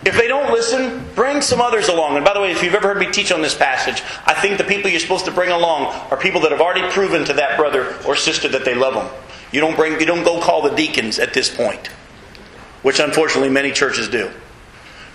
If 0.06 0.16
they 0.16 0.28
don't 0.28 0.52
listen, 0.52 1.06
bring 1.16 1.42
some 1.42 1.60
others 1.60 1.90
along. 1.90 2.16
And 2.16 2.24
by 2.24 2.34
the 2.34 2.40
way, 2.40 2.52
if 2.52 2.64
you've 2.64 2.74
ever 2.74 2.88
heard 2.88 2.98
me 2.98 3.12
teach 3.12 3.32
on 3.32 3.42
this 3.42 3.56
passage, 3.56 4.02
I 4.26 4.34
think 4.34 4.58
the 4.58 4.64
people 4.64 4.90
you're 4.90 5.00
supposed 5.00 5.26
to 5.26 5.32
bring 5.32 5.52
along 5.52 5.94
are 6.12 6.18
people 6.18 6.42
that 6.42 6.52
have 6.52 6.62
already 6.62 6.90
proven 6.92 7.26
to 7.26 7.34
that 7.34 7.58
brother 7.58 7.98
or 8.08 8.16
sister 8.16 8.48
that 8.50 8.64
they 8.64 8.74
love 8.74 8.94
them. 8.94 9.10
You 9.52 9.60
don't 9.60 9.76
bring 9.76 10.00
you 10.00 10.06
don't 10.06 10.24
go 10.24 10.42
call 10.42 10.62
the 10.62 10.76
deacons 10.76 11.20
at 11.20 11.34
this 11.34 11.54
point, 11.54 11.88
which 12.84 13.00
unfortunately 13.00 13.50
many 13.50 13.72
churches 13.72 14.08
do. 14.08 14.32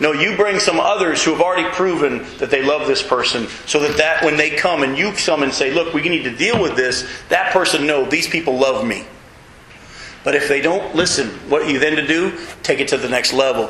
No, 0.03 0.11
you 0.11 0.35
bring 0.35 0.59
some 0.59 0.81
others 0.81 1.23
who 1.23 1.31
have 1.31 1.41
already 1.41 1.69
proven 1.77 2.27
that 2.39 2.51
they 2.51 2.61
love 2.61 2.89
this 2.89 3.05
person 3.05 3.47
so 3.67 3.79
that, 3.79 3.99
that 3.99 4.25
when 4.25 4.37
they 4.37 4.51
come 4.51 4.83
and 4.83 4.99
you 4.99 5.13
come 5.13 5.45
and 5.45 5.55
say, 5.55 5.73
look, 5.73 5.95
we 5.95 6.03
need 6.09 6.25
to 6.25 6.37
deal 6.37 6.61
with 6.61 6.75
this, 6.75 7.09
that 7.29 7.53
person 7.53 7.87
know 7.87 8.05
these 8.05 8.27
people 8.27 8.59
love 8.59 8.85
me. 8.85 9.05
But 10.25 10.35
if 10.35 10.49
they 10.49 10.61
don't 10.61 10.97
listen, 10.97 11.29
what 11.49 11.63
are 11.63 11.71
you 11.71 11.79
then 11.79 11.95
to 11.95 12.05
do? 12.05 12.37
Take 12.65 12.81
it 12.81 12.89
to 12.89 12.97
the 12.97 13.09
next 13.09 13.33
level. 13.33 13.69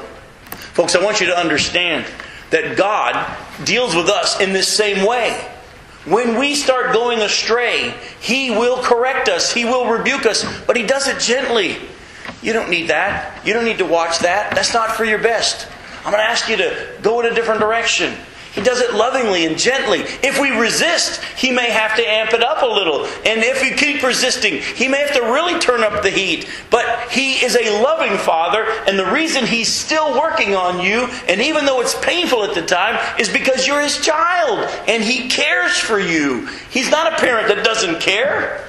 Folks, 0.72 0.96
I 0.96 1.04
want 1.04 1.20
you 1.20 1.26
to 1.26 1.36
understand 1.36 2.06
that 2.48 2.78
God 2.78 3.36
deals 3.66 3.94
with 3.94 4.08
us 4.08 4.40
in 4.40 4.54
this 4.54 4.68
same 4.68 5.06
way. 5.06 5.32
When 6.06 6.38
we 6.38 6.54
start 6.54 6.94
going 6.94 7.18
astray, 7.18 7.92
He 8.20 8.50
will 8.50 8.82
correct 8.82 9.28
us, 9.28 9.52
He 9.52 9.66
will 9.66 9.86
rebuke 9.86 10.24
us, 10.24 10.46
but 10.66 10.78
He 10.78 10.86
does 10.86 11.08
it 11.08 11.20
gently. 11.20 11.76
You 12.40 12.54
don't 12.54 12.70
need 12.70 12.88
that. 12.88 13.46
You 13.46 13.52
don't 13.52 13.66
need 13.66 13.78
to 13.78 13.86
watch 13.86 14.20
that. 14.20 14.54
That's 14.54 14.72
not 14.72 14.96
for 14.96 15.04
your 15.04 15.18
best. 15.18 15.68
I'm 16.04 16.12
going 16.12 16.22
to 16.22 16.28
ask 16.28 16.48
you 16.48 16.56
to 16.56 16.88
go 17.02 17.20
in 17.20 17.26
a 17.26 17.34
different 17.34 17.60
direction. 17.60 18.14
He 18.52 18.60
does 18.60 18.80
it 18.80 18.92
lovingly 18.92 19.46
and 19.46 19.56
gently. 19.56 20.00
If 20.22 20.38
we 20.38 20.50
resist, 20.50 21.22
he 21.38 21.50
may 21.50 21.70
have 21.70 21.96
to 21.96 22.02
amp 22.02 22.34
it 22.34 22.42
up 22.42 22.62
a 22.62 22.66
little. 22.66 23.06
And 23.24 23.42
if 23.42 23.62
we 23.62 23.70
keep 23.70 24.02
resisting, 24.02 24.60
he 24.60 24.88
may 24.88 24.98
have 24.98 25.14
to 25.14 25.22
really 25.22 25.58
turn 25.58 25.82
up 25.82 26.02
the 26.02 26.10
heat. 26.10 26.46
But 26.70 27.10
he 27.10 27.42
is 27.42 27.56
a 27.56 27.82
loving 27.82 28.18
father, 28.18 28.66
and 28.86 28.98
the 28.98 29.10
reason 29.10 29.46
he's 29.46 29.72
still 29.72 30.20
working 30.20 30.54
on 30.54 30.84
you, 30.84 31.08
and 31.28 31.40
even 31.40 31.64
though 31.64 31.80
it's 31.80 31.98
painful 32.00 32.44
at 32.44 32.54
the 32.54 32.62
time, 32.62 32.98
is 33.18 33.30
because 33.30 33.66
you're 33.66 33.80
his 33.80 34.04
child 34.04 34.58
and 34.86 35.02
he 35.02 35.30
cares 35.30 35.78
for 35.78 35.98
you. 35.98 36.46
He's 36.68 36.90
not 36.90 37.10
a 37.10 37.16
parent 37.16 37.48
that 37.48 37.64
doesn't 37.64 38.00
care. 38.00 38.68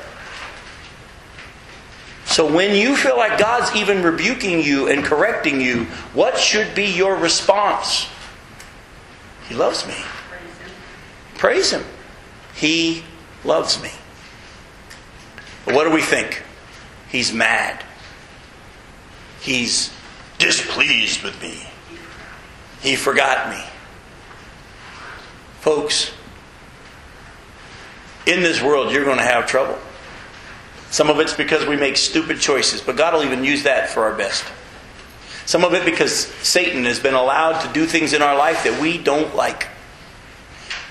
So 2.34 2.52
when 2.52 2.76
you 2.76 2.96
feel 2.96 3.16
like 3.16 3.38
God's 3.38 3.76
even 3.76 4.02
rebuking 4.02 4.60
you 4.60 4.88
and 4.88 5.04
correcting 5.04 5.62
you, 5.62 5.84
what 6.16 6.36
should 6.36 6.74
be 6.74 6.86
your 6.86 7.16
response? 7.16 8.08
He 9.48 9.54
loves 9.54 9.86
me. 9.86 9.94
Praise 11.36 11.70
Him. 11.70 11.84
He 12.56 13.04
loves 13.44 13.80
me. 13.84 13.92
But 15.66 15.76
what 15.76 15.84
do 15.84 15.92
we 15.92 16.02
think? 16.02 16.42
He's 17.08 17.32
mad. 17.32 17.84
He's 19.40 19.94
displeased 20.40 21.22
with 21.22 21.40
me. 21.40 21.62
He 22.82 22.96
forgot 22.96 23.52
me. 23.52 23.64
Folks, 25.60 26.12
in 28.26 28.42
this 28.42 28.60
world, 28.60 28.92
you're 28.92 29.06
going 29.06 29.20
to 29.20 29.24
have 29.24 29.46
trouble. 29.46 29.78
Some 30.94 31.10
of 31.10 31.20
it's 31.20 31.34
because 31.34 31.66
we 31.66 31.76
make 31.76 31.98
stupid 31.98 32.39
choices, 32.39 32.80
but 32.80 32.96
God 32.96 33.16
will 33.16 33.24
even 33.24 33.44
use 33.44 33.64
that 33.64 33.89
for 33.89 34.04
our 34.04 34.14
best. 34.14 34.46
Some 35.48 35.64
of 35.64 35.74
it 35.74 35.86
because 35.86 36.28
Satan 36.48 36.84
has 36.86 37.00
been 37.00 37.16
allowed 37.16 37.62
to 37.62 37.74
do 37.74 37.88
things 37.88 38.14
in 38.14 38.22
our 38.22 38.38
life 38.38 38.64
that 38.64 38.80
we 38.80 39.00
don't 39.00 39.36
like. 39.36 39.70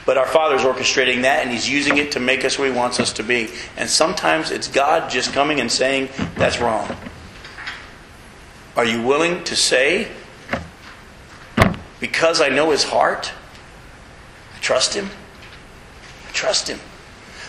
But 0.04 0.18
our 0.18 0.26
Father's 0.26 0.62
orchestrating 0.62 1.22
that, 1.22 1.44
and 1.44 1.52
He's 1.52 1.70
using 1.70 1.98
it 1.98 2.10
to 2.12 2.18
make 2.18 2.44
us 2.44 2.58
where 2.58 2.68
He 2.68 2.76
wants 2.76 2.98
us 2.98 3.12
to 3.12 3.22
be. 3.22 3.50
And 3.76 3.88
sometimes 3.88 4.50
it's 4.50 4.66
God 4.66 5.08
just 5.08 5.32
coming 5.32 5.60
and 5.60 5.70
saying, 5.70 6.08
That's 6.34 6.60
wrong. 6.60 6.96
Are 8.76 8.84
you 8.84 9.02
willing 9.02 9.44
to 9.44 9.54
say, 9.54 10.10
Because 12.00 12.40
I 12.40 12.48
know 12.48 12.72
His 12.72 12.82
heart, 12.82 13.32
I 14.56 14.58
trust 14.58 14.94
Him? 14.94 15.10
I 16.28 16.32
trust 16.32 16.66
Him. 16.66 16.80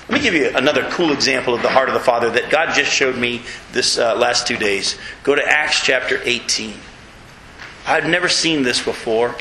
Let 0.09 0.15
me 0.15 0.19
give 0.19 0.33
you 0.33 0.51
another 0.53 0.89
cool 0.89 1.13
example 1.13 1.53
of 1.53 1.61
the 1.61 1.69
heart 1.69 1.87
of 1.87 1.93
the 1.93 2.01
Father 2.01 2.29
that 2.31 2.49
God 2.49 2.75
just 2.75 2.91
showed 2.91 3.15
me 3.15 3.41
this 3.71 3.97
uh, 3.97 4.15
last 4.15 4.45
two 4.45 4.57
days. 4.57 4.97
Go 5.23 5.33
to 5.33 5.47
Acts 5.47 5.81
chapter 5.81 6.19
18. 6.25 6.73
I've 7.87 8.07
never 8.07 8.27
seen 8.27 8.63
this 8.63 8.83
before. 8.83 9.33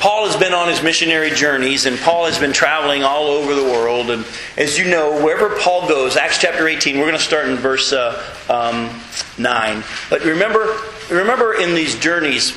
Paul 0.00 0.26
has 0.26 0.36
been 0.36 0.54
on 0.54 0.66
his 0.66 0.82
missionary 0.82 1.30
journeys, 1.30 1.86
and 1.86 1.96
Paul 1.98 2.24
has 2.24 2.38
been 2.38 2.52
traveling 2.52 3.04
all 3.04 3.26
over 3.26 3.54
the 3.54 3.64
world. 3.64 4.10
And 4.10 4.26
as 4.56 4.78
you 4.78 4.86
know, 4.90 5.22
wherever 5.22 5.54
Paul 5.60 5.86
goes, 5.86 6.16
Acts 6.16 6.38
chapter 6.38 6.66
18, 6.66 6.96
we're 6.96 7.04
going 7.04 7.18
to 7.18 7.22
start 7.22 7.48
in 7.48 7.56
verse 7.56 7.92
uh, 7.92 8.20
um, 8.48 8.90
9. 9.38 9.84
But 10.08 10.24
remember, 10.24 10.76
remember 11.10 11.54
in 11.54 11.74
these 11.74 11.96
journeys, 11.98 12.56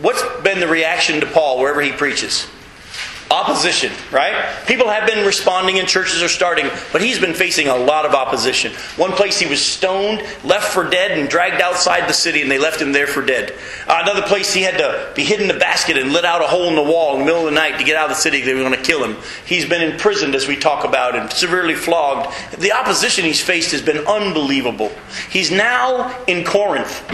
what's 0.00 0.22
been 0.42 0.60
the 0.60 0.68
reaction 0.68 1.20
to 1.20 1.26
Paul 1.26 1.58
wherever 1.58 1.80
he 1.80 1.92
preaches? 1.92 2.48
Opposition, 3.28 3.90
right? 4.12 4.54
People 4.68 4.88
have 4.88 5.04
been 5.04 5.26
responding 5.26 5.80
and 5.80 5.88
churches 5.88 6.22
are 6.22 6.28
starting, 6.28 6.70
but 6.92 7.02
he's 7.02 7.18
been 7.18 7.34
facing 7.34 7.66
a 7.66 7.76
lot 7.76 8.06
of 8.06 8.14
opposition. 8.14 8.72
One 8.96 9.10
place 9.10 9.40
he 9.40 9.48
was 9.48 9.60
stoned, 9.60 10.22
left 10.44 10.72
for 10.72 10.88
dead, 10.88 11.10
and 11.10 11.28
dragged 11.28 11.60
outside 11.60 12.08
the 12.08 12.12
city, 12.12 12.40
and 12.40 12.48
they 12.48 12.60
left 12.60 12.80
him 12.80 12.92
there 12.92 13.08
for 13.08 13.26
dead. 13.26 13.50
Uh, 13.88 13.98
another 14.04 14.22
place 14.22 14.54
he 14.54 14.62
had 14.62 14.78
to 14.78 15.12
be 15.16 15.24
hidden 15.24 15.50
in 15.50 15.56
a 15.56 15.58
basket 15.58 15.98
and 15.98 16.12
let 16.12 16.24
out 16.24 16.40
a 16.40 16.46
hole 16.46 16.68
in 16.68 16.76
the 16.76 16.82
wall 16.82 17.14
in 17.14 17.18
the 17.18 17.24
middle 17.24 17.40
of 17.40 17.52
the 17.52 17.60
night 17.60 17.78
to 17.78 17.84
get 17.84 17.96
out 17.96 18.04
of 18.04 18.10
the 18.10 18.22
city. 18.22 18.42
They 18.42 18.54
were 18.54 18.60
going 18.60 18.76
to 18.76 18.82
kill 18.82 19.02
him. 19.02 19.16
He's 19.44 19.68
been 19.68 19.82
imprisoned, 19.82 20.36
as 20.36 20.46
we 20.46 20.54
talk 20.54 20.84
about, 20.84 21.16
and 21.16 21.28
severely 21.32 21.74
flogged. 21.74 22.32
The 22.60 22.72
opposition 22.72 23.24
he's 23.24 23.42
faced 23.42 23.72
has 23.72 23.82
been 23.82 24.06
unbelievable. 24.06 24.92
He's 25.30 25.50
now 25.50 26.16
in 26.26 26.44
Corinth. 26.44 27.04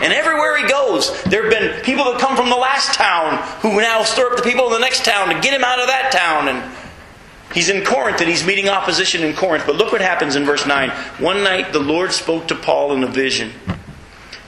And 0.00 0.12
everywhere 0.12 0.56
he 0.56 0.68
goes, 0.68 1.22
there 1.24 1.42
have 1.42 1.50
been 1.50 1.82
people 1.82 2.04
that 2.04 2.20
come 2.20 2.36
from 2.36 2.50
the 2.50 2.56
last 2.56 2.94
town 2.94 3.42
who 3.60 3.80
now 3.80 4.04
stir 4.04 4.30
up 4.30 4.36
the 4.36 4.42
people 4.42 4.66
in 4.66 4.72
the 4.72 4.78
next 4.78 5.04
town 5.04 5.28
to 5.28 5.40
get 5.40 5.52
him 5.52 5.64
out 5.64 5.80
of 5.80 5.88
that 5.88 6.12
town. 6.12 6.48
And 6.48 6.72
he's 7.52 7.68
in 7.68 7.84
Corinth 7.84 8.20
and 8.20 8.30
he's 8.30 8.46
meeting 8.46 8.68
opposition 8.68 9.24
in 9.24 9.34
Corinth. 9.34 9.64
But 9.66 9.76
look 9.76 9.90
what 9.90 10.00
happens 10.00 10.36
in 10.36 10.44
verse 10.44 10.66
9. 10.66 10.90
One 11.18 11.42
night 11.42 11.72
the 11.72 11.80
Lord 11.80 12.12
spoke 12.12 12.48
to 12.48 12.54
Paul 12.54 12.92
in 12.92 13.02
a 13.02 13.08
vision 13.08 13.52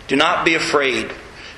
Do 0.07 0.17
not 0.17 0.45
be 0.45 0.55
afraid. 0.55 1.13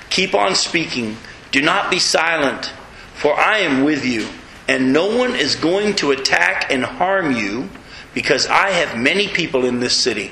Keep 0.09 0.33
on 0.33 0.55
speaking. 0.55 1.17
Do 1.51 1.61
not 1.61 1.91
be 1.91 1.99
silent, 1.99 2.73
for 3.13 3.39
I 3.39 3.59
am 3.59 3.83
with 3.83 4.03
you, 4.03 4.27
and 4.67 4.91
no 4.91 5.15
one 5.15 5.35
is 5.35 5.55
going 5.55 5.93
to 5.97 6.09
attack 6.09 6.71
and 6.71 6.83
harm 6.83 7.35
you 7.35 7.69
because 8.15 8.47
I 8.47 8.71
have 8.71 8.97
many 8.97 9.27
people 9.27 9.65
in 9.65 9.79
this 9.79 9.95
city. 9.95 10.31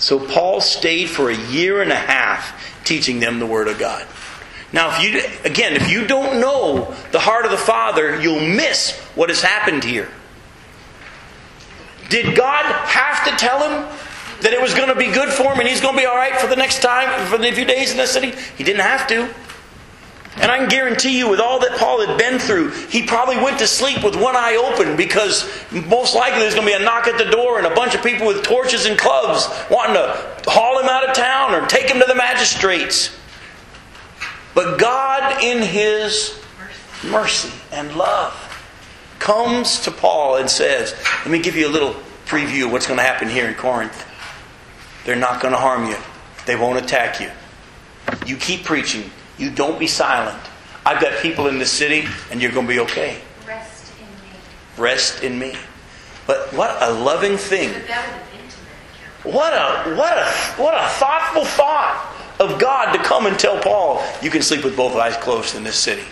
So 0.00 0.18
Paul 0.18 0.60
stayed 0.60 1.10
for 1.10 1.30
a 1.30 1.36
year 1.36 1.82
and 1.82 1.92
a 1.92 1.96
half 1.96 2.84
teaching 2.84 3.20
them 3.20 3.38
the 3.38 3.46
Word 3.46 3.68
of 3.68 3.78
God. 3.78 4.06
Now, 4.72 4.96
if 4.96 5.02
you, 5.02 5.20
again, 5.44 5.74
if 5.74 5.90
you 5.90 6.06
don't 6.06 6.40
know 6.40 6.94
the 7.12 7.20
heart 7.20 7.44
of 7.44 7.50
the 7.50 7.58
Father, 7.58 8.20
you'll 8.20 8.40
miss 8.40 8.98
what 9.14 9.28
has 9.28 9.42
happened 9.42 9.84
here. 9.84 10.08
Did 12.08 12.36
God 12.36 12.64
have 12.64 13.24
to 13.26 13.36
tell 13.36 13.58
him 13.60 13.98
that 14.40 14.52
it 14.52 14.60
was 14.60 14.74
going 14.74 14.88
to 14.88 14.94
be 14.94 15.12
good 15.12 15.28
for 15.28 15.52
him 15.52 15.60
and 15.60 15.68
he's 15.68 15.80
going 15.80 15.94
to 15.94 16.00
be 16.00 16.06
all 16.06 16.16
right 16.16 16.40
for 16.40 16.46
the 16.46 16.56
next 16.56 16.80
time, 16.80 17.26
for 17.26 17.36
the 17.36 17.52
few 17.52 17.64
days 17.64 17.90
in 17.92 17.98
the 17.98 18.06
city? 18.06 18.32
He 18.56 18.64
didn't 18.64 18.82
have 18.82 19.06
to. 19.08 19.28
And 20.40 20.50
I 20.50 20.56
can 20.56 20.68
guarantee 20.68 21.18
you, 21.18 21.28
with 21.28 21.38
all 21.38 21.60
that 21.60 21.78
Paul 21.78 22.04
had 22.04 22.16
been 22.16 22.38
through, 22.38 22.70
he 22.70 23.06
probably 23.06 23.36
went 23.36 23.58
to 23.58 23.66
sleep 23.66 24.02
with 24.02 24.16
one 24.16 24.36
eye 24.36 24.56
open 24.56 24.96
because 24.96 25.46
most 25.70 26.14
likely 26.14 26.40
there's 26.40 26.54
going 26.54 26.66
to 26.66 26.76
be 26.76 26.82
a 26.82 26.84
knock 26.84 27.06
at 27.06 27.18
the 27.18 27.30
door 27.30 27.58
and 27.58 27.66
a 27.66 27.74
bunch 27.74 27.94
of 27.94 28.02
people 28.02 28.26
with 28.26 28.42
torches 28.42 28.86
and 28.86 28.98
clubs 28.98 29.46
wanting 29.70 29.94
to 29.94 30.50
haul 30.50 30.80
him 30.80 30.88
out 30.88 31.06
of 31.06 31.14
town 31.14 31.54
or 31.54 31.66
take 31.66 31.90
him 31.90 32.00
to 32.00 32.06
the 32.06 32.14
magistrates. 32.14 33.14
But 34.54 34.78
God, 34.78 35.42
in 35.42 35.62
His 35.62 36.42
mercy 37.04 37.52
and 37.72 37.94
love, 37.94 38.34
comes 39.18 39.80
to 39.80 39.90
Paul 39.90 40.36
and 40.36 40.50
says, 40.50 40.94
Let 41.20 41.30
me 41.30 41.38
give 41.38 41.56
you 41.56 41.68
a 41.68 41.70
little 41.70 41.94
preview 42.26 42.66
of 42.66 42.72
what's 42.72 42.86
going 42.86 42.98
to 42.98 43.04
happen 43.04 43.28
here 43.28 43.48
in 43.48 43.54
Corinth. 43.54 44.06
They're 45.04 45.16
not 45.16 45.40
going 45.40 45.52
to 45.52 45.60
harm 45.60 45.86
you, 45.86 45.96
they 46.46 46.56
won't 46.56 46.78
attack 46.78 47.20
you. 47.20 47.30
You 48.26 48.36
keep 48.36 48.64
preaching, 48.64 49.10
you 49.40 49.50
don't 49.50 49.78
be 49.78 49.86
silent. 49.86 50.38
I've 50.84 51.00
got 51.00 51.20
people 51.20 51.48
in 51.48 51.58
the 51.58 51.66
city, 51.66 52.06
and 52.30 52.40
you're 52.40 52.52
going 52.52 52.66
to 52.66 52.72
be 52.72 52.80
okay. 52.80 53.20
Rest 53.46 53.92
in 53.98 54.06
me. 54.06 54.36
Rest 54.78 55.22
in 55.22 55.38
me. 55.38 55.54
But 56.26 56.52
what 56.52 56.76
a 56.82 56.92
loving 56.92 57.36
thing. 57.36 57.72
But 57.72 57.88
that 57.88 58.06
was 58.06 58.16
an 58.16 58.44
intimate 58.44 58.68
account. 58.94 59.34
What 59.34 59.52
a 59.52 59.96
what 59.96 60.18
a 60.18 60.62
what 60.62 60.74
a 60.74 60.88
thoughtful 60.90 61.44
thought 61.44 62.16
of 62.38 62.58
God 62.58 62.92
to 62.92 63.02
come 63.02 63.26
and 63.26 63.38
tell 63.38 63.60
Paul, 63.60 64.02
you 64.22 64.30
can 64.30 64.42
sleep 64.42 64.64
with 64.64 64.76
both 64.76 64.96
eyes 64.96 65.16
closed 65.16 65.54
in 65.54 65.62
this 65.62 65.76
city. 65.76 66.04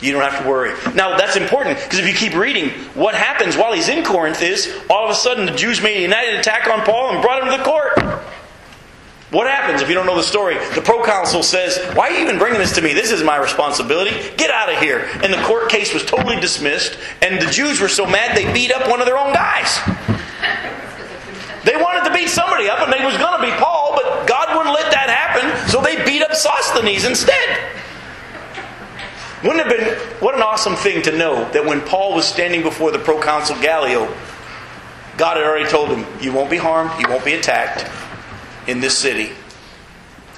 You 0.00 0.12
don't 0.12 0.22
have 0.22 0.42
to 0.42 0.48
worry. 0.48 0.72
Now 0.94 1.16
that's 1.16 1.36
important 1.36 1.78
because 1.82 1.98
if 1.98 2.06
you 2.06 2.14
keep 2.14 2.38
reading, 2.38 2.70
what 2.94 3.14
happens 3.14 3.56
while 3.56 3.72
he's 3.72 3.88
in 3.88 4.04
Corinth 4.04 4.40
is 4.42 4.72
all 4.88 5.04
of 5.04 5.10
a 5.10 5.14
sudden 5.14 5.44
the 5.44 5.52
Jews 5.52 5.82
made 5.82 5.96
a 5.96 6.02
united 6.02 6.38
attack 6.38 6.68
on 6.68 6.84
Paul 6.84 7.10
and 7.10 7.22
brought 7.22 7.42
him 7.42 7.50
to 7.50 7.58
the 7.58 7.64
court. 7.64 7.98
What 9.30 9.46
happens 9.46 9.82
if 9.82 9.88
you 9.90 9.94
don't 9.94 10.06
know 10.06 10.16
the 10.16 10.22
story? 10.22 10.54
The 10.74 10.80
proconsul 10.80 11.42
says, 11.42 11.78
Why 11.94 12.08
are 12.08 12.12
you 12.12 12.24
even 12.24 12.38
bringing 12.38 12.58
this 12.58 12.74
to 12.76 12.82
me? 12.82 12.94
This 12.94 13.10
is 13.10 13.22
my 13.22 13.36
responsibility. 13.36 14.10
Get 14.38 14.50
out 14.50 14.72
of 14.72 14.80
here. 14.80 15.06
And 15.22 15.30
the 15.30 15.42
court 15.42 15.68
case 15.68 15.92
was 15.92 16.02
totally 16.02 16.40
dismissed, 16.40 16.98
and 17.20 17.40
the 17.40 17.50
Jews 17.50 17.78
were 17.78 17.88
so 17.88 18.06
mad 18.06 18.34
they 18.34 18.50
beat 18.54 18.72
up 18.72 18.88
one 18.88 19.00
of 19.00 19.06
their 19.06 19.18
own 19.18 19.34
guys. 19.34 19.78
They 21.64 21.76
wanted 21.76 22.08
to 22.08 22.14
beat 22.14 22.30
somebody 22.30 22.70
up, 22.70 22.80
and 22.80 22.90
they 22.90 23.04
was 23.04 23.18
going 23.18 23.38
to 23.38 23.44
be 23.44 23.52
Paul, 23.60 23.92
but 23.94 24.26
God 24.26 24.56
wouldn't 24.56 24.74
let 24.74 24.90
that 24.92 25.10
happen, 25.10 25.68
so 25.68 25.82
they 25.82 26.02
beat 26.06 26.22
up 26.22 26.32
Sosthenes 26.32 27.04
instead. 27.04 27.58
Wouldn't 29.44 29.60
it 29.60 29.78
have 29.78 29.78
been 29.78 30.22
what 30.22 30.36
an 30.36 30.42
awesome 30.42 30.74
thing 30.74 31.02
to 31.02 31.16
know 31.16 31.48
that 31.50 31.66
when 31.66 31.82
Paul 31.82 32.14
was 32.14 32.26
standing 32.26 32.62
before 32.62 32.92
the 32.92 32.98
proconsul 32.98 33.60
Gallio, 33.60 34.06
God 35.18 35.36
had 35.36 35.44
already 35.44 35.68
told 35.68 35.90
him, 35.90 36.06
You 36.22 36.32
won't 36.32 36.50
be 36.50 36.56
harmed, 36.56 36.98
you 36.98 37.08
won't 37.10 37.26
be 37.26 37.34
attacked 37.34 37.84
in 38.68 38.80
this 38.80 38.96
city. 38.96 39.30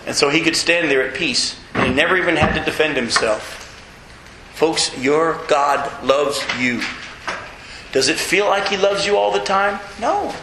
And 0.06 0.16
so 0.16 0.30
he 0.30 0.40
could 0.40 0.56
stand 0.56 0.90
there 0.90 1.06
at 1.06 1.14
peace, 1.14 1.60
and 1.74 1.88
he 1.88 1.94
never 1.94 2.16
even 2.16 2.36
had 2.36 2.58
to 2.58 2.64
defend 2.64 2.96
himself. 2.96 3.66
Folks, 4.54 4.96
your 4.98 5.40
God 5.48 6.02
loves 6.02 6.42
you. 6.58 6.80
Does 7.92 8.08
it 8.08 8.18
feel 8.18 8.46
like 8.46 8.68
he 8.68 8.76
loves 8.78 9.04
you 9.04 9.16
all 9.16 9.32
the 9.32 9.40
time? 9.40 9.78
No. 10.00 10.34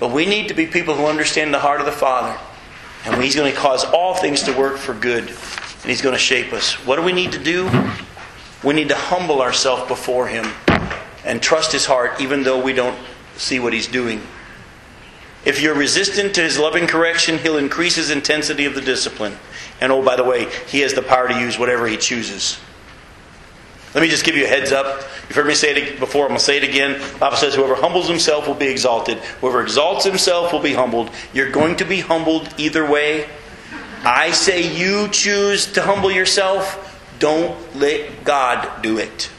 But 0.00 0.12
we 0.12 0.26
need 0.26 0.48
to 0.48 0.54
be 0.54 0.66
people 0.66 0.94
who 0.94 1.06
understand 1.06 1.52
the 1.52 1.58
heart 1.58 1.80
of 1.80 1.86
the 1.86 1.92
Father. 1.92 2.38
And 3.04 3.22
He's 3.22 3.34
going 3.34 3.52
to 3.52 3.58
cause 3.58 3.84
all 3.84 4.14
things 4.14 4.42
to 4.44 4.52
work 4.52 4.76
for 4.76 4.94
good. 4.94 5.28
And 5.28 5.84
He's 5.84 6.02
going 6.02 6.14
to 6.14 6.20
shape 6.20 6.52
us. 6.52 6.74
What 6.86 6.96
do 6.96 7.02
we 7.02 7.12
need 7.12 7.32
to 7.32 7.38
do? 7.38 7.70
We 8.64 8.74
need 8.74 8.88
to 8.88 8.96
humble 8.96 9.40
ourselves 9.40 9.86
before 9.88 10.26
Him 10.26 10.46
and 11.24 11.42
trust 11.42 11.72
His 11.72 11.86
heart, 11.86 12.20
even 12.20 12.42
though 12.42 12.60
we 12.60 12.72
don't 12.72 12.98
see 13.36 13.60
what 13.60 13.72
He's 13.72 13.86
doing. 13.86 14.22
If 15.48 15.62
you're 15.62 15.74
resistant 15.74 16.34
to 16.34 16.42
His 16.42 16.58
loving 16.58 16.86
correction, 16.86 17.38
He'll 17.38 17.56
increase 17.56 17.96
His 17.96 18.10
intensity 18.10 18.66
of 18.66 18.74
the 18.74 18.82
discipline. 18.82 19.34
And 19.80 19.90
oh, 19.90 20.02
by 20.04 20.14
the 20.14 20.22
way, 20.22 20.50
He 20.66 20.80
has 20.80 20.92
the 20.92 21.00
power 21.00 21.26
to 21.26 21.40
use 21.40 21.58
whatever 21.58 21.86
He 21.86 21.96
chooses. 21.96 22.60
Let 23.94 24.02
me 24.02 24.08
just 24.08 24.26
give 24.26 24.36
you 24.36 24.44
a 24.44 24.46
heads 24.46 24.72
up. 24.72 25.00
You've 25.26 25.36
heard 25.36 25.46
me 25.46 25.54
say 25.54 25.74
it 25.74 25.98
before. 25.98 26.24
I'm 26.24 26.28
going 26.28 26.38
to 26.38 26.44
say 26.44 26.58
it 26.58 26.64
again. 26.64 27.00
The 27.00 27.18
Bible 27.18 27.38
says, 27.38 27.54
"Whoever 27.54 27.76
humbles 27.76 28.06
himself 28.06 28.46
will 28.46 28.56
be 28.56 28.66
exalted. 28.66 29.16
Whoever 29.40 29.62
exalts 29.62 30.04
himself 30.04 30.52
will 30.52 30.60
be 30.60 30.74
humbled." 30.74 31.10
You're 31.32 31.50
going 31.50 31.76
to 31.76 31.86
be 31.86 32.00
humbled 32.00 32.52
either 32.58 32.84
way. 32.84 33.26
I 34.04 34.32
say 34.32 34.76
you 34.76 35.08
choose 35.08 35.72
to 35.72 35.80
humble 35.80 36.10
yourself. 36.10 36.84
Don't 37.18 37.56
let 37.74 38.22
God 38.22 38.82
do 38.82 38.98
it. 38.98 39.30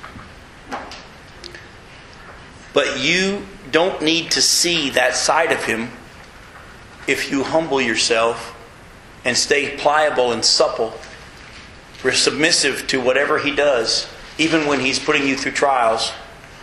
But 2.74 3.00
you 3.00 3.46
don't 3.72 4.02
need 4.02 4.32
to 4.32 4.42
see 4.42 4.90
that 4.90 5.16
side 5.16 5.52
of 5.52 5.66
Him 5.66 5.92
if 7.10 7.32
you 7.32 7.44
humble 7.44 7.82
yourself 7.82 8.56
and 9.26 9.36
stay 9.36 9.78
pliable 9.78 10.32
and 10.32 10.46
supple. 10.46 10.94
We're 12.04 12.14
submissive 12.14 12.88
to 12.88 13.02
whatever 13.02 13.40
He 13.40 13.54
does 13.54 14.08
even 14.38 14.68
when 14.68 14.80
He's 14.80 15.00
putting 15.00 15.28
you 15.28 15.36
through 15.36 15.52
trials. 15.54 16.12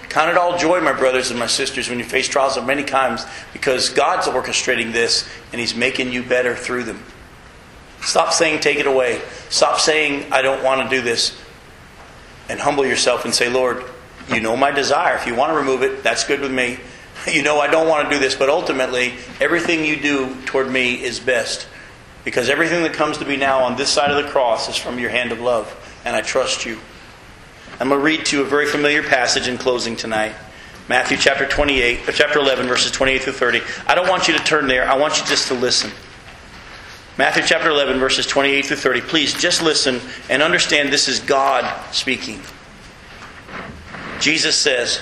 Count 0.08 0.30
it 0.30 0.38
all 0.38 0.56
joy, 0.56 0.80
my 0.80 0.92
brothers 0.92 1.30
and 1.30 1.38
my 1.38 1.46
sisters, 1.46 1.90
when 1.90 1.98
you 1.98 2.04
face 2.04 2.28
trials 2.28 2.56
of 2.56 2.64
many 2.64 2.84
times, 2.84 3.26
because 3.52 3.90
God's 3.90 4.26
orchestrating 4.26 4.92
this 4.92 5.28
and 5.52 5.60
He's 5.60 5.74
making 5.74 6.12
you 6.12 6.22
better 6.22 6.54
through 6.54 6.84
them. 6.84 7.02
Stop 8.00 8.32
saying, 8.32 8.60
take 8.60 8.78
it 8.78 8.86
away. 8.86 9.20
Stop 9.50 9.80
saying, 9.80 10.32
I 10.32 10.40
don't 10.42 10.62
want 10.62 10.88
to 10.88 10.96
do 10.96 11.02
this. 11.02 11.38
And 12.48 12.60
humble 12.60 12.86
yourself 12.86 13.24
and 13.24 13.34
say, 13.34 13.50
Lord, 13.50 13.84
you 14.32 14.40
know 14.40 14.56
my 14.56 14.70
desire. 14.70 15.16
If 15.16 15.26
you 15.26 15.34
want 15.34 15.52
to 15.52 15.58
remove 15.58 15.82
it, 15.82 16.02
that's 16.02 16.24
good 16.24 16.40
with 16.40 16.52
me. 16.52 16.78
You 17.32 17.42
know 17.42 17.58
I 17.58 17.66
don't 17.66 17.88
want 17.88 18.08
to 18.08 18.14
do 18.14 18.20
this, 18.20 18.36
but 18.36 18.48
ultimately, 18.48 19.14
everything 19.40 19.84
you 19.84 19.96
do 19.96 20.34
toward 20.46 20.70
me 20.70 21.02
is 21.02 21.18
best. 21.18 21.66
Because 22.24 22.48
everything 22.48 22.82
that 22.84 22.92
comes 22.92 23.18
to 23.18 23.24
me 23.24 23.36
now 23.36 23.64
on 23.64 23.76
this 23.76 23.88
side 23.88 24.10
of 24.10 24.24
the 24.24 24.30
cross 24.30 24.68
is 24.68 24.76
from 24.76 24.98
your 24.98 25.10
hand 25.10 25.32
of 25.32 25.40
love, 25.40 25.68
and 26.04 26.14
I 26.14 26.22
trust 26.22 26.64
you. 26.64 26.78
I'm 27.78 27.88
going 27.88 28.00
to 28.00 28.04
read 28.04 28.26
to 28.26 28.36
you 28.36 28.42
a 28.42 28.46
very 28.46 28.66
familiar 28.66 29.02
passage 29.02 29.48
in 29.48 29.58
closing 29.58 29.96
tonight. 29.96 30.34
Matthew 30.88 31.16
chapter 31.16 31.46
28, 31.46 32.08
or 32.08 32.12
chapter 32.12 32.38
11, 32.38 32.68
verses 32.68 32.92
28 32.92 33.22
through 33.22 33.32
30. 33.32 33.60
I 33.86 33.94
don't 33.94 34.08
want 34.08 34.28
you 34.28 34.38
to 34.38 34.44
turn 34.44 34.68
there. 34.68 34.88
I 34.88 34.96
want 34.96 35.18
you 35.18 35.26
just 35.26 35.48
to 35.48 35.54
listen. 35.54 35.90
Matthew 37.18 37.42
chapter 37.44 37.70
11, 37.70 37.98
verses 37.98 38.26
28 38.26 38.66
through 38.66 38.76
30. 38.76 39.00
Please 39.02 39.34
just 39.34 39.62
listen 39.62 40.00
and 40.30 40.42
understand 40.42 40.92
this 40.92 41.08
is 41.08 41.18
God 41.20 41.92
speaking. 41.92 42.40
Jesus 44.20 44.56
says, 44.56 45.00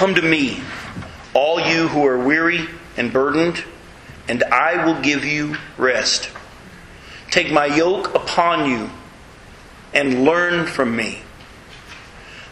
Come 0.00 0.14
to 0.14 0.22
me, 0.22 0.62
all 1.34 1.60
you 1.60 1.86
who 1.88 2.06
are 2.06 2.18
weary 2.18 2.66
and 2.96 3.12
burdened, 3.12 3.62
and 4.28 4.42
I 4.44 4.86
will 4.86 4.98
give 5.02 5.26
you 5.26 5.58
rest. 5.76 6.30
Take 7.30 7.52
my 7.52 7.66
yoke 7.66 8.14
upon 8.14 8.70
you 8.70 8.88
and 9.92 10.24
learn 10.24 10.66
from 10.66 10.96
me. 10.96 11.20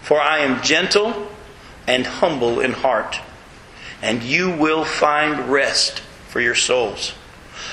For 0.03 0.20
I 0.20 0.40
am 0.40 0.62
gentle 0.62 1.26
and 1.86 2.05
humble 2.05 2.61
in 2.61 2.72
heart, 2.72 3.18
and 4.03 4.22
you 4.22 4.51
will 4.51 4.84
find 4.84 5.49
rest 5.49 6.01
for 6.28 6.42
your 6.42 6.55
souls. 6.55 7.14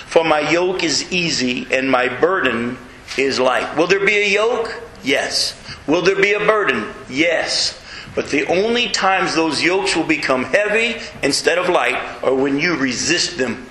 For 0.05 0.23
my 0.23 0.51
yoke 0.51 0.85
is 0.85 1.11
easy 1.11 1.67
and 1.69 1.91
my 1.91 2.07
burden 2.07 2.77
is 3.17 3.41
light. 3.41 3.75
Will 3.75 3.87
there 3.87 4.05
be 4.05 4.19
a 4.19 4.29
yoke? 4.29 4.81
Yes. 5.03 5.61
Will 5.85 6.01
there 6.01 6.15
be 6.15 6.31
a 6.31 6.39
burden? 6.39 6.93
Yes. 7.09 7.81
But 8.15 8.29
the 8.29 8.45
only 8.45 8.87
times 8.87 9.35
those 9.35 9.61
yokes 9.61 9.95
will 9.95 10.05
become 10.05 10.45
heavy 10.45 11.01
instead 11.21 11.57
of 11.57 11.67
light 11.67 11.95
are 12.23 12.33
when 12.33 12.57
you 12.57 12.77
resist 12.77 13.37
them. 13.37 13.67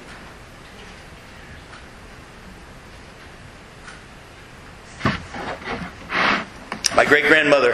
My 6.94 7.04
great 7.06 7.26
grandmother 7.26 7.72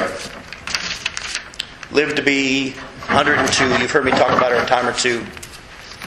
lived 1.90 2.16
to 2.16 2.22
be 2.22 2.70
102. 2.70 3.82
You've 3.82 3.90
heard 3.90 4.04
me 4.04 4.12
talk 4.12 4.30
about 4.30 4.52
her 4.52 4.62
a 4.62 4.66
time 4.66 4.86
or 4.86 4.92
two. 4.92 5.26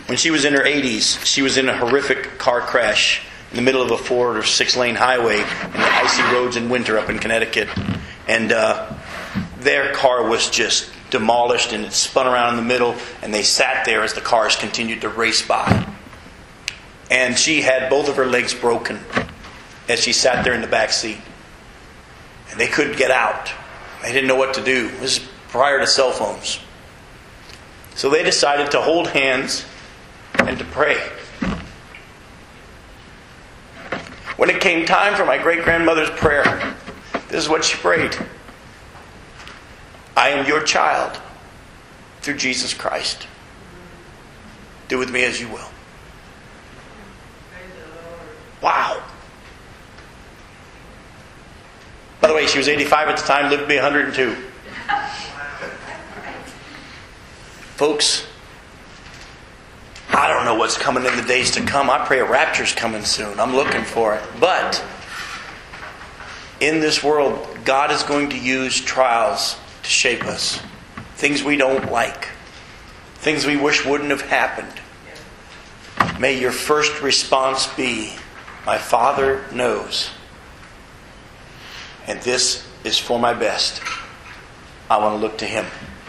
When 0.08 0.18
she 0.18 0.32
was 0.32 0.46
in 0.46 0.54
her 0.54 0.64
80s, 0.64 1.24
she 1.26 1.42
was 1.42 1.58
in 1.58 1.68
a 1.70 1.78
horrific 1.78 2.38
car 2.40 2.62
crash 2.62 3.22
in 3.52 3.58
the 3.58 3.62
middle 3.62 3.82
of 3.82 3.92
a 3.92 3.98
four 3.98 4.38
or 4.38 4.44
six 4.44 4.76
lane 4.76 4.96
highway 4.96 5.36
in 5.36 5.42
the 5.42 5.94
icy 5.94 6.24
roads 6.34 6.56
in 6.56 6.70
winter 6.70 6.98
up 6.98 7.10
in 7.10 7.20
Connecticut. 7.20 7.70
And 8.28 8.52
uh, 8.52 8.93
their 9.64 9.94
car 9.94 10.28
was 10.28 10.50
just 10.50 10.90
demolished 11.10 11.74
and 11.74 11.86
it 11.86 11.94
spun 11.94 12.28
around 12.28 12.52
in 12.52 12.56
the 12.56 12.68
middle, 12.68 12.96
and 13.22 13.34
they 13.34 13.44
sat 13.44 13.86
there 13.86 14.04
as 14.04 14.14
the 14.14 14.22
cars 14.22 14.56
continued 14.56 15.02
to 15.02 15.10
race 15.10 15.46
by. 15.46 15.88
And 17.12 17.38
she 17.38 17.62
had 17.62 17.90
both 17.90 18.10
of 18.10 18.16
her 18.16 18.26
legs 18.26 18.54
broken 18.54 19.00
as 19.88 20.00
she 20.00 20.14
sat 20.14 20.44
there 20.44 20.54
in 20.54 20.62
the 20.62 20.68
back 20.68 20.92
seat. 20.92 21.20
And 22.50 22.60
they 22.60 22.68
couldn't 22.68 22.98
get 22.98 23.12
out. 23.12 23.52
They 24.02 24.12
didn't 24.12 24.28
know 24.28 24.36
what 24.36 24.56
to 24.56 24.64
do. 24.64 24.90
This 25.00 25.18
is 25.18 25.28
prior 25.50 25.80
to 25.80 25.88
cell 25.88 26.12
phones. 26.12 26.60
So 27.96 28.10
they 28.10 28.24
decided 28.24 28.72
to 28.72 28.82
hold 28.82 29.10
hands 29.10 29.66
and 30.40 30.58
to 30.58 30.66
pray. 30.66 30.98
When 34.36 34.50
it 34.50 34.60
came 34.62 34.86
time 34.86 35.16
for 35.16 35.26
my 35.26 35.38
great 35.38 35.64
grandmother's 35.64 36.10
prayer, 36.10 36.76
this 37.30 37.44
is 37.44 37.50
what 37.50 37.64
she 37.64 37.78
prayed 37.78 38.18
I 40.16 40.30
am 40.30 40.48
your 40.48 40.62
child 40.64 41.20
through 42.22 42.38
Jesus 42.38 42.74
Christ. 42.74 43.28
Do 44.88 44.98
with 44.98 45.12
me 45.12 45.24
as 45.24 45.40
you 45.40 45.48
will. 45.50 45.70
Wow. 48.62 49.04
By 52.22 52.28
the 52.30 52.34
way, 52.34 52.48
she 52.48 52.58
was 52.58 52.70
85 52.70 53.10
at 53.10 53.18
the 53.18 53.24
time, 53.24 53.50
lived 53.50 53.64
to 53.64 53.68
be 53.68 53.76
102. 53.76 54.36
Folks, 57.76 58.26
I 60.10 60.30
don't 60.30 60.46
know 60.46 60.56
what's 60.56 60.78
coming 60.78 61.06
in 61.06 61.16
the 61.18 61.24
days 61.24 61.52
to 61.52 61.62
come. 61.66 61.90
I 61.90 62.06
pray 62.06 62.20
a 62.20 62.26
rapture's 62.26 62.72
coming 62.72 63.04
soon. 63.04 63.40
I'm 63.40 63.56
looking 63.56 63.84
for 63.84 64.16
it. 64.16 64.24
But 64.40 64.82
in 66.62 66.80
this 66.80 67.04
world, 67.04 67.46
God 67.66 67.92
is 67.92 68.04
going 68.04 68.30
to 68.30 68.38
use 68.38 68.80
trials 68.80 69.58
to 69.84 69.90
shape 69.90 70.26
us. 70.26 70.62
Things 71.16 71.44
we 71.44 71.58
don't 71.58 71.92
like, 71.92 72.30
things 73.16 73.46
we 73.46 73.56
wish 73.56 73.86
wouldn't 73.86 74.10
have 74.10 74.22
happened. 74.22 74.74
May 76.20 76.40
your 76.40 76.52
first 76.52 77.02
response 77.02 77.68
be, 77.76 78.14
My 78.66 78.78
Father 78.78 79.44
knows, 79.54 80.10
and 82.08 82.22
this 82.22 82.68
is 82.84 82.98
for 82.98 83.20
my 83.20 83.34
best. 83.34 83.82
I 84.90 84.98
want 84.98 85.16
to 85.16 85.22
look 85.26 85.38
to 85.40 85.46
Him 85.46 85.66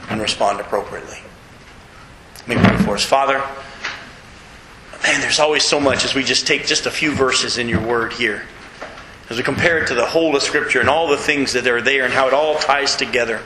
and 0.08 0.20
respond 0.20 0.60
appropriately. 0.60 1.18
Let 2.46 2.48
me 2.48 2.56
pray 2.56 2.76
for 2.78 2.94
us. 2.94 3.04
Father, 3.04 3.42
man, 5.02 5.20
there's 5.20 5.38
always 5.38 5.64
so 5.64 5.80
much 5.80 6.04
as 6.04 6.14
we 6.14 6.24
just 6.24 6.46
take 6.46 6.66
just 6.66 6.86
a 6.86 6.90
few 6.90 7.12
verses 7.12 7.58
in 7.58 7.68
your 7.68 7.80
word 7.80 8.12
here. 8.12 8.42
As 9.30 9.38
we 9.38 9.42
compare 9.42 9.82
it 9.82 9.88
to 9.88 9.94
the 9.94 10.04
whole 10.04 10.36
of 10.36 10.42
Scripture 10.42 10.80
and 10.80 10.88
all 10.88 11.08
the 11.08 11.16
things 11.16 11.54
that 11.54 11.66
are 11.66 11.80
there 11.80 12.04
and 12.04 12.12
how 12.12 12.28
it 12.28 12.34
all 12.34 12.56
ties 12.56 12.96
together. 12.96 13.38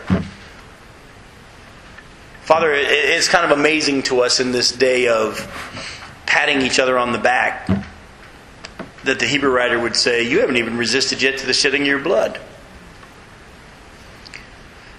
Father, 2.42 2.72
it's 2.72 3.28
kind 3.28 3.44
of 3.44 3.56
amazing 3.56 4.02
to 4.04 4.22
us 4.22 4.40
in 4.40 4.52
this 4.52 4.72
day 4.72 5.06
of 5.08 5.38
patting 6.26 6.62
each 6.62 6.78
other 6.78 6.98
on 6.98 7.12
the 7.12 7.18
back 7.18 7.68
that 9.04 9.18
the 9.18 9.26
Hebrew 9.26 9.50
writer 9.50 9.78
would 9.78 9.94
say, 9.94 10.28
You 10.28 10.40
haven't 10.40 10.56
even 10.56 10.76
resisted 10.76 11.22
yet 11.22 11.38
to 11.38 11.46
the 11.46 11.52
shedding 11.52 11.82
of 11.82 11.88
your 11.88 11.98
blood. 11.98 12.40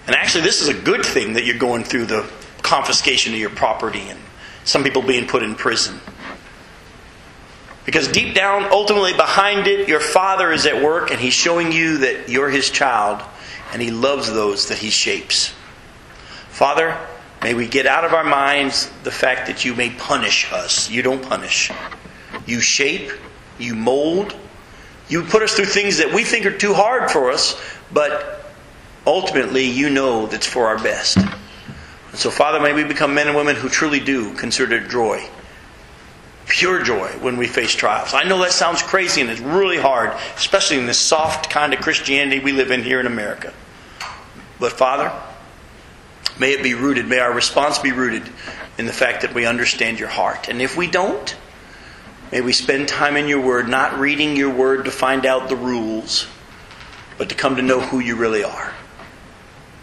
And 0.07 0.15
actually, 0.15 0.43
this 0.43 0.61
is 0.61 0.67
a 0.69 0.73
good 0.73 1.05
thing 1.05 1.34
that 1.34 1.45
you're 1.45 1.57
going 1.57 1.84
through 1.84 2.05
the 2.05 2.30
confiscation 2.61 3.34
of 3.34 3.39
your 3.39 3.49
property 3.49 4.09
and 4.09 4.19
some 4.63 4.84
people 4.84 5.01
being 5.01 5.27
put 5.27 5.43
in 5.43 5.55
prison. 5.55 5.99
Because 7.86 8.07
deep 8.07 8.36
down, 8.36 8.65
ultimately 8.71 9.13
behind 9.13 9.67
it, 9.67 9.88
your 9.88 9.99
Father 9.99 10.51
is 10.51 10.65
at 10.65 10.84
work 10.84 11.11
and 11.11 11.19
He's 11.19 11.34
showing 11.34 11.71
you 11.71 11.99
that 11.99 12.30
you're 12.30 12.49
His 12.49 12.69
child 12.69 13.21
and 13.71 13.82
He 13.82 13.91
loves 13.91 14.32
those 14.32 14.67
that 14.67 14.77
He 14.77 14.89
shapes. 14.89 15.53
Father, 16.49 16.97
may 17.41 17.53
we 17.53 17.67
get 17.67 17.86
out 17.86 18.05
of 18.05 18.13
our 18.13 18.23
minds 18.23 18.91
the 19.03 19.11
fact 19.11 19.47
that 19.47 19.65
you 19.65 19.73
may 19.73 19.89
punish 19.89 20.51
us. 20.51 20.89
You 20.89 21.01
don't 21.01 21.21
punish. 21.21 21.71
You 22.45 22.59
shape, 22.59 23.11
you 23.57 23.75
mold, 23.75 24.36
you 25.09 25.23
put 25.23 25.41
us 25.41 25.53
through 25.53 25.65
things 25.65 25.97
that 25.97 26.13
we 26.13 26.23
think 26.23 26.45
are 26.45 26.55
too 26.55 26.73
hard 26.73 27.09
for 27.09 27.32
us, 27.32 27.59
but 27.91 28.51
ultimately 29.07 29.65
you 29.65 29.89
know 29.89 30.27
that's 30.27 30.45
for 30.45 30.67
our 30.67 30.77
best. 30.77 31.17
And 31.17 32.17
so, 32.17 32.30
Father, 32.30 32.59
may 32.59 32.73
we 32.73 32.84
become 32.84 33.15
men 33.15 33.27
and 33.27 33.36
women 33.36 33.55
who 33.55 33.69
truly 33.69 33.99
do 33.99 34.34
consider 34.36 34.75
it 34.75 34.89
joy, 34.89 35.27
pure 36.50 36.84
joy, 36.84 37.08
when 37.22 37.38
we 37.38 37.47
face 37.47 37.74
trials. 37.74 38.14
I 38.14 38.24
know 38.24 38.39
that 38.39 38.52
sounds 38.52 38.82
crazy 38.82 39.22
and 39.22 39.30
it's 39.30 39.39
really 39.39 39.78
hard, 39.78 40.12
especially 40.36 40.80
in 40.80 40.88
this 40.88 40.97
soft 40.97 41.50
kind 41.50 41.74
of 41.74 41.80
Christianity 41.80 42.39
we 42.39 42.52
live 42.52 42.72
in 42.72 42.84
here 42.84 43.00
in 43.00 43.06
America. 43.06 43.54
But, 44.60 44.74
Father, 44.74 45.14
may 46.39 46.52
it 46.52 46.64
be 46.64 46.74
rooted, 46.74 47.08
may 47.08 47.20
our 47.20 47.34
response 47.34 47.80
be 47.80 47.91
rooted 47.91 48.24
in 48.78 48.86
the 48.86 48.93
fact 48.93 49.22
that 49.22 49.34
we 49.34 49.45
understand 49.45 50.00
your 50.00 50.10
heart. 50.10 50.50
And 50.50 50.62
if 50.62 50.76
we 50.76 50.88
don't, 50.88 51.36
may 52.32 52.41
we 52.41 52.52
spend 52.52 52.88
time 52.88 53.16
in 53.16 53.28
your 53.28 53.41
word, 53.41 53.70
not 53.70 54.00
reading 54.00 54.36
your 54.36 54.54
word 54.54 54.86
to 54.86 54.91
find 54.91 55.26
out 55.26 55.50
the 55.50 55.56
rules, 55.56 56.28
but 57.18 57.30
to 57.30 57.36
come 57.36 57.56
to 57.58 57.62
know 57.62 57.80
who 57.80 58.00
you 58.00 58.16
really 58.16 58.43
are. 58.43 58.74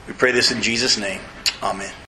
We 0.08 0.14
pray 0.14 0.32
this 0.32 0.50
in 0.50 0.62
Jesus' 0.62 0.98
name. 0.98 1.20
Amen. 1.62 1.92